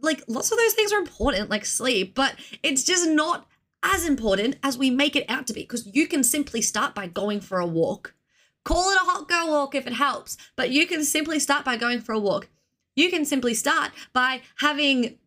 like 0.00 0.22
lots 0.28 0.50
of 0.52 0.58
those 0.58 0.74
things 0.74 0.92
are 0.92 0.98
important 0.98 1.50
like 1.50 1.64
sleep 1.64 2.14
but 2.14 2.34
it's 2.62 2.84
just 2.84 3.08
not 3.08 3.46
as 3.82 4.06
important 4.06 4.56
as 4.62 4.76
we 4.76 4.90
make 4.90 5.14
it 5.14 5.28
out 5.28 5.46
to 5.46 5.52
be 5.52 5.60
because 5.62 5.88
you 5.94 6.06
can 6.08 6.24
simply 6.24 6.60
start 6.60 6.94
by 6.94 7.06
going 7.06 7.40
for 7.40 7.58
a 7.60 7.66
walk. 7.66 8.14
Call 8.64 8.90
it 8.90 8.96
a 9.00 9.04
hot 9.04 9.28
girl 9.28 9.48
walk 9.48 9.74
if 9.74 9.86
it 9.86 9.94
helps 9.94 10.36
but 10.56 10.70
you 10.70 10.86
can 10.86 11.04
simply 11.04 11.38
start 11.38 11.64
by 11.64 11.76
going 11.76 12.00
for 12.00 12.12
a 12.12 12.18
walk. 12.18 12.48
You 12.96 13.10
can 13.10 13.24
simply 13.24 13.54
start 13.54 13.92
by 14.12 14.42
having 14.56 15.18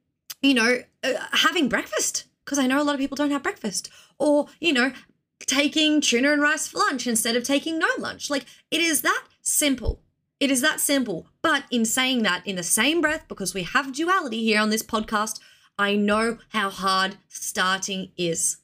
you 0.41 0.53
know, 0.53 0.79
uh, 1.03 1.13
having 1.31 1.69
breakfast 1.69 2.25
because 2.43 2.59
I 2.59 2.67
know 2.67 2.81
a 2.81 2.83
lot 2.83 2.95
of 2.95 2.99
people 2.99 3.15
don't 3.15 3.31
have 3.31 3.43
breakfast, 3.43 3.89
or, 4.19 4.47
you 4.59 4.73
know, 4.73 4.91
taking 5.39 6.01
tuna 6.01 6.33
and 6.33 6.41
rice 6.41 6.67
for 6.67 6.79
lunch 6.79 7.07
instead 7.07 7.35
of 7.35 7.43
taking 7.43 7.79
no 7.79 7.87
lunch. 7.97 8.29
Like 8.29 8.45
it 8.69 8.81
is 8.81 9.01
that 9.01 9.23
simple. 9.41 10.01
It 10.39 10.51
is 10.51 10.61
that 10.61 10.79
simple. 10.79 11.27
But 11.41 11.63
in 11.71 11.85
saying 11.85 12.23
that, 12.23 12.45
in 12.45 12.55
the 12.55 12.63
same 12.63 12.99
breath, 12.99 13.25
because 13.27 13.53
we 13.53 13.63
have 13.63 13.93
duality 13.93 14.43
here 14.43 14.59
on 14.59 14.69
this 14.69 14.83
podcast, 14.83 15.39
I 15.77 15.95
know 15.95 16.39
how 16.49 16.69
hard 16.69 17.15
starting 17.29 18.11
is. 18.17 18.57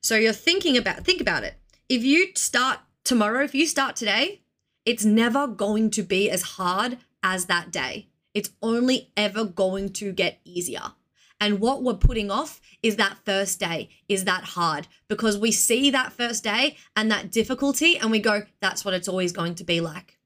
So 0.00 0.16
you're 0.16 0.32
thinking 0.32 0.76
about 0.76 1.04
think 1.04 1.20
about 1.20 1.44
it. 1.44 1.54
If 1.88 2.04
you 2.04 2.32
start 2.34 2.80
tomorrow, 3.04 3.44
if 3.44 3.54
you 3.54 3.66
start 3.66 3.96
today, 3.96 4.42
it's 4.84 5.04
never 5.04 5.46
going 5.46 5.90
to 5.92 6.02
be 6.02 6.28
as 6.28 6.42
hard 6.42 6.98
as 7.22 7.46
that 7.46 7.70
day. 7.70 8.08
It's 8.34 8.50
only 8.60 9.12
ever 9.16 9.44
going 9.44 9.92
to 9.94 10.12
get 10.12 10.40
easier. 10.44 10.92
And 11.42 11.58
what 11.58 11.82
we're 11.82 11.94
putting 11.94 12.30
off 12.30 12.60
is 12.84 12.94
that 12.96 13.18
first 13.24 13.58
day, 13.58 13.88
is 14.08 14.26
that 14.26 14.44
hard 14.44 14.86
because 15.08 15.36
we 15.36 15.50
see 15.50 15.90
that 15.90 16.12
first 16.12 16.44
day 16.44 16.76
and 16.94 17.10
that 17.10 17.32
difficulty 17.32 17.98
and 17.98 18.12
we 18.12 18.20
go, 18.20 18.44
that's 18.60 18.84
what 18.84 18.94
it's 18.94 19.08
always 19.08 19.32
going 19.32 19.56
to 19.56 19.64
be 19.64 19.80
like. 19.80 20.20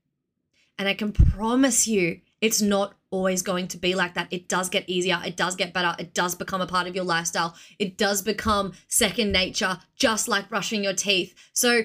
And 0.78 0.86
I 0.86 0.92
can 0.92 1.12
promise 1.12 1.88
you, 1.88 2.20
it's 2.42 2.60
not 2.60 2.96
always 3.10 3.40
going 3.40 3.66
to 3.68 3.78
be 3.78 3.94
like 3.94 4.12
that. 4.12 4.28
It 4.30 4.46
does 4.46 4.68
get 4.68 4.86
easier. 4.90 5.18
It 5.24 5.38
does 5.38 5.56
get 5.56 5.72
better. 5.72 5.96
It 5.98 6.12
does 6.12 6.34
become 6.34 6.60
a 6.60 6.66
part 6.66 6.86
of 6.86 6.94
your 6.94 7.06
lifestyle. 7.06 7.54
It 7.78 7.96
does 7.96 8.20
become 8.20 8.74
second 8.86 9.32
nature, 9.32 9.78
just 9.96 10.28
like 10.28 10.50
brushing 10.50 10.84
your 10.84 10.92
teeth. 10.92 11.34
So 11.54 11.84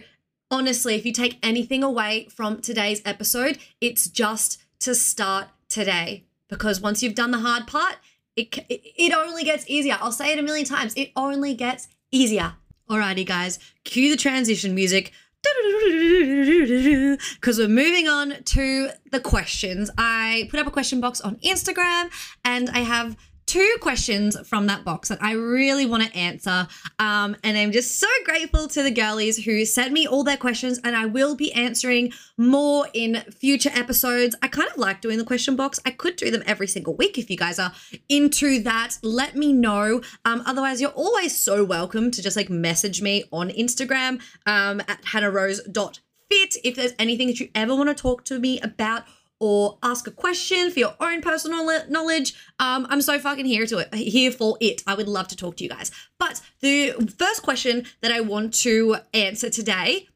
honestly, 0.52 0.96
if 0.96 1.06
you 1.06 1.14
take 1.14 1.40
anything 1.42 1.86
away 1.86 2.28
from 2.36 2.60
today's 2.60 3.02
episode, 3.06 3.60
it's 3.80 4.10
just 4.10 4.62
to 4.82 4.94
start 4.94 5.48
today. 5.70 6.26
Because 6.50 6.82
once 6.82 7.02
you've 7.02 7.16
done 7.16 7.32
the 7.32 7.40
hard 7.40 7.66
part, 7.66 7.96
it, 8.36 8.58
it 8.70 9.14
only 9.14 9.44
gets 9.44 9.66
easier. 9.68 9.98
I'll 10.00 10.12
say 10.12 10.32
it 10.34 10.40
a 10.40 10.44
million 10.44 10.66
times. 10.66 10.94
It 10.96 11.12
only 11.16 11.54
gets 11.54 11.88
easier. 12.12 12.54
Alrighty, 12.90 13.26
guys, 13.26 13.60
cue 13.84 14.10
the 14.10 14.18
transition 14.18 14.76
music 14.76 15.14
because 17.36 17.58
we're 17.58 17.68
moving 17.68 18.08
on 18.08 18.44
to 18.44 18.90
the 19.12 19.20
questions. 19.20 19.90
I 19.98 20.48
put 20.52 20.60
up 20.60 20.68
a 20.68 20.72
question 20.72 21.00
box 21.00 21.22
on 21.22 21.38
Instagram 21.38 22.10
and 22.44 22.70
I 22.70 22.80
have 22.80 23.16
two 23.52 23.76
questions 23.82 24.38
from 24.48 24.68
that 24.68 24.86
box 24.86 25.10
that 25.10 25.22
I 25.22 25.34
really 25.34 25.86
want 25.86 26.04
to 26.04 26.18
answer. 26.18 26.70
Um, 27.00 27.36
and 27.44 27.58
I'm 27.58 27.74
just 27.74 28.00
so 28.00 28.08
grateful 28.24 28.70
to 28.70 28.82
the 28.82 28.92
girlies 28.92 29.44
who 29.44 29.66
sent 29.66 29.92
me 29.92 30.08
all 30.08 30.24
their 30.24 30.38
questions, 30.38 30.80
and 30.86 30.96
I 30.96 31.06
will 31.06 31.36
be 31.36 31.52
answering 31.52 32.14
more 32.38 32.88
in 32.94 33.16
future 33.30 33.70
episodes. 33.74 34.38
I 34.42 34.48
kind 34.48 34.70
of 34.70 34.78
like 34.78 35.02
doing 35.02 35.18
the 35.18 35.26
question 35.26 35.58
box. 35.58 35.82
I 35.86 35.92
could 35.92 36.16
do 36.16 36.32
them 36.32 36.44
every 36.46 36.68
single 36.68 36.96
week 36.96 37.18
if 37.18 37.30
you 37.30 37.36
guys 37.36 37.60
are 37.60 37.74
into 38.08 38.64
that. 38.64 38.98
Let 39.04 39.36
me 39.36 39.52
know. 39.52 40.02
Um, 40.24 40.44
otherwise, 40.46 40.80
you're 40.80 40.92
always 40.92 41.38
so 41.38 41.66
welcome 41.66 42.10
to 42.12 42.22
just 42.22 42.38
like 42.38 42.50
message 42.50 43.02
me 43.02 43.26
on 43.34 43.50
Instagram 43.50 44.22
um, 44.46 44.80
at 44.88 45.02
hannahrose.fit 45.04 46.56
if 46.64 46.78
there's 46.78 46.94
anything 46.98 47.28
that 47.28 47.42
you 47.42 47.50
ever 47.54 47.76
want 47.76 47.90
to 47.90 48.02
talk 48.02 48.24
to 48.24 48.40
me 48.40 48.62
about 48.62 49.04
or 49.42 49.80
ask 49.82 50.08
a 50.08 50.12
question 50.12 50.70
for 50.70 50.80
your 50.80 50.94
own 51.00 51.20
personal 51.20 51.66
knowledge, 51.90 52.36
um, 52.60 52.86
I'm 52.90 53.02
so 53.02 53.18
fucking 53.18 53.46
here 53.48 53.66
to 53.66 53.80
it, 53.80 53.94
here 53.94 54.32
for 54.32 54.56
it. 54.62 54.84
I 54.86 54.94
would 54.94 55.08
love 55.08 55.28
to 55.30 55.36
talk 55.36 55.58
to 55.58 55.64
you 55.64 55.70
guys. 55.70 55.90
But 56.20 56.40
the 56.60 56.92
first 57.18 57.42
question 57.42 57.88
that 58.02 58.12
I 58.12 58.22
want 58.22 58.54
to 58.62 58.98
answer 59.16 59.50
today 59.50 60.08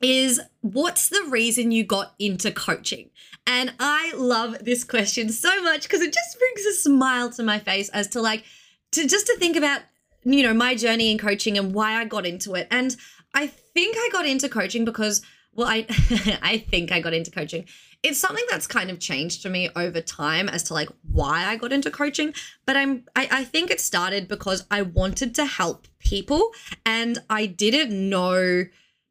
is 0.00 0.40
what's 0.60 1.08
the 1.08 1.24
reason 1.28 1.72
you 1.72 1.82
got 1.82 2.14
into 2.20 2.52
coaching? 2.52 3.10
And 3.48 3.74
I 3.80 4.12
love 4.16 4.64
this 4.64 4.84
question 4.84 5.30
so 5.30 5.60
much 5.64 5.82
because 5.82 6.00
it 6.00 6.14
just 6.14 6.38
brings 6.38 6.64
a 6.64 6.72
smile 6.72 7.30
to 7.30 7.42
my 7.42 7.58
face 7.58 7.88
as 7.88 8.06
to 8.08 8.20
like 8.20 8.44
to 8.92 9.08
just 9.08 9.26
to 9.26 9.36
think 9.38 9.56
about 9.56 9.82
you 10.22 10.44
know 10.44 10.54
my 10.54 10.76
journey 10.76 11.10
in 11.10 11.18
coaching 11.18 11.58
and 11.58 11.74
why 11.74 12.00
I 12.00 12.04
got 12.04 12.26
into 12.26 12.54
it. 12.54 12.68
And 12.70 12.96
I 13.34 13.48
think 13.48 13.96
I 13.98 14.08
got 14.12 14.24
into 14.24 14.48
coaching 14.48 14.84
because 14.84 15.20
well 15.52 15.66
I 15.66 15.86
I 16.42 16.58
think 16.58 16.92
I 16.92 17.00
got 17.00 17.12
into 17.12 17.32
coaching 17.32 17.66
it's 18.02 18.18
something 18.18 18.44
that's 18.50 18.66
kind 18.66 18.90
of 18.90 18.98
changed 18.98 19.42
for 19.42 19.48
me 19.48 19.70
over 19.76 20.00
time 20.00 20.48
as 20.48 20.64
to 20.64 20.74
like 20.74 20.88
why 21.10 21.44
I 21.44 21.56
got 21.56 21.72
into 21.72 21.90
coaching. 21.90 22.34
But 22.66 22.76
I'm 22.76 23.04
I, 23.14 23.28
I 23.30 23.44
think 23.44 23.70
it 23.70 23.80
started 23.80 24.28
because 24.28 24.64
I 24.70 24.82
wanted 24.82 25.34
to 25.36 25.46
help 25.46 25.86
people 25.98 26.50
and 26.84 27.18
I 27.30 27.46
didn't 27.46 27.92
know 27.92 28.64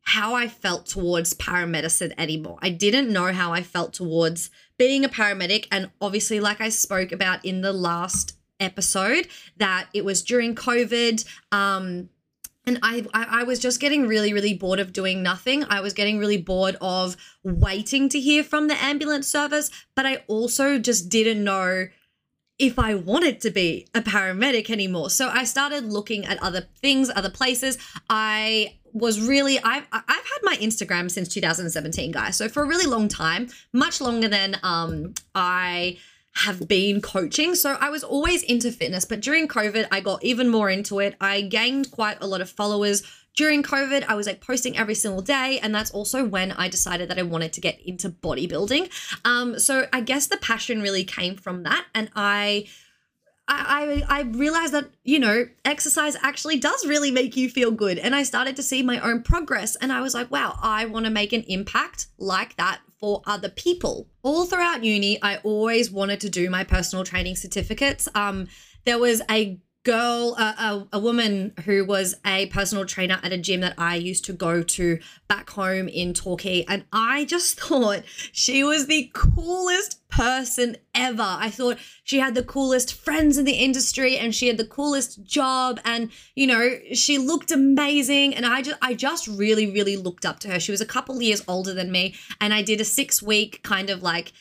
how 0.03 0.33
I 0.33 0.47
felt 0.47 0.87
towards 0.87 1.33
paramedicine 1.33 2.13
anymore. 2.17 2.57
I 2.61 2.69
didn't 2.69 3.13
know 3.13 3.31
how 3.31 3.53
I 3.53 3.61
felt 3.61 3.93
towards 3.93 4.49
being 4.77 5.05
a 5.05 5.09
paramedic. 5.09 5.67
And 5.71 5.91
obviously, 6.01 6.39
like 6.39 6.59
I 6.59 6.69
spoke 6.69 7.11
about 7.11 7.45
in 7.45 7.61
the 7.61 7.73
last 7.73 8.35
episode, 8.59 9.27
that 9.57 9.87
it 9.93 10.03
was 10.03 10.21
during 10.21 10.55
COVID. 10.55 11.25
Um, 11.51 12.09
and 12.65 12.79
I, 12.83 13.05
I 13.13 13.43
was 13.43 13.59
just 13.59 13.79
getting 13.79 14.07
really 14.07 14.33
really 14.33 14.53
bored 14.53 14.79
of 14.79 14.93
doing 14.93 15.23
nothing. 15.23 15.63
I 15.65 15.81
was 15.81 15.93
getting 15.93 16.19
really 16.19 16.37
bored 16.37 16.77
of 16.81 17.17
waiting 17.43 18.09
to 18.09 18.19
hear 18.19 18.43
from 18.43 18.67
the 18.67 18.81
ambulance 18.83 19.27
service 19.27 19.69
but 19.95 20.05
i 20.05 20.23
also 20.27 20.77
just 20.77 21.09
didn't 21.09 21.43
know 21.43 21.87
if 22.59 22.77
i 22.77 22.93
wanted 22.93 23.41
to 23.41 23.49
be 23.49 23.87
a 23.95 24.01
paramedic 24.01 24.69
anymore. 24.69 25.09
So 25.09 25.29
i 25.29 25.43
started 25.43 25.85
looking 25.85 26.25
at 26.25 26.41
other 26.41 26.67
things 26.81 27.09
other 27.15 27.31
places. 27.31 27.77
I 28.09 28.77
was 28.93 29.25
really 29.25 29.57
I've 29.59 29.87
I've 29.91 30.05
had 30.07 30.39
my 30.43 30.57
Instagram 30.57 31.09
since 31.09 31.29
2017 31.29 32.11
guys. 32.11 32.35
So 32.37 32.49
for 32.49 32.63
a 32.63 32.67
really 32.67 32.87
long 32.87 33.07
time 33.07 33.49
much 33.73 34.01
longer 34.01 34.27
than 34.27 34.57
um 34.63 35.13
I 35.33 35.97
have 36.33 36.67
been 36.67 37.01
coaching. 37.01 37.55
So 37.55 37.77
I 37.79 37.89
was 37.89 38.03
always 38.03 38.43
into 38.43 38.71
fitness, 38.71 39.05
but 39.05 39.19
during 39.19 39.47
COVID, 39.47 39.87
I 39.91 39.99
got 39.99 40.23
even 40.23 40.49
more 40.49 40.69
into 40.69 40.99
it. 40.99 41.15
I 41.19 41.41
gained 41.41 41.91
quite 41.91 42.17
a 42.21 42.27
lot 42.27 42.41
of 42.41 42.49
followers. 42.49 43.03
During 43.35 43.63
COVID, 43.63 44.05
I 44.07 44.15
was 44.15 44.27
like 44.27 44.41
posting 44.41 44.77
every 44.77 44.95
single 44.95 45.21
day, 45.21 45.59
and 45.61 45.73
that's 45.73 45.91
also 45.91 46.25
when 46.25 46.51
I 46.51 46.67
decided 46.67 47.09
that 47.09 47.19
I 47.19 47.23
wanted 47.23 47.53
to 47.53 47.61
get 47.61 47.79
into 47.81 48.09
bodybuilding. 48.09 48.91
Um, 49.25 49.57
so 49.57 49.87
I 49.93 50.01
guess 50.01 50.27
the 50.27 50.37
passion 50.37 50.81
really 50.81 51.03
came 51.03 51.35
from 51.35 51.63
that, 51.63 51.85
and 51.93 52.09
I 52.15 52.67
I, 53.51 54.03
I, 54.07 54.19
I 54.19 54.21
realized 54.21 54.73
that, 54.73 54.89
you 55.03 55.19
know, 55.19 55.45
exercise 55.65 56.15
actually 56.21 56.57
does 56.57 56.87
really 56.87 57.11
make 57.11 57.35
you 57.35 57.49
feel 57.49 57.71
good. 57.71 57.99
And 57.99 58.15
I 58.15 58.23
started 58.23 58.55
to 58.55 58.63
see 58.63 58.81
my 58.81 58.99
own 58.99 59.23
progress. 59.23 59.75
And 59.75 59.91
I 59.91 60.01
was 60.01 60.13
like, 60.13 60.31
wow, 60.31 60.57
I 60.61 60.85
want 60.85 61.05
to 61.05 61.11
make 61.11 61.33
an 61.33 61.43
impact 61.47 62.07
like 62.17 62.55
that 62.55 62.79
for 62.99 63.21
other 63.25 63.49
people. 63.49 64.07
All 64.23 64.45
throughout 64.45 64.83
uni, 64.83 65.21
I 65.21 65.37
always 65.37 65.91
wanted 65.91 66.21
to 66.21 66.29
do 66.29 66.49
my 66.49 66.63
personal 66.63 67.03
training 67.03 67.35
certificates. 67.35 68.07
Um, 68.15 68.47
there 68.85 68.99
was 68.99 69.21
a 69.29 69.59
girl, 69.83 70.35
a, 70.37 70.43
a, 70.43 70.87
a, 70.93 70.99
woman 70.99 71.53
who 71.65 71.83
was 71.83 72.15
a 72.25 72.45
personal 72.47 72.85
trainer 72.85 73.19
at 73.23 73.31
a 73.31 73.37
gym 73.37 73.61
that 73.61 73.73
I 73.79 73.95
used 73.95 74.25
to 74.25 74.33
go 74.33 74.61
to 74.61 74.99
back 75.27 75.49
home 75.49 75.87
in 75.87 76.13
Torquay. 76.13 76.63
And 76.67 76.85
I 76.93 77.25
just 77.25 77.59
thought 77.59 78.03
she 78.31 78.63
was 78.63 78.85
the 78.85 79.09
coolest 79.13 80.07
person 80.07 80.77
ever. 80.93 81.25
I 81.25 81.49
thought 81.49 81.79
she 82.03 82.19
had 82.19 82.35
the 82.35 82.43
coolest 82.43 82.93
friends 82.93 83.37
in 83.37 83.45
the 83.45 83.53
industry 83.53 84.17
and 84.17 84.35
she 84.35 84.47
had 84.47 84.57
the 84.57 84.65
coolest 84.65 85.23
job. 85.23 85.79
And, 85.83 86.11
you 86.35 86.45
know, 86.45 86.77
she 86.93 87.17
looked 87.17 87.49
amazing. 87.49 88.35
And 88.35 88.45
I 88.45 88.61
just, 88.61 88.77
I 88.81 88.93
just 88.93 89.27
really, 89.27 89.71
really 89.71 89.97
looked 89.97 90.25
up 90.25 90.39
to 90.41 90.49
her. 90.49 90.59
She 90.59 90.71
was 90.71 90.81
a 90.81 90.85
couple 90.85 91.21
years 91.21 91.43
older 91.47 91.73
than 91.73 91.91
me. 91.91 92.13
And 92.39 92.53
I 92.53 92.61
did 92.61 92.81
a 92.81 92.85
six 92.85 93.21
week 93.21 93.63
kind 93.63 93.89
of 93.89 94.03
like, 94.03 94.31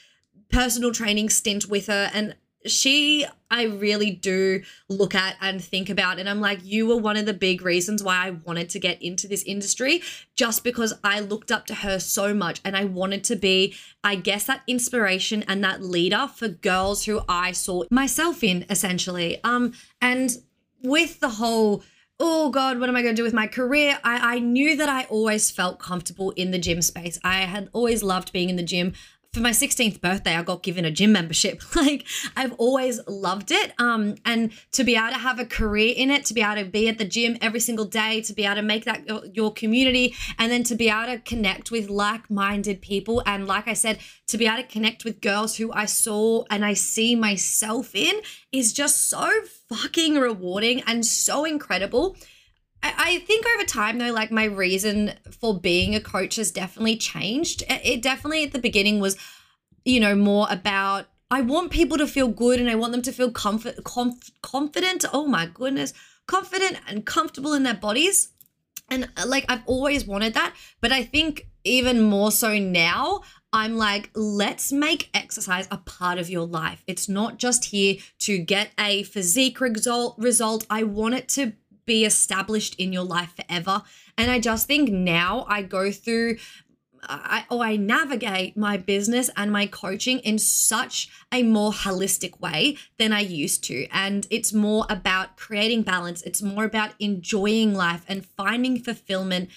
personal 0.51 0.91
training 0.91 1.28
stint 1.30 1.68
with 1.68 1.86
her 1.86 2.11
and 2.12 2.34
she 2.66 3.26
I 3.50 3.64
really 3.64 4.11
do 4.11 4.62
look 4.88 5.14
at 5.14 5.36
and 5.40 5.62
think 5.62 5.88
about 5.88 6.18
and 6.18 6.28
I'm 6.28 6.40
like 6.40 6.61
you 6.62 6.86
were 6.86 6.96
one 6.96 7.16
of 7.16 7.26
the 7.26 7.32
big 7.32 7.62
reasons 7.62 8.02
why 8.02 8.26
I 8.26 8.30
wanted 8.30 8.68
to 8.70 8.78
get 8.78 9.02
into 9.02 9.26
this 9.26 9.42
industry 9.44 10.02
just 10.36 10.62
because 10.62 10.92
I 11.02 11.20
looked 11.20 11.50
up 11.50 11.66
to 11.66 11.74
her 11.76 11.98
so 11.98 12.34
much 12.34 12.61
and 12.64 12.76
I 12.76 12.84
wanted 12.84 13.24
to 13.24 13.36
be 13.36 13.74
I 14.04 14.16
guess 14.16 14.44
that 14.44 14.62
inspiration 14.66 15.42
and 15.48 15.64
that 15.64 15.82
leader 15.82 16.28
for 16.34 16.48
girls 16.48 17.06
who 17.06 17.20
I 17.28 17.52
saw 17.52 17.84
myself 17.90 18.44
in 18.44 18.66
essentially. 18.68 19.42
Um 19.42 19.72
and 20.00 20.30
with 20.82 21.20
the 21.20 21.30
whole 21.30 21.82
oh 22.22 22.50
god 22.50 22.78
what 22.78 22.88
am 22.88 22.96
i 22.96 23.02
going 23.02 23.14
to 23.14 23.20
do 23.20 23.24
with 23.24 23.34
my 23.34 23.46
career? 23.46 23.98
I, 24.04 24.36
I 24.36 24.38
knew 24.38 24.76
that 24.76 24.88
i 24.88 25.04
always 25.04 25.50
felt 25.50 25.78
comfortable 25.78 26.30
in 26.32 26.50
the 26.50 26.58
gym 26.58 26.82
space. 26.82 27.18
I 27.24 27.40
had 27.40 27.70
always 27.72 28.02
loved 28.02 28.32
being 28.32 28.50
in 28.50 28.56
the 28.56 28.62
gym 28.62 28.92
for 29.33 29.41
my 29.41 29.53
16th 29.53 30.01
birthday, 30.01 30.35
I 30.35 30.43
got 30.43 30.64
given 30.64 30.85
a 30.85 30.91
gym 30.91 31.12
membership. 31.12 31.62
Like 31.81 32.07
I've 32.37 32.53
always 32.55 33.01
loved 33.07 33.51
it. 33.51 33.72
Um, 33.78 34.16
and 34.26 34.53
to 34.72 34.85
be 34.85 34.97
able 34.97 35.12
to 35.12 35.18
have 35.18 35.39
a 35.39 35.47
career 35.47 35.95
in 35.97 36.11
it, 36.11 36.26
to 36.26 36.35
be 36.35 36.43
able 36.43 36.62
to 36.62 36.68
be 36.68 36.89
at 36.89 36.99
the 36.99 37.07
gym 37.07 37.39
every 37.41 37.61
single 37.61 37.87
day, 37.87 38.20
to 38.22 38.35
be 38.35 38.45
able 38.45 38.57
to 38.57 38.62
make 38.62 38.85
that 38.85 39.35
your, 39.35 39.51
community, 39.53 40.14
and 40.39 40.53
then 40.53 40.62
to 40.64 40.74
be 40.74 40.91
able 40.91 41.07
to 41.07 41.18
connect 41.18 41.70
with 41.70 41.89
like-minded 41.89 42.83
people. 42.83 43.22
And 43.24 43.47
like 43.47 43.66
I 43.66 43.72
said, 43.72 43.99
to 44.26 44.37
be 44.37 44.47
able 44.47 44.59
to 44.59 44.64
connect 44.64 45.05
with 45.05 45.22
girls 45.22 45.57
who 45.57 45.72
I 45.72 45.87
saw 45.87 46.45
and 46.51 46.64
I 46.64 46.74
see 46.74 47.14
myself 47.14 47.95
in 47.95 48.20
is 48.53 48.74
just 48.74 49.09
so 49.09 49.31
fucking 49.70 50.16
rewarding 50.16 50.83
and 50.87 51.07
so 51.07 51.45
incredible. 51.45 52.16
I 52.83 53.18
think 53.20 53.45
over 53.55 53.64
time 53.64 53.99
though, 53.99 54.12
like 54.12 54.31
my 54.31 54.45
reason 54.45 55.12
for 55.31 55.59
being 55.59 55.95
a 55.95 56.01
coach 56.01 56.37
has 56.37 56.51
definitely 56.51 56.97
changed. 56.97 57.62
It 57.68 58.03
definitely 58.03 58.45
at 58.45 58.53
the 58.53 58.59
beginning 58.59 59.01
was, 59.01 59.16
you 59.85 60.01
know, 60.01 60.14
more 60.14 60.47
about 60.51 61.07
I 61.31 61.43
want 61.43 61.70
people 61.70 61.99
to 61.99 62.07
feel 62.07 62.28
good 62.28 62.59
and 62.59 62.68
I 62.68 62.74
want 62.74 62.93
them 62.93 63.03
to 63.03 63.12
feel 63.12 63.31
comfort, 63.31 63.85
conf, 63.85 64.31
confident. 64.43 65.05
Oh 65.12 65.26
my 65.26 65.47
goodness, 65.47 65.93
confident 66.26 66.78
and 66.89 67.07
comfortable 67.07 67.53
in 67.53 67.62
their 67.62 67.74
bodies. 67.74 68.31
And 68.91 69.09
uh, 69.16 69.26
like 69.26 69.45
I've 69.49 69.62
always 69.66 70.07
wanted 70.07 70.35
that, 70.35 70.55
but 70.81 70.91
I 70.91 71.05
think 71.05 71.49
even 71.64 72.01
more 72.01 72.33
so 72.33 72.59
now, 72.59 73.20
I'm 73.53 73.76
like, 73.76 74.11
let's 74.14 74.72
make 74.72 75.11
exercise 75.12 75.66
a 75.70 75.76
part 75.78 76.18
of 76.18 76.31
your 76.31 76.47
life. 76.47 76.83
It's 76.87 77.09
not 77.09 77.37
just 77.37 77.66
here 77.66 77.97
to 78.20 78.39
get 78.39 78.70
a 78.78 79.03
physique 79.03 79.61
result. 79.61 80.16
Result. 80.18 80.66
I 80.70 80.85
want 80.85 81.14
it 81.14 81.28
to 81.31 81.53
be 81.91 82.05
established 82.05 82.76
in 82.76 82.93
your 82.93 83.03
life 83.03 83.34
forever. 83.34 83.82
And 84.16 84.30
I 84.30 84.38
just 84.38 84.68
think 84.68 84.93
now 84.93 85.45
I 85.49 85.62
go 85.62 85.91
through 85.91 86.36
I, 87.03 87.47
or 87.51 87.64
I 87.64 87.74
navigate 87.76 88.57
my 88.57 88.76
business 88.76 89.28
and 89.36 89.51
my 89.51 89.66
coaching 89.66 90.18
in 90.20 90.38
such 90.38 91.09
a 91.32 91.43
more 91.43 91.72
holistic 91.72 92.38
way 92.38 92.76
than 92.99 93.12
I 93.12 93.20
used 93.20 93.64
to. 93.64 93.88
And 93.91 94.26
it's 94.30 94.53
more 94.53 94.86
about 94.88 95.36
creating 95.36 95.82
balance, 95.82 96.22
it's 96.22 96.43
more 96.43 96.64
about 96.64 96.93
enjoying 97.01 97.74
life 97.74 98.05
and 98.07 98.24
finding 98.24 98.78
fulfillment 98.78 99.49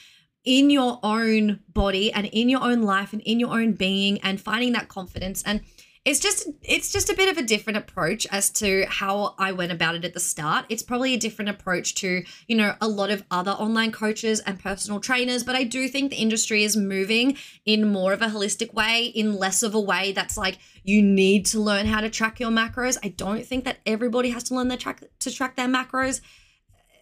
in 0.43 0.71
your 0.71 0.99
own 1.03 1.59
body 1.67 2.11
and 2.11 2.25
in 2.27 2.49
your 2.49 2.63
own 2.63 2.81
life 2.81 3.13
and 3.13 3.21
in 3.21 3.39
your 3.39 3.53
own 3.53 3.73
being 3.73 4.19
and 4.21 4.41
finding 4.41 4.71
that 4.73 4.87
confidence. 4.87 5.43
And 5.45 5.61
it's 6.05 6.19
just 6.19 6.49
it's 6.61 6.91
just 6.91 7.09
a 7.09 7.15
bit 7.15 7.29
of 7.29 7.37
a 7.37 7.47
different 7.47 7.77
approach 7.77 8.27
as 8.29 8.49
to 8.49 8.85
how 8.89 9.35
I 9.39 9.53
went 9.53 9.71
about 9.71 9.95
it 9.95 10.03
at 10.03 10.13
the 10.13 10.19
start. 10.19 10.65
It's 10.67 10.83
probably 10.83 11.13
a 11.13 11.17
different 11.17 11.49
approach 11.49 11.95
to, 11.95 12.23
you 12.47 12.57
know, 12.57 12.75
a 12.81 12.89
lot 12.89 13.09
of 13.09 13.23
other 13.31 13.51
online 13.51 13.93
coaches 13.93 14.41
and 14.41 14.61
personal 14.61 14.99
trainers, 14.99 15.43
but 15.43 15.55
I 15.55 15.63
do 15.63 15.87
think 15.87 16.09
the 16.09 16.17
industry 16.17 16.65
is 16.65 16.75
moving 16.75 17.37
in 17.65 17.87
more 17.87 18.11
of 18.11 18.21
a 18.21 18.27
holistic 18.27 18.73
way, 18.73 19.05
in 19.05 19.37
less 19.37 19.63
of 19.63 19.73
a 19.73 19.79
way 19.79 20.11
that's 20.11 20.37
like 20.37 20.57
you 20.83 21.01
need 21.01 21.45
to 21.47 21.59
learn 21.61 21.85
how 21.85 22.01
to 22.01 22.09
track 22.09 22.37
your 22.37 22.51
macros. 22.51 22.97
I 23.01 23.07
don't 23.07 23.45
think 23.45 23.63
that 23.63 23.77
everybody 23.85 24.31
has 24.31 24.43
to 24.45 24.55
learn 24.55 24.67
their 24.67 24.77
track 24.77 25.03
to 25.19 25.31
track 25.31 25.55
their 25.55 25.69
macros. 25.69 26.19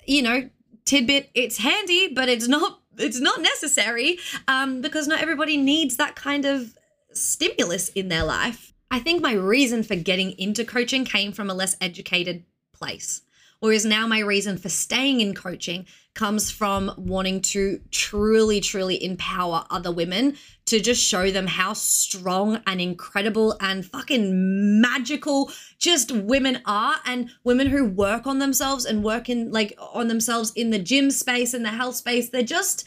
You 0.05 0.21
know, 0.21 0.49
tidbit, 0.85 1.31
it's 1.33 1.57
handy, 1.57 2.07
but 2.13 2.29
it's 2.29 2.47
not 2.47 2.81
it's 2.99 3.19
not 3.19 3.41
necessary 3.41 4.19
um, 4.47 4.81
because 4.81 5.07
not 5.07 5.21
everybody 5.21 5.57
needs 5.57 5.97
that 5.97 6.15
kind 6.15 6.45
of 6.45 6.77
stimulus 7.13 7.89
in 7.89 8.09
their 8.09 8.23
life. 8.23 8.71
I 8.91 8.99
think 8.99 9.21
my 9.21 9.31
reason 9.31 9.83
for 9.83 9.95
getting 9.95 10.31
into 10.31 10.65
coaching 10.65 11.05
came 11.05 11.31
from 11.31 11.49
a 11.49 11.53
less 11.53 11.77
educated 11.79 12.43
place. 12.73 13.21
Whereas 13.61 13.85
now 13.85 14.05
my 14.05 14.19
reason 14.19 14.57
for 14.57 14.69
staying 14.69 15.21
in 15.21 15.33
coaching 15.33 15.85
comes 16.13 16.51
from 16.51 16.93
wanting 16.97 17.41
to 17.41 17.79
truly, 17.91 18.59
truly 18.59 19.01
empower 19.01 19.65
other 19.69 19.91
women 19.91 20.35
to 20.65 20.81
just 20.81 21.01
show 21.01 21.31
them 21.31 21.47
how 21.47 21.71
strong 21.71 22.61
and 22.67 22.81
incredible 22.81 23.55
and 23.61 23.85
fucking 23.85 24.81
magical 24.81 25.51
just 25.77 26.11
women 26.11 26.61
are 26.65 26.95
and 27.05 27.29
women 27.45 27.67
who 27.67 27.85
work 27.85 28.27
on 28.27 28.39
themselves 28.39 28.83
and 28.83 29.05
work 29.05 29.29
in 29.29 29.51
like 29.51 29.77
on 29.93 30.09
themselves 30.09 30.51
in 30.53 30.71
the 30.71 30.79
gym 30.79 31.11
space 31.11 31.53
and 31.53 31.63
the 31.63 31.69
health 31.69 31.95
space. 31.95 32.29
They're 32.29 32.43
just 32.43 32.85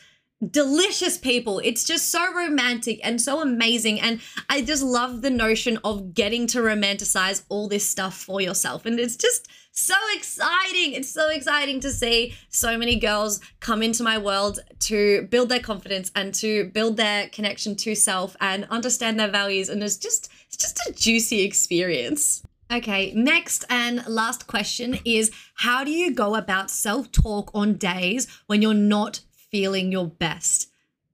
delicious 0.50 1.18
people. 1.18 1.60
It's 1.64 1.84
just 1.84 2.10
so 2.10 2.32
romantic 2.34 3.00
and 3.02 3.20
so 3.20 3.40
amazing. 3.40 4.00
And 4.00 4.20
I 4.48 4.62
just 4.62 4.82
love 4.82 5.22
the 5.22 5.30
notion 5.30 5.78
of 5.84 6.14
getting 6.14 6.46
to 6.48 6.58
romanticize 6.58 7.44
all 7.48 7.68
this 7.68 7.88
stuff 7.88 8.16
for 8.16 8.40
yourself. 8.40 8.86
And 8.86 8.98
it's 8.98 9.16
just 9.16 9.48
so 9.72 9.94
exciting. 10.14 10.92
It's 10.92 11.10
so 11.10 11.28
exciting 11.28 11.80
to 11.80 11.90
see 11.90 12.34
so 12.48 12.78
many 12.78 12.96
girls 12.96 13.40
come 13.60 13.82
into 13.82 14.02
my 14.02 14.18
world 14.18 14.60
to 14.80 15.22
build 15.30 15.48
their 15.48 15.60
confidence 15.60 16.12
and 16.14 16.32
to 16.34 16.66
build 16.66 16.96
their 16.96 17.28
connection 17.28 17.74
to 17.76 17.94
self 17.94 18.36
and 18.40 18.66
understand 18.70 19.18
their 19.18 19.30
values. 19.30 19.68
And 19.68 19.82
it's 19.82 19.96
just, 19.96 20.30
it's 20.46 20.56
just 20.56 20.80
a 20.88 20.92
juicy 20.92 21.42
experience. 21.42 22.42
Okay, 22.72 23.12
next 23.14 23.64
and 23.68 24.06
last 24.06 24.46
question 24.46 24.98
is 25.04 25.30
how 25.54 25.84
do 25.84 25.90
you 25.90 26.14
go 26.14 26.34
about 26.34 26.70
self 26.70 27.12
talk 27.12 27.50
on 27.54 27.74
days 27.74 28.26
when 28.46 28.62
you're 28.62 28.74
not 28.74 29.20
feeling 29.54 29.92
your 29.92 30.08
best? 30.08 30.68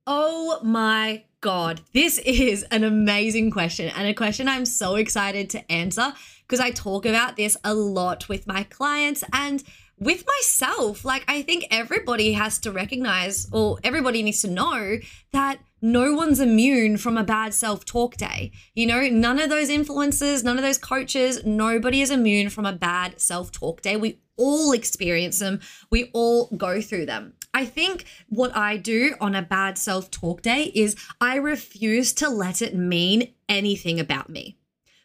Oh 0.06 0.60
my 0.62 1.24
God, 1.42 1.82
this 1.92 2.16
is 2.20 2.62
an 2.70 2.84
amazing 2.84 3.50
question 3.50 3.92
and 3.94 4.08
a 4.08 4.14
question 4.14 4.48
I'm 4.48 4.64
so 4.64 4.94
excited 4.94 5.50
to 5.50 5.70
answer 5.70 6.14
because 6.46 6.58
I 6.58 6.70
talk 6.70 7.04
about 7.04 7.36
this 7.36 7.58
a 7.64 7.74
lot 7.74 8.30
with 8.30 8.46
my 8.46 8.62
clients 8.62 9.22
and 9.30 9.62
with 9.98 10.24
myself. 10.26 11.04
Like, 11.04 11.26
I 11.28 11.42
think 11.42 11.66
everybody 11.70 12.32
has 12.32 12.58
to 12.60 12.72
recognize, 12.72 13.46
or 13.52 13.78
everybody 13.84 14.22
needs 14.22 14.40
to 14.40 14.50
know 14.50 14.96
that 15.32 15.58
no 15.82 16.14
one's 16.14 16.40
immune 16.40 16.96
from 16.96 17.18
a 17.18 17.24
bad 17.24 17.52
self 17.52 17.84
talk 17.84 18.16
day. 18.16 18.52
You 18.74 18.86
know, 18.86 19.06
none 19.06 19.38
of 19.38 19.50
those 19.50 19.68
influencers, 19.68 20.42
none 20.42 20.56
of 20.56 20.64
those 20.64 20.78
coaches, 20.78 21.44
nobody 21.44 22.00
is 22.00 22.10
immune 22.10 22.48
from 22.48 22.64
a 22.64 22.72
bad 22.72 23.20
self 23.20 23.52
talk 23.52 23.82
day. 23.82 23.98
We 23.98 24.22
all 24.38 24.72
experience 24.72 25.40
them, 25.40 25.60
we 25.90 26.10
all 26.14 26.46
go 26.56 26.80
through 26.80 27.04
them. 27.04 27.34
I 27.52 27.64
think 27.64 28.04
what 28.28 28.54
I 28.56 28.76
do 28.76 29.14
on 29.20 29.34
a 29.34 29.42
bad 29.42 29.76
self 29.76 30.10
talk 30.10 30.42
day 30.42 30.64
is 30.74 30.96
I 31.20 31.36
refuse 31.36 32.12
to 32.14 32.28
let 32.28 32.62
it 32.62 32.74
mean 32.74 33.34
anything 33.48 33.98
about 33.98 34.30
me. 34.30 34.56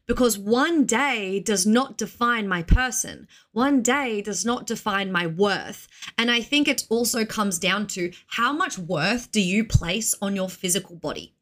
Because 0.07 0.37
one 0.37 0.85
day 0.85 1.39
does 1.39 1.65
not 1.65 1.97
define 1.97 2.47
my 2.47 2.61
person. 2.61 3.27
One 3.53 3.81
day 3.81 4.21
does 4.21 4.45
not 4.45 4.67
define 4.67 5.11
my 5.11 5.25
worth. 5.25 5.87
And 6.15 6.29
I 6.29 6.41
think 6.41 6.67
it 6.67 6.85
also 6.89 7.25
comes 7.25 7.57
down 7.57 7.87
to 7.87 8.11
how 8.27 8.53
much 8.53 8.77
worth 8.77 9.31
do 9.31 9.41
you 9.41 9.63
place 9.63 10.13
on 10.21 10.35
your 10.35 10.49
physical 10.49 10.95
body? 10.95 11.33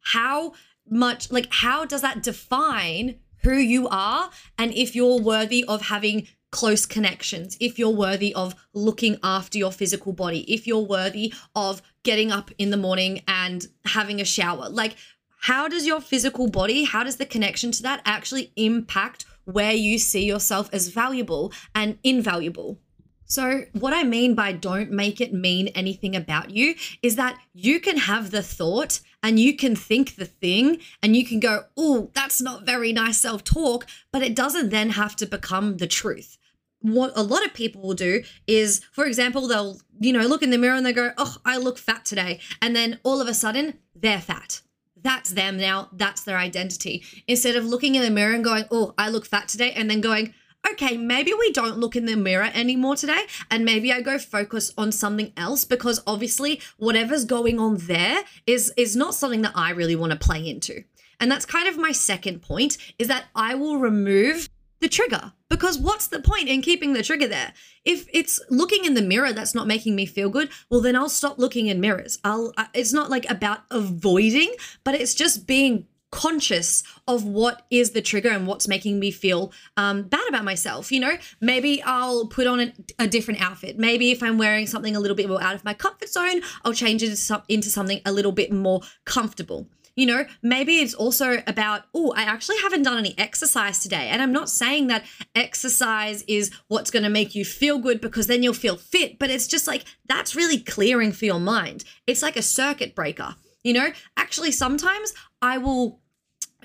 How 0.00 0.54
much, 0.88 1.30
like, 1.30 1.48
how 1.50 1.84
does 1.84 2.00
that 2.00 2.22
define 2.22 3.16
who 3.42 3.54
you 3.54 3.86
are 3.88 4.30
and 4.58 4.72
if 4.72 4.94
you're 4.94 5.20
worthy 5.20 5.64
of 5.64 5.82
having 5.82 6.26
close 6.50 6.86
connections, 6.86 7.56
if 7.60 7.78
you're 7.78 7.90
worthy 7.90 8.34
of 8.34 8.54
looking 8.74 9.18
after 9.22 9.58
your 9.58 9.72
physical 9.72 10.12
body, 10.12 10.40
if 10.52 10.66
you're 10.66 10.78
worthy 10.80 11.32
of 11.54 11.82
getting 12.02 12.30
up 12.32 12.50
in 12.58 12.70
the 12.70 12.76
morning 12.76 13.22
and 13.28 13.66
having 13.84 14.20
a 14.20 14.24
shower. 14.24 14.68
Like, 14.68 14.96
how 15.42 15.68
does 15.68 15.86
your 15.86 16.00
physical 16.00 16.48
body, 16.48 16.84
how 16.84 17.04
does 17.04 17.16
the 17.16 17.26
connection 17.26 17.72
to 17.72 17.82
that 17.82 18.02
actually 18.04 18.52
impact 18.56 19.24
where 19.44 19.72
you 19.72 19.98
see 19.98 20.24
yourself 20.24 20.68
as 20.72 20.88
valuable 20.88 21.52
and 21.74 21.98
invaluable? 22.04 22.78
So, 23.24 23.62
what 23.72 23.92
I 23.92 24.02
mean 24.02 24.34
by 24.34 24.52
don't 24.52 24.90
make 24.90 25.20
it 25.20 25.32
mean 25.32 25.68
anything 25.68 26.16
about 26.16 26.50
you 26.50 26.74
is 27.00 27.14
that 27.14 27.38
you 27.54 27.78
can 27.78 27.96
have 27.96 28.32
the 28.32 28.42
thought 28.42 29.00
and 29.22 29.38
you 29.38 29.56
can 29.56 29.76
think 29.76 30.16
the 30.16 30.24
thing 30.24 30.78
and 31.00 31.16
you 31.16 31.24
can 31.24 31.38
go, 31.38 31.64
oh, 31.76 32.10
that's 32.12 32.40
not 32.40 32.66
very 32.66 32.92
nice 32.92 33.18
self 33.18 33.44
talk, 33.44 33.86
but 34.10 34.22
it 34.22 34.34
doesn't 34.34 34.70
then 34.70 34.90
have 34.90 35.14
to 35.16 35.26
become 35.26 35.76
the 35.76 35.86
truth 35.86 36.38
what 36.80 37.12
a 37.14 37.22
lot 37.22 37.44
of 37.44 37.54
people 37.54 37.82
will 37.82 37.94
do 37.94 38.22
is, 38.46 38.80
for 38.92 39.04
example, 39.06 39.46
they'll, 39.46 39.78
you 39.98 40.12
know, 40.12 40.26
look 40.26 40.42
in 40.42 40.50
the 40.50 40.58
mirror 40.58 40.76
and 40.76 40.86
they 40.86 40.92
go, 40.92 41.12
oh, 41.18 41.36
I 41.44 41.58
look 41.58 41.78
fat 41.78 42.04
today. 42.04 42.40
And 42.62 42.74
then 42.74 42.98
all 43.02 43.20
of 43.20 43.28
a 43.28 43.34
sudden, 43.34 43.78
they're 43.94 44.20
fat. 44.20 44.62
That's 45.02 45.30
them 45.30 45.56
now. 45.56 45.88
That's 45.92 46.22
their 46.22 46.36
identity. 46.36 47.04
Instead 47.26 47.56
of 47.56 47.64
looking 47.64 47.94
in 47.94 48.02
the 48.02 48.10
mirror 48.10 48.34
and 48.34 48.44
going, 48.44 48.64
oh, 48.70 48.94
I 48.98 49.08
look 49.08 49.26
fat 49.26 49.48
today, 49.48 49.72
and 49.72 49.90
then 49.90 50.00
going, 50.00 50.34
okay, 50.72 50.96
maybe 50.96 51.32
we 51.32 51.52
don't 51.52 51.78
look 51.78 51.96
in 51.96 52.06
the 52.06 52.16
mirror 52.16 52.50
anymore 52.52 52.96
today, 52.96 53.24
and 53.50 53.64
maybe 53.64 53.92
I 53.92 54.00
go 54.00 54.18
focus 54.18 54.72
on 54.76 54.92
something 54.92 55.32
else 55.36 55.64
because 55.64 56.02
obviously 56.06 56.60
whatever's 56.76 57.24
going 57.24 57.58
on 57.58 57.78
there 57.78 58.24
is 58.46 58.72
is 58.76 58.94
not 58.94 59.14
something 59.14 59.42
that 59.42 59.52
I 59.54 59.70
really 59.70 59.96
want 59.96 60.12
to 60.12 60.18
play 60.18 60.46
into. 60.46 60.84
And 61.18 61.30
that's 61.30 61.46
kind 61.46 61.68
of 61.68 61.76
my 61.76 61.92
second 61.92 62.40
point 62.40 62.78
is 62.98 63.08
that 63.08 63.24
I 63.34 63.54
will 63.54 63.78
remove 63.78 64.48
the 64.80 64.88
trigger 64.88 65.32
because 65.50 65.78
what's 65.78 66.06
the 66.06 66.20
point 66.20 66.48
in 66.48 66.62
keeping 66.62 66.94
the 66.94 67.02
trigger 67.02 67.28
there 67.28 67.52
if 67.84 68.08
it's 68.14 68.40
looking 68.48 68.84
in 68.84 68.94
the 68.94 69.02
mirror 69.02 69.32
that's 69.32 69.54
not 69.54 69.66
making 69.66 69.94
me 69.94 70.06
feel 70.06 70.30
good 70.30 70.48
well 70.70 70.80
then 70.80 70.96
i'll 70.96 71.08
stop 71.08 71.38
looking 71.38 71.66
in 71.66 71.80
mirrors 71.80 72.18
i'll 72.24 72.52
it's 72.72 72.92
not 72.92 73.10
like 73.10 73.28
about 73.28 73.60
avoiding 73.70 74.54
but 74.84 74.94
it's 74.94 75.14
just 75.14 75.46
being 75.46 75.86
conscious 76.10 76.82
of 77.06 77.24
what 77.24 77.66
is 77.70 77.90
the 77.90 78.02
trigger 78.02 78.30
and 78.30 78.46
what's 78.46 78.66
making 78.66 78.98
me 78.98 79.10
feel 79.10 79.52
um, 79.76 80.02
bad 80.02 80.28
about 80.28 80.44
myself. 80.44 80.90
You 80.90 81.00
know, 81.00 81.16
maybe 81.40 81.82
I'll 81.82 82.26
put 82.26 82.46
on 82.46 82.60
a, 82.60 82.72
a, 82.98 83.06
different 83.06 83.40
outfit. 83.40 83.78
Maybe 83.78 84.10
if 84.10 84.22
I'm 84.22 84.38
wearing 84.38 84.66
something 84.66 84.96
a 84.96 85.00
little 85.00 85.16
bit 85.16 85.28
more 85.28 85.42
out 85.42 85.54
of 85.54 85.64
my 85.64 85.74
comfort 85.74 86.08
zone, 86.08 86.40
I'll 86.64 86.72
change 86.72 87.02
it 87.02 87.30
into 87.48 87.70
something 87.70 88.00
a 88.04 88.12
little 88.12 88.32
bit 88.32 88.52
more 88.52 88.80
comfortable. 89.04 89.68
You 89.96 90.06
know, 90.06 90.24
maybe 90.42 90.78
it's 90.78 90.94
also 90.94 91.42
about, 91.46 91.82
oh, 91.94 92.12
I 92.16 92.22
actually 92.22 92.58
haven't 92.58 92.84
done 92.84 92.98
any 92.98 93.14
exercise 93.18 93.80
today. 93.80 94.08
And 94.08 94.22
I'm 94.22 94.32
not 94.32 94.48
saying 94.48 94.86
that 94.86 95.04
exercise 95.34 96.22
is 96.22 96.50
what's 96.68 96.90
going 96.90 97.02
to 97.02 97.10
make 97.10 97.34
you 97.34 97.44
feel 97.44 97.78
good 97.78 98.00
because 98.00 98.26
then 98.26 98.42
you'll 98.42 98.54
feel 98.54 98.76
fit, 98.76 99.18
but 99.18 99.30
it's 99.30 99.46
just 99.46 99.66
like 99.66 99.84
that's 100.06 100.36
really 100.36 100.58
clearing 100.58 101.12
for 101.12 101.24
your 101.24 101.40
mind. 101.40 101.84
It's 102.06 102.22
like 102.22 102.36
a 102.36 102.42
circuit 102.42 102.94
breaker. 102.94 103.36
You 103.62 103.74
know, 103.74 103.92
actually, 104.16 104.52
sometimes 104.52 105.12
I 105.42 105.58
will 105.58 106.00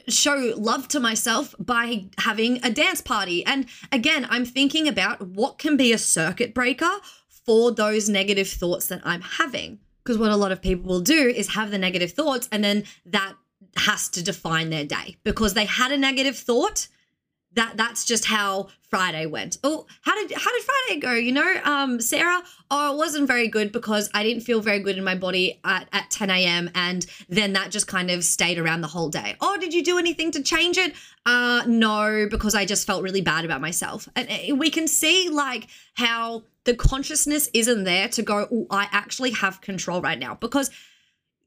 show 0.07 0.53
love 0.57 0.87
to 0.89 0.99
myself 0.99 1.55
by 1.59 2.05
having 2.19 2.63
a 2.63 2.69
dance 2.69 3.01
party. 3.01 3.45
And 3.45 3.65
again, 3.91 4.27
I'm 4.29 4.45
thinking 4.45 4.87
about 4.87 5.21
what 5.21 5.57
can 5.57 5.77
be 5.77 5.91
a 5.91 5.97
circuit 5.97 6.53
breaker 6.53 6.91
for 7.45 7.71
those 7.71 8.09
negative 8.09 8.47
thoughts 8.47 8.87
that 8.87 9.01
I'm 9.03 9.21
having. 9.21 9.79
Because 10.05 10.19
what 10.19 10.29
a 10.29 10.35
lot 10.35 10.51
of 10.51 10.61
people 10.61 10.87
will 10.87 11.01
do 11.01 11.27
is 11.27 11.55
have 11.55 11.71
the 11.71 11.79
negative 11.79 12.11
thoughts 12.11 12.47
and 12.51 12.63
then 12.63 12.83
that 13.07 13.33
has 13.75 14.07
to 14.09 14.23
define 14.23 14.69
their 14.69 14.85
day 14.85 15.17
because 15.23 15.55
they 15.55 15.65
had 15.65 15.91
a 15.91 15.97
negative 15.97 16.37
thought. 16.37 16.87
That 17.53 17.77
that's 17.77 18.03
just 18.03 18.25
how 18.25 18.67
Friday 18.81 19.25
went. 19.25 19.57
Oh, 19.63 19.85
how 20.01 20.13
did 20.13 20.37
how 20.37 20.51
did 20.51 20.63
Friday 20.63 20.99
go? 20.99 21.13
You 21.13 21.31
know, 21.31 21.55
um, 21.63 22.01
Sarah. 22.01 22.43
Oh, 22.69 22.93
it 22.93 22.97
wasn't 22.97 23.27
very 23.27 23.47
good 23.47 23.71
because 23.71 24.09
I 24.13 24.23
didn't 24.23 24.43
feel 24.43 24.59
very 24.59 24.79
good 24.79 24.97
in 24.97 25.05
my 25.05 25.15
body 25.15 25.61
at, 25.63 25.87
at 25.93 26.11
10 26.11 26.29
a.m. 26.31 26.69
and 26.75 27.05
then 27.29 27.53
that 27.53 27.71
just 27.71 27.87
kind 27.87 28.11
of 28.11 28.25
stayed 28.25 28.57
around 28.57 28.81
the 28.81 28.87
whole 28.87 29.07
day. 29.07 29.37
Oh, 29.39 29.57
did 29.57 29.73
you 29.73 29.83
do 29.83 29.97
anything 29.97 30.31
to 30.31 30.43
change 30.43 30.77
it? 30.77 30.95
Uh, 31.25 31.63
no, 31.65 32.27
because 32.29 32.55
I 32.55 32.65
just 32.65 32.85
felt 32.85 33.03
really 33.03 33.21
bad 33.21 33.45
about 33.45 33.61
myself. 33.61 34.09
And 34.17 34.27
eh, 34.29 34.51
we 34.51 34.69
can 34.69 34.87
see 34.87 35.29
like 35.29 35.67
how 35.93 36.43
the 36.65 36.75
consciousness 36.75 37.49
isn't 37.53 37.83
there 37.83 38.07
to 38.09 38.21
go, 38.21 38.47
oh, 38.51 38.67
I 38.69 38.87
actually 38.91 39.31
have 39.31 39.61
control 39.61 40.01
right 40.01 40.19
now. 40.19 40.35
Because 40.35 40.69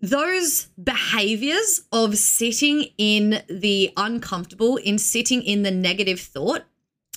those 0.00 0.68
behaviors 0.82 1.82
of 1.92 2.16
sitting 2.16 2.86
in 2.98 3.42
the 3.48 3.92
uncomfortable, 3.96 4.76
in 4.76 4.98
sitting 4.98 5.42
in 5.42 5.64
the 5.64 5.72
negative 5.72 6.20
thought, 6.20 6.64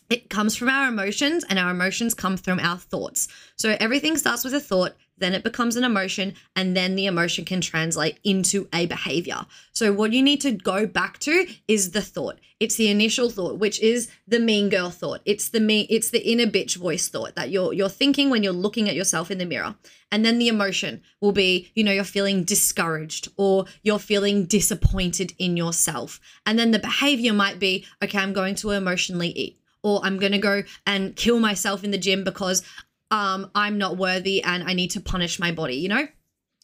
it 0.10 0.30
comes 0.30 0.56
from 0.56 0.68
our 0.68 0.88
emotions 0.90 1.46
and 1.48 1.58
our 1.58 1.72
emotions 1.72 2.14
come 2.14 2.38
from 2.38 2.60
our 2.60 2.78
thoughts. 2.78 3.28
So 3.56 3.78
everything 3.80 4.18
starts 4.18 4.44
with 4.44 4.54
a 4.54 4.60
thought, 4.60 4.96
then 5.22 5.34
it 5.34 5.44
becomes 5.44 5.78
an 5.78 5.86
emotion, 5.86 6.34
and 6.56 6.76
then 6.76 6.96
the 6.96 7.06
emotion 7.06 7.46
can 7.46 7.62
translate 7.62 8.20
into 8.24 8.68
a 8.74 8.86
behavior. 8.88 9.46
So 9.72 9.94
what 9.94 10.12
you 10.12 10.22
need 10.22 10.42
to 10.42 10.52
go 10.52 10.86
back 10.86 11.20
to 11.20 11.48
is 11.68 11.92
the 11.92 12.02
thought. 12.02 12.40
It's 12.60 12.76
the 12.76 12.90
initial 12.90 13.30
thought, 13.30 13.58
which 13.58 13.80
is 13.80 14.12
the 14.28 14.40
mean 14.40 14.70
girl 14.70 14.92
thought. 14.92 15.22
It's 15.26 15.50
the 15.50 15.60
me, 15.60 15.88
it's 15.90 16.12
the 16.12 16.30
inner 16.30 16.46
bitch 16.46 16.76
voice 16.76 17.08
thought 17.08 17.36
that 17.36 17.50
you're 17.50 17.74
you're 17.74 17.90
thinking 17.90 18.30
when 18.30 18.44
you're 18.44 18.54
looking 18.54 18.88
at 18.88 18.96
yourself 18.96 19.32
in 19.32 19.40
the 19.40 19.46
mirror. 19.46 19.76
And 20.12 20.26
then 20.26 20.38
the 20.38 20.50
emotion 20.50 21.02
will 21.22 21.32
be, 21.32 21.72
you 21.74 21.84
know, 21.84 21.92
you're 21.92 22.04
feeling 22.04 22.44
discouraged 22.44 23.30
or 23.38 23.66
you're 23.82 23.98
feeling 23.98 24.46
disappointed 24.46 25.34
in 25.40 25.58
yourself. 25.58 26.20
And 26.46 26.60
then 26.60 26.72
the 26.72 26.80
behavior 26.80 27.34
might 27.34 27.60
be, 27.60 27.86
okay, 28.04 28.20
I'm 28.20 28.34
going 28.34 28.56
to 28.56 28.72
emotionally 28.72 29.30
eat 29.30 29.58
or 29.84 30.02
I'm 30.04 30.20
going 30.20 30.34
to 30.34 30.38
go 30.38 30.64
and 30.86 31.16
kill 31.16 31.40
myself 31.40 31.84
in 31.84 31.92
the 31.92 31.98
gym 31.98 32.24
because 32.24 32.64
um, 33.12 33.52
I'm 33.54 33.78
not 33.78 33.98
worthy 33.98 34.42
and 34.42 34.64
I 34.64 34.74
need 34.74 34.92
to 34.92 35.02
punish 35.02 35.40
my 35.40 35.52
body, 35.52 35.76
you 35.76 35.90
know? 35.90 36.08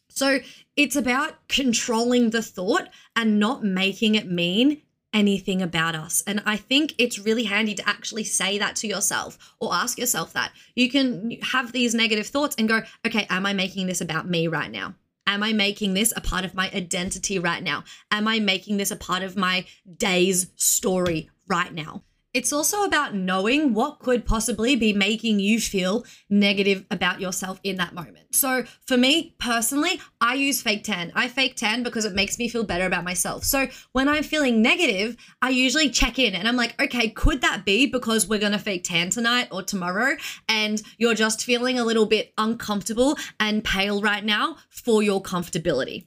So 0.09 0.39
it's 0.75 0.95
about 0.95 1.47
controlling 1.47 2.31
the 2.31 2.41
thought 2.41 2.89
and 3.15 3.39
not 3.39 3.63
making 3.63 4.15
it 4.15 4.31
mean 4.31 4.81
anything 5.13 5.61
about 5.61 5.95
us. 5.95 6.23
And 6.25 6.41
I 6.45 6.57
think 6.57 6.95
it's 6.97 7.19
really 7.19 7.43
handy 7.43 7.75
to 7.75 7.87
actually 7.87 8.23
say 8.23 8.57
that 8.57 8.75
to 8.77 8.87
yourself 8.87 9.55
or 9.59 9.73
ask 9.73 9.97
yourself 9.97 10.33
that. 10.33 10.51
You 10.75 10.89
can 10.89 11.37
have 11.41 11.71
these 11.71 11.93
negative 11.93 12.27
thoughts 12.27 12.55
and 12.57 12.67
go, 12.67 12.81
okay, 13.05 13.27
am 13.29 13.45
I 13.45 13.53
making 13.53 13.87
this 13.87 14.01
about 14.01 14.29
me 14.29 14.47
right 14.47 14.71
now? 14.71 14.95
Am 15.25 15.43
I 15.43 15.53
making 15.53 15.93
this 15.93 16.13
a 16.15 16.21
part 16.21 16.45
of 16.45 16.55
my 16.55 16.71
identity 16.73 17.37
right 17.37 17.61
now? 17.61 17.83
Am 18.11 18.27
I 18.27 18.39
making 18.39 18.77
this 18.77 18.91
a 18.91 18.95
part 18.95 19.23
of 19.23 19.35
my 19.35 19.65
day's 19.97 20.47
story 20.55 21.29
right 21.47 21.73
now? 21.73 22.03
It's 22.37 22.53
also 22.53 22.83
about 22.83 23.15
knowing 23.15 23.73
what 23.73 23.97
could 23.97 24.23
possibly 24.23 24.75
be 24.75 24.93
making 24.93 25.39
you 25.39 25.59
feel 25.59 26.05
negative 26.29 26.85
about 26.91 27.19
yourself 27.19 27.59
in 27.63 27.77
that 27.77 27.95
moment. 27.95 28.35
So, 28.35 28.63
for 28.85 28.95
me 28.95 29.33
personally, 29.39 29.99
I 30.21 30.35
use 30.35 30.61
fake 30.61 30.83
tan. 30.83 31.11
I 31.15 31.29
fake 31.29 31.55
tan 31.55 31.81
because 31.81 32.05
it 32.05 32.13
makes 32.13 32.37
me 32.37 32.47
feel 32.47 32.63
better 32.63 32.85
about 32.85 33.03
myself. 33.03 33.43
So, 33.43 33.69
when 33.93 34.07
I'm 34.07 34.21
feeling 34.21 34.61
negative, 34.61 35.17
I 35.41 35.49
usually 35.49 35.89
check 35.89 36.19
in 36.19 36.35
and 36.35 36.47
I'm 36.47 36.55
like, 36.55 36.79
okay, 36.79 37.09
could 37.09 37.41
that 37.41 37.65
be 37.65 37.87
because 37.87 38.27
we're 38.27 38.37
going 38.37 38.51
to 38.51 38.59
fake 38.59 38.83
tan 38.83 39.09
tonight 39.09 39.47
or 39.51 39.63
tomorrow 39.63 40.15
and 40.47 40.79
you're 40.99 41.15
just 41.15 41.43
feeling 41.43 41.79
a 41.79 41.85
little 41.85 42.05
bit 42.05 42.33
uncomfortable 42.37 43.17
and 43.39 43.63
pale 43.63 43.99
right 43.99 44.23
now 44.23 44.57
for 44.69 45.01
your 45.01 45.23
comfortability? 45.23 46.05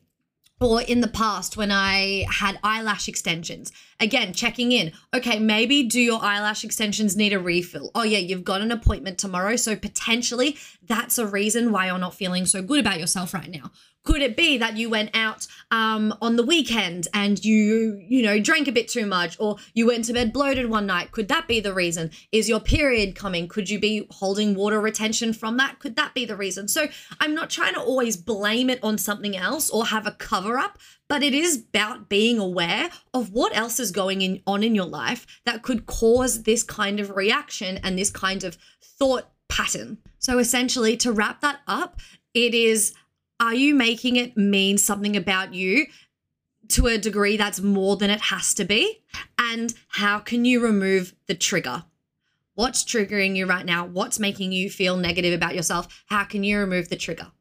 Or 0.60 0.82
in 0.82 1.00
the 1.00 1.08
past 1.08 1.56
when 1.56 1.72
I 1.72 2.26
had 2.28 2.58
eyelash 2.62 3.08
extensions. 3.08 3.72
Again, 3.98 4.34
checking 4.34 4.72
in. 4.72 4.92
Okay, 5.14 5.38
maybe 5.38 5.82
do 5.82 5.98
your 5.98 6.22
eyelash 6.22 6.64
extensions 6.64 7.16
need 7.16 7.32
a 7.32 7.38
refill? 7.38 7.90
Oh, 7.94 8.02
yeah, 8.02 8.18
you've 8.18 8.44
got 8.44 8.60
an 8.60 8.70
appointment 8.70 9.18
tomorrow. 9.18 9.56
So 9.56 9.74
potentially 9.74 10.58
that's 10.86 11.16
a 11.16 11.26
reason 11.26 11.72
why 11.72 11.86
you're 11.86 11.98
not 11.98 12.14
feeling 12.14 12.44
so 12.44 12.60
good 12.62 12.80
about 12.80 13.00
yourself 13.00 13.32
right 13.32 13.50
now. 13.50 13.70
Could 14.02 14.22
it 14.22 14.36
be 14.36 14.56
that 14.58 14.76
you 14.76 14.88
went 14.88 15.10
out 15.14 15.46
um, 15.70 16.14
on 16.22 16.36
the 16.36 16.42
weekend 16.42 17.06
and 17.12 17.42
you, 17.44 18.00
you 18.08 18.22
know, 18.22 18.40
drank 18.40 18.66
a 18.66 18.72
bit 18.72 18.88
too 18.88 19.04
much 19.04 19.36
or 19.38 19.56
you 19.74 19.86
went 19.86 20.06
to 20.06 20.14
bed 20.14 20.32
bloated 20.32 20.70
one 20.70 20.86
night? 20.86 21.12
Could 21.12 21.28
that 21.28 21.46
be 21.46 21.60
the 21.60 21.74
reason? 21.74 22.10
Is 22.32 22.48
your 22.48 22.60
period 22.60 23.14
coming? 23.14 23.46
Could 23.46 23.68
you 23.68 23.78
be 23.78 24.06
holding 24.10 24.54
water 24.54 24.80
retention 24.80 25.32
from 25.34 25.58
that? 25.58 25.78
Could 25.80 25.96
that 25.96 26.14
be 26.14 26.24
the 26.24 26.36
reason? 26.36 26.66
So 26.66 26.86
I'm 27.20 27.34
not 27.34 27.50
trying 27.50 27.74
to 27.74 27.80
always 27.80 28.16
blame 28.16 28.70
it 28.70 28.82
on 28.82 28.96
something 28.96 29.36
else 29.36 29.68
or 29.68 29.86
have 29.86 30.06
a 30.06 30.12
cover 30.12 30.56
up, 30.58 30.78
but 31.08 31.22
it 31.22 31.34
is 31.34 31.64
about 31.68 32.08
being 32.08 32.38
aware 32.38 32.88
of 33.12 33.32
what 33.32 33.54
else 33.54 33.78
is 33.78 33.90
going 33.90 34.22
in, 34.22 34.42
on 34.46 34.62
in 34.62 34.74
your 34.74 34.86
life 34.86 35.26
that 35.44 35.62
could 35.62 35.84
cause 35.84 36.44
this 36.44 36.62
kind 36.62 37.00
of 37.00 37.10
reaction 37.10 37.78
and 37.82 37.98
this 37.98 38.10
kind 38.10 38.44
of 38.44 38.56
thought 38.82 39.30
pattern. 39.48 39.98
So 40.18 40.38
essentially, 40.38 40.96
to 40.98 41.12
wrap 41.12 41.40
that 41.40 41.60
up, 41.66 42.00
it 42.32 42.54
is 42.54 42.94
are 43.40 43.54
you 43.54 43.74
making 43.74 44.16
it 44.16 44.36
mean 44.36 44.78
something 44.78 45.16
about 45.16 45.54
you 45.54 45.86
to 46.68 46.86
a 46.86 46.98
degree 46.98 47.36
that's 47.36 47.60
more 47.60 47.96
than 47.96 48.10
it 48.10 48.20
has 48.20 48.54
to 48.54 48.64
be? 48.64 49.02
And 49.38 49.74
how 49.88 50.18
can 50.18 50.44
you 50.44 50.62
remove 50.62 51.14
the 51.26 51.34
trigger? 51.34 51.84
What's 52.54 52.84
triggering 52.84 53.36
you 53.36 53.46
right 53.46 53.64
now? 53.64 53.86
What's 53.86 54.18
making 54.18 54.52
you 54.52 54.68
feel 54.68 54.96
negative 54.96 55.32
about 55.32 55.54
yourself? 55.54 56.04
How 56.06 56.24
can 56.24 56.44
you 56.44 56.58
remove 56.58 56.90
the 56.90 56.96
trigger? 56.96 57.32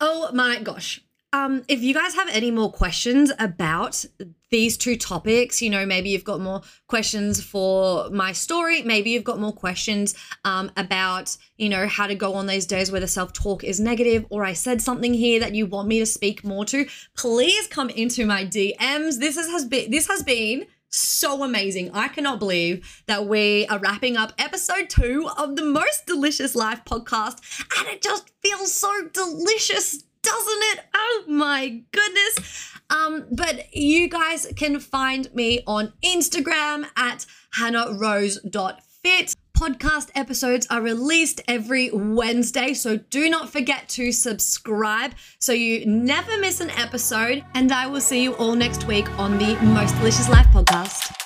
Oh 0.00 0.30
my 0.32 0.60
gosh. 0.60 1.00
Um, 1.34 1.62
if 1.66 1.82
you 1.82 1.94
guys 1.94 2.14
have 2.14 2.28
any 2.30 2.50
more 2.50 2.70
questions 2.70 3.32
about 3.38 4.04
these 4.50 4.76
two 4.76 4.96
topics, 4.96 5.62
you 5.62 5.70
know, 5.70 5.86
maybe 5.86 6.10
you've 6.10 6.24
got 6.24 6.40
more 6.40 6.60
questions 6.88 7.42
for 7.42 8.10
my 8.10 8.32
story, 8.32 8.82
maybe 8.82 9.10
you've 9.10 9.24
got 9.24 9.40
more 9.40 9.52
questions 9.52 10.14
um, 10.44 10.70
about, 10.76 11.34
you 11.56 11.70
know, 11.70 11.86
how 11.86 12.06
to 12.06 12.14
go 12.14 12.34
on 12.34 12.46
those 12.46 12.66
days 12.66 12.92
where 12.92 13.00
the 13.00 13.08
self 13.08 13.32
talk 13.32 13.64
is 13.64 13.80
negative, 13.80 14.26
or 14.28 14.44
I 14.44 14.52
said 14.52 14.82
something 14.82 15.14
here 15.14 15.40
that 15.40 15.54
you 15.54 15.64
want 15.64 15.88
me 15.88 15.98
to 16.00 16.06
speak 16.06 16.44
more 16.44 16.66
to, 16.66 16.86
please 17.16 17.66
come 17.66 17.88
into 17.88 18.26
my 18.26 18.44
DMs. 18.44 19.18
This 19.18 19.38
is, 19.38 19.50
has 19.50 19.64
been 19.64 19.90
this 19.90 20.08
has 20.08 20.22
been 20.22 20.66
so 20.90 21.42
amazing. 21.42 21.90
I 21.94 22.08
cannot 22.08 22.38
believe 22.38 23.02
that 23.06 23.26
we 23.26 23.66
are 23.68 23.78
wrapping 23.78 24.18
up 24.18 24.34
episode 24.38 24.90
two 24.90 25.30
of 25.38 25.56
the 25.56 25.64
Most 25.64 26.04
Delicious 26.04 26.54
Life 26.54 26.84
podcast, 26.84 27.40
and 27.78 27.88
it 27.88 28.02
just 28.02 28.30
feels 28.42 28.74
so 28.74 28.92
delicious 29.14 30.04
doesn't 30.22 30.62
it? 30.62 30.80
Oh 30.94 31.24
my 31.28 31.82
goodness. 31.92 32.72
Um, 32.90 33.26
but 33.30 33.74
you 33.74 34.08
guys 34.08 34.46
can 34.56 34.78
find 34.78 35.32
me 35.34 35.62
on 35.66 35.92
Instagram 36.04 36.86
at 36.96 37.26
hannahrose.fit. 37.58 39.34
Podcast 39.56 40.10
episodes 40.14 40.66
are 40.70 40.80
released 40.80 41.40
every 41.46 41.90
Wednesday, 41.92 42.74
so 42.74 42.96
do 42.96 43.30
not 43.30 43.48
forget 43.48 43.88
to 43.90 44.10
subscribe 44.10 45.12
so 45.38 45.52
you 45.52 45.86
never 45.86 46.36
miss 46.38 46.60
an 46.60 46.70
episode. 46.70 47.44
And 47.54 47.70
I 47.70 47.86
will 47.86 48.00
see 48.00 48.22
you 48.22 48.34
all 48.36 48.56
next 48.56 48.86
week 48.86 49.08
on 49.18 49.38
the 49.38 49.54
Most 49.62 49.96
Delicious 49.98 50.28
Life 50.28 50.46
podcast. 50.46 51.21